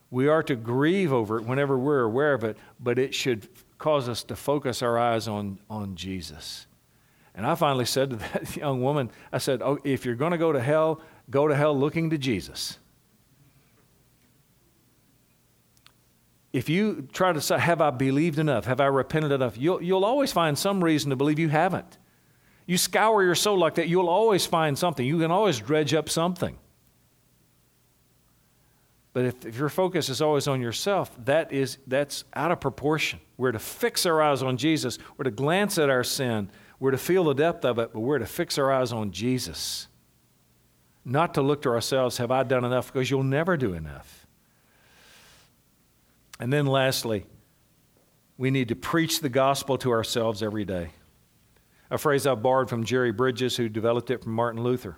We 0.10 0.28
are 0.28 0.42
to 0.42 0.56
grieve 0.56 1.14
over 1.14 1.38
it 1.38 1.46
whenever 1.46 1.78
we're 1.78 2.02
aware 2.02 2.34
of 2.34 2.44
it, 2.44 2.58
but 2.80 2.98
it 2.98 3.14
should 3.14 3.48
cause 3.78 4.10
us 4.10 4.24
to 4.24 4.36
focus 4.36 4.82
our 4.82 4.98
eyes 4.98 5.28
on, 5.28 5.60
on 5.70 5.96
Jesus. 5.96 6.66
And 7.40 7.48
I 7.48 7.56
finally 7.56 7.86
said 7.86 8.10
to 8.10 8.16
that 8.18 8.54
young 8.58 8.82
woman, 8.82 9.10
I 9.32 9.38
said, 9.38 9.62
oh, 9.62 9.80
if 9.86 10.04
you're 10.04 10.16
going 10.16 10.34
to 10.34 10.38
go 10.38 10.52
to 10.52 10.60
hell, 10.60 11.00
go 11.30 11.48
to 11.48 11.56
hell 11.56 11.74
looking 11.74 12.10
to 12.10 12.18
Jesus. 12.18 12.78
If 16.52 16.68
you 16.68 17.08
try 17.14 17.32
to 17.32 17.40
say, 17.40 17.58
Have 17.58 17.80
I 17.80 17.92
believed 17.92 18.40
enough? 18.40 18.66
Have 18.66 18.82
I 18.82 18.88
repented 18.88 19.32
enough? 19.32 19.58
You'll, 19.58 19.82
you'll 19.82 20.04
always 20.04 20.34
find 20.34 20.58
some 20.58 20.84
reason 20.84 21.12
to 21.12 21.16
believe 21.16 21.40
you 21.40 21.48
haven't. 21.48 21.98
You 22.66 22.78
scour 22.78 23.24
your 23.24 23.36
soul 23.36 23.58
like 23.58 23.76
that, 23.76 23.88
you'll 23.88 24.10
always 24.10 24.46
find 24.46 24.78
something. 24.78 25.06
You 25.06 25.20
can 25.20 25.32
always 25.32 25.60
dredge 25.60 25.94
up 25.94 26.10
something. 26.10 26.58
But 29.14 29.26
if, 29.26 29.46
if, 29.46 29.58
your 29.58 29.70
focus 29.70 30.10
is 30.10 30.22
always 30.22 30.46
on 30.50 30.60
yourself, 30.60 31.10
that 31.24 31.54
is, 31.54 31.78
that's 31.88 32.26
out 32.34 32.52
of 32.52 32.60
proportion. 32.60 33.22
We're 33.38 33.54
to 33.54 33.60
fix 33.60 34.06
our 34.06 34.22
eyes 34.22 34.44
on 34.44 34.58
Jesus. 34.58 35.00
We're 35.16 35.24
to 35.24 35.32
glance 35.32 35.78
at 35.78 35.90
our 35.90 36.04
sin. 36.04 36.52
We're 36.80 36.92
to 36.92 36.98
feel 36.98 37.26
the 37.26 37.34
depth 37.34 37.66
of 37.66 37.80
it, 37.80 37.92
but 37.94 38.00
we're 38.00 38.20
to 38.20 38.26
fix 38.26 38.58
our 38.58 38.72
eyes 38.72 38.94
on 38.94 39.12
Jesus. 39.12 39.88
Not 41.04 41.34
to 41.34 41.42
look 41.42 41.62
to 41.64 41.70
ourselves, 41.70 42.18
have 42.18 42.32
I 42.32 42.44
done 42.44 42.64
enough? 42.64 42.92
Because 42.92 43.10
you'll 43.10 43.24
never 43.24 43.58
do 43.58 43.74
enough. 43.74 44.28
And 46.40 46.54
then 46.54 46.66
lastly, 46.66 47.26
we 48.38 48.52
need 48.52 48.70
to 48.70 48.76
preach 48.76 49.20
the 49.20 49.30
gospel 49.30 49.78
to 49.80 49.92
ourselves 49.92 50.42
every 50.42 50.64
day 50.64 50.92
a 51.92 51.98
phrase 51.98 52.28
I 52.28 52.36
borrowed 52.36 52.70
from 52.70 52.84
Jerry 52.84 53.12
Bridges, 53.12 53.58
who 53.58 53.68
developed 53.68 54.12
it 54.12 54.24
from 54.24 54.34
Martin 54.34 54.64
Luther. 54.64 54.98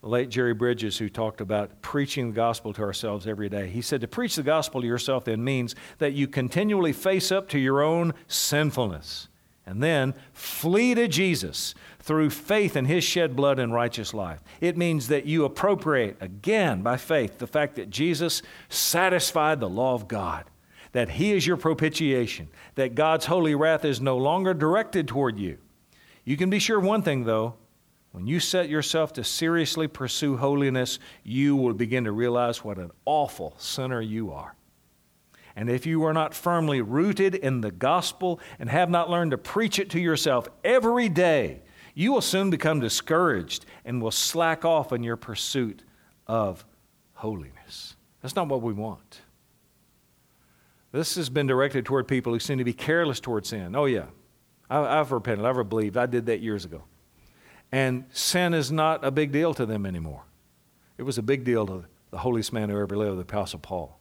the 0.00 0.08
late 0.08 0.28
Jerry 0.28 0.54
Bridges, 0.54 0.98
who 0.98 1.08
talked 1.08 1.40
about 1.40 1.82
preaching 1.82 2.30
the 2.30 2.34
gospel 2.34 2.72
to 2.74 2.82
ourselves 2.82 3.26
every 3.26 3.48
day. 3.48 3.68
He 3.68 3.80
said 3.80 4.00
to 4.00 4.08
preach 4.08 4.36
the 4.36 4.42
gospel 4.42 4.80
to 4.80 4.86
yourself 4.86 5.24
then 5.24 5.42
means 5.42 5.74
that 5.98 6.12
you 6.12 6.26
continually 6.28 6.92
face 6.92 7.30
up 7.30 7.48
to 7.50 7.58
your 7.58 7.82
own 7.82 8.12
sinfulness 8.26 9.28
and 9.66 9.82
then 9.82 10.14
flee 10.32 10.94
to 10.94 11.08
Jesus 11.08 11.74
through 11.98 12.30
faith 12.30 12.76
in 12.76 12.84
his 12.84 13.02
shed 13.02 13.34
blood 13.34 13.58
and 13.58 13.74
righteous 13.74 14.14
life. 14.14 14.40
It 14.60 14.76
means 14.76 15.08
that 15.08 15.26
you 15.26 15.44
appropriate 15.44 16.16
again 16.20 16.82
by 16.82 16.96
faith 16.96 17.38
the 17.38 17.48
fact 17.48 17.74
that 17.76 17.90
Jesus 17.90 18.42
satisfied 18.68 19.58
the 19.60 19.68
law 19.68 19.94
of 19.94 20.06
God, 20.06 20.44
that 20.92 21.10
he 21.10 21.32
is 21.32 21.46
your 21.46 21.56
propitiation, 21.56 22.48
that 22.76 22.94
God's 22.94 23.26
holy 23.26 23.54
wrath 23.54 23.84
is 23.84 24.00
no 24.00 24.16
longer 24.16 24.54
directed 24.54 25.08
toward 25.08 25.38
you. 25.38 25.58
You 26.24 26.36
can 26.36 26.48
be 26.48 26.60
sure 26.60 26.80
one 26.80 27.02
thing, 27.02 27.24
though 27.24 27.54
when 28.16 28.26
you 28.26 28.40
set 28.40 28.70
yourself 28.70 29.12
to 29.12 29.22
seriously 29.22 29.88
pursue 29.88 30.38
holiness, 30.38 30.98
you 31.22 31.54
will 31.54 31.74
begin 31.74 32.04
to 32.04 32.12
realize 32.12 32.64
what 32.64 32.78
an 32.78 32.90
awful 33.04 33.54
sinner 33.58 34.00
you 34.00 34.32
are. 34.32 34.55
And 35.56 35.70
if 35.70 35.86
you 35.86 36.04
are 36.04 36.12
not 36.12 36.34
firmly 36.34 36.82
rooted 36.82 37.34
in 37.34 37.62
the 37.62 37.70
gospel 37.70 38.38
and 38.58 38.68
have 38.68 38.90
not 38.90 39.08
learned 39.08 39.30
to 39.30 39.38
preach 39.38 39.78
it 39.78 39.88
to 39.90 40.00
yourself 40.00 40.46
every 40.62 41.08
day, 41.08 41.62
you 41.94 42.12
will 42.12 42.20
soon 42.20 42.50
become 42.50 42.78
discouraged 42.78 43.64
and 43.86 44.02
will 44.02 44.10
slack 44.10 44.66
off 44.66 44.92
in 44.92 45.02
your 45.02 45.16
pursuit 45.16 45.82
of 46.26 46.66
holiness. 47.14 47.96
That's 48.20 48.36
not 48.36 48.48
what 48.48 48.60
we 48.60 48.74
want. 48.74 49.22
This 50.92 51.14
has 51.14 51.30
been 51.30 51.46
directed 51.46 51.86
toward 51.86 52.06
people 52.06 52.34
who 52.34 52.38
seem 52.38 52.58
to 52.58 52.64
be 52.64 52.74
careless 52.74 53.18
toward 53.18 53.46
sin. 53.46 53.74
Oh, 53.74 53.86
yeah. 53.86 54.06
I've 54.68 55.10
repented. 55.10 55.46
I've 55.46 55.68
believed. 55.68 55.96
I 55.96 56.06
did 56.06 56.26
that 56.26 56.40
years 56.40 56.66
ago. 56.66 56.84
And 57.72 58.04
sin 58.10 58.52
is 58.52 58.70
not 58.70 59.04
a 59.04 59.10
big 59.10 59.32
deal 59.32 59.54
to 59.54 59.64
them 59.64 59.86
anymore. 59.86 60.24
It 60.98 61.04
was 61.04 61.18
a 61.18 61.22
big 61.22 61.44
deal 61.44 61.66
to 61.66 61.84
the 62.10 62.18
holiest 62.18 62.52
man 62.52 62.68
who 62.68 62.78
ever 62.78 62.96
lived, 62.96 63.16
the 63.16 63.22
Apostle 63.22 63.58
Paul. 63.58 63.98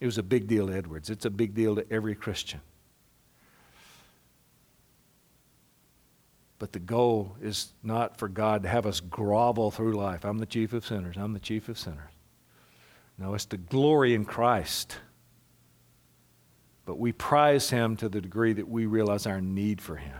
It 0.00 0.06
was 0.06 0.18
a 0.18 0.22
big 0.22 0.46
deal 0.46 0.66
to 0.66 0.74
Edwards. 0.74 1.10
It's 1.10 1.24
a 1.24 1.30
big 1.30 1.54
deal 1.54 1.76
to 1.76 1.90
every 1.90 2.14
Christian. 2.14 2.60
But 6.58 6.72
the 6.72 6.78
goal 6.78 7.36
is 7.42 7.72
not 7.82 8.18
for 8.18 8.28
God 8.28 8.62
to 8.62 8.68
have 8.68 8.86
us 8.86 9.00
grovel 9.00 9.70
through 9.70 9.92
life. 9.92 10.24
I'm 10.24 10.38
the 10.38 10.46
chief 10.46 10.72
of 10.72 10.86
sinners. 10.86 11.16
I'm 11.18 11.32
the 11.32 11.38
chief 11.38 11.68
of 11.68 11.78
sinners. 11.78 12.10
No, 13.18 13.34
it's 13.34 13.46
to 13.46 13.56
glory 13.56 14.14
in 14.14 14.24
Christ. 14.24 14.98
But 16.84 16.98
we 16.98 17.12
prize 17.12 17.70
Him 17.70 17.96
to 17.96 18.08
the 18.08 18.20
degree 18.20 18.52
that 18.52 18.68
we 18.68 18.86
realize 18.86 19.26
our 19.26 19.40
need 19.40 19.80
for 19.80 19.96
Him. 19.96 20.18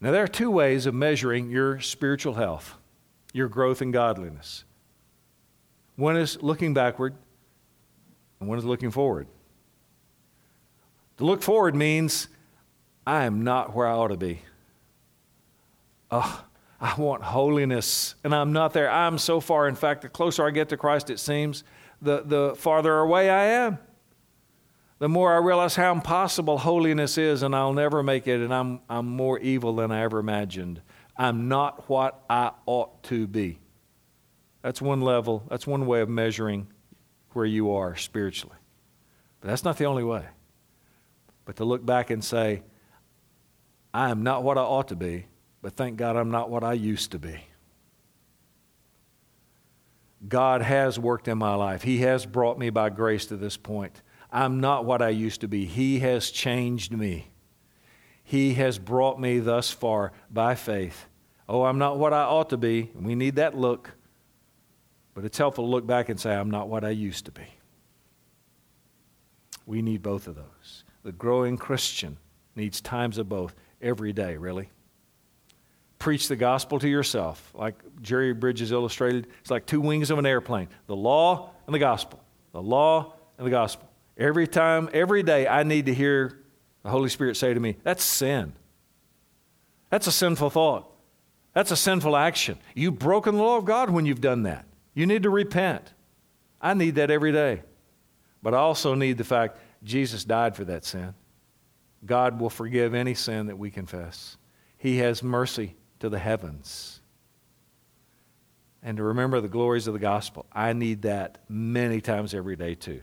Now, 0.00 0.10
there 0.10 0.24
are 0.24 0.28
two 0.28 0.50
ways 0.50 0.86
of 0.86 0.94
measuring 0.94 1.50
your 1.50 1.80
spiritual 1.80 2.34
health, 2.34 2.74
your 3.32 3.48
growth 3.48 3.80
in 3.80 3.92
godliness. 3.92 4.64
One 5.94 6.16
is 6.16 6.42
looking 6.42 6.74
backward, 6.74 7.14
and 8.48 8.64
looking 8.64 8.90
forward. 8.90 9.26
To 11.18 11.24
look 11.24 11.42
forward 11.42 11.74
means 11.74 12.28
I 13.06 13.24
am 13.24 13.42
not 13.44 13.74
where 13.74 13.86
I 13.86 13.92
ought 13.92 14.08
to 14.08 14.16
be. 14.16 14.42
Oh, 16.10 16.44
I 16.80 16.94
want 16.96 17.22
holiness, 17.22 18.14
and 18.24 18.34
I'm 18.34 18.52
not 18.52 18.72
there. 18.72 18.90
I'm 18.90 19.18
so 19.18 19.40
far. 19.40 19.68
In 19.68 19.74
fact, 19.74 20.02
the 20.02 20.08
closer 20.08 20.46
I 20.46 20.50
get 20.50 20.68
to 20.70 20.76
Christ, 20.76 21.10
it 21.10 21.18
seems, 21.18 21.64
the, 22.00 22.22
the 22.24 22.54
farther 22.56 22.98
away 22.98 23.30
I 23.30 23.44
am 23.44 23.78
the 25.02 25.08
more 25.08 25.34
I 25.34 25.38
realize 25.38 25.74
how 25.74 25.90
impossible 25.90 26.58
holiness 26.58 27.18
is, 27.18 27.42
and 27.42 27.56
I'll 27.56 27.72
never 27.72 28.04
make 28.04 28.28
it, 28.28 28.40
and 28.40 28.54
I'm, 28.54 28.78
I'm 28.88 29.06
more 29.06 29.36
evil 29.40 29.74
than 29.74 29.90
I 29.90 30.02
ever 30.02 30.20
imagined. 30.20 30.80
I'm 31.16 31.48
not 31.48 31.88
what 31.88 32.22
I 32.30 32.52
ought 32.66 33.02
to 33.04 33.26
be. 33.26 33.58
That's 34.62 34.80
one 34.80 35.00
level, 35.00 35.42
that's 35.50 35.66
one 35.66 35.86
way 35.86 36.02
of 36.02 36.08
measuring 36.08 36.68
where 37.34 37.44
you 37.44 37.72
are 37.72 37.96
spiritually. 37.96 38.56
But 39.40 39.48
that's 39.48 39.64
not 39.64 39.78
the 39.78 39.86
only 39.86 40.04
way. 40.04 40.24
But 41.44 41.56
to 41.56 41.64
look 41.64 41.84
back 41.84 42.10
and 42.10 42.24
say, 42.24 42.62
I 43.92 44.10
am 44.10 44.22
not 44.22 44.42
what 44.42 44.56
I 44.56 44.62
ought 44.62 44.88
to 44.88 44.96
be, 44.96 45.26
but 45.60 45.74
thank 45.74 45.96
God 45.96 46.16
I'm 46.16 46.30
not 46.30 46.50
what 46.50 46.64
I 46.64 46.72
used 46.72 47.12
to 47.12 47.18
be. 47.18 47.44
God 50.28 50.62
has 50.62 50.98
worked 50.98 51.26
in 51.28 51.38
my 51.38 51.54
life. 51.54 51.82
He 51.82 51.98
has 51.98 52.24
brought 52.26 52.58
me 52.58 52.70
by 52.70 52.90
grace 52.90 53.26
to 53.26 53.36
this 53.36 53.56
point. 53.56 54.02
I'm 54.30 54.60
not 54.60 54.84
what 54.84 55.02
I 55.02 55.08
used 55.08 55.40
to 55.42 55.48
be. 55.48 55.66
He 55.66 55.98
has 55.98 56.30
changed 56.30 56.92
me. 56.92 57.32
He 58.22 58.54
has 58.54 58.78
brought 58.78 59.20
me 59.20 59.40
thus 59.40 59.70
far 59.70 60.12
by 60.30 60.54
faith. 60.54 61.06
Oh, 61.48 61.64
I'm 61.64 61.78
not 61.78 61.98
what 61.98 62.12
I 62.12 62.22
ought 62.22 62.50
to 62.50 62.56
be. 62.56 62.90
We 62.94 63.14
need 63.14 63.36
that 63.36 63.56
look. 63.56 63.90
But 65.14 65.24
it's 65.24 65.38
helpful 65.38 65.64
to 65.64 65.70
look 65.70 65.86
back 65.86 66.08
and 66.08 66.18
say, 66.18 66.34
I'm 66.34 66.50
not 66.50 66.68
what 66.68 66.84
I 66.84 66.90
used 66.90 67.26
to 67.26 67.30
be. 67.30 67.46
We 69.66 69.82
need 69.82 70.02
both 70.02 70.26
of 70.26 70.36
those. 70.36 70.84
The 71.02 71.12
growing 71.12 71.56
Christian 71.56 72.16
needs 72.56 72.80
times 72.80 73.18
of 73.18 73.28
both 73.28 73.54
every 73.80 74.12
day, 74.12 74.36
really. 74.36 74.68
Preach 75.98 76.28
the 76.28 76.36
gospel 76.36 76.78
to 76.80 76.88
yourself. 76.88 77.52
Like 77.54 77.76
Jerry 78.00 78.32
Bridges 78.32 78.72
illustrated, 78.72 79.28
it's 79.40 79.50
like 79.50 79.66
two 79.66 79.80
wings 79.80 80.10
of 80.10 80.18
an 80.18 80.26
airplane 80.26 80.68
the 80.86 80.96
law 80.96 81.50
and 81.66 81.74
the 81.74 81.78
gospel. 81.78 82.22
The 82.52 82.62
law 82.62 83.14
and 83.38 83.46
the 83.46 83.50
gospel. 83.50 83.88
Every 84.16 84.46
time, 84.46 84.90
every 84.92 85.22
day, 85.22 85.46
I 85.46 85.62
need 85.62 85.86
to 85.86 85.94
hear 85.94 86.38
the 86.82 86.90
Holy 86.90 87.08
Spirit 87.08 87.36
say 87.36 87.54
to 87.54 87.60
me, 87.60 87.76
That's 87.82 88.02
sin. 88.02 88.52
That's 89.90 90.06
a 90.06 90.12
sinful 90.12 90.50
thought. 90.50 90.90
That's 91.54 91.70
a 91.70 91.76
sinful 91.76 92.16
action. 92.16 92.58
You've 92.74 92.98
broken 92.98 93.36
the 93.36 93.42
law 93.42 93.58
of 93.58 93.64
God 93.64 93.90
when 93.90 94.06
you've 94.06 94.22
done 94.22 94.44
that. 94.44 94.64
You 94.94 95.06
need 95.06 95.22
to 95.22 95.30
repent. 95.30 95.92
I 96.60 96.74
need 96.74 96.96
that 96.96 97.10
every 97.10 97.32
day. 97.32 97.62
But 98.42 98.54
I 98.54 98.58
also 98.58 98.94
need 98.94 99.18
the 99.18 99.24
fact 99.24 99.58
Jesus 99.82 100.24
died 100.24 100.56
for 100.56 100.64
that 100.64 100.84
sin. 100.84 101.14
God 102.04 102.40
will 102.40 102.50
forgive 102.50 102.94
any 102.94 103.14
sin 103.14 103.46
that 103.46 103.58
we 103.58 103.70
confess. 103.70 104.36
He 104.76 104.98
has 104.98 105.22
mercy 105.22 105.76
to 106.00 106.08
the 106.08 106.18
heavens. 106.18 107.00
And 108.82 108.96
to 108.96 109.04
remember 109.04 109.40
the 109.40 109.48
glories 109.48 109.86
of 109.86 109.92
the 109.92 110.00
gospel, 110.00 110.44
I 110.52 110.72
need 110.72 111.02
that 111.02 111.38
many 111.48 112.00
times 112.00 112.34
every 112.34 112.56
day 112.56 112.74
too. 112.74 113.02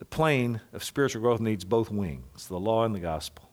The 0.00 0.04
plane 0.04 0.60
of 0.72 0.82
spiritual 0.82 1.22
growth 1.22 1.40
needs 1.40 1.64
both 1.64 1.90
wings 1.90 2.48
the 2.48 2.58
law 2.58 2.84
and 2.84 2.92
the 2.92 3.00
gospel. 3.00 3.48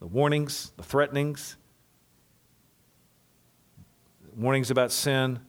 The 0.00 0.06
warnings, 0.06 0.72
the 0.78 0.82
threatenings, 0.82 1.56
warnings 4.36 4.70
about 4.70 4.92
sin, 4.92 5.40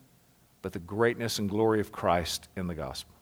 but 0.62 0.72
the 0.72 0.78
greatness 0.78 1.38
and 1.38 1.48
glory 1.48 1.80
of 1.80 1.92
Christ 1.92 2.48
in 2.56 2.66
the 2.66 2.74
gospel. 2.74 3.14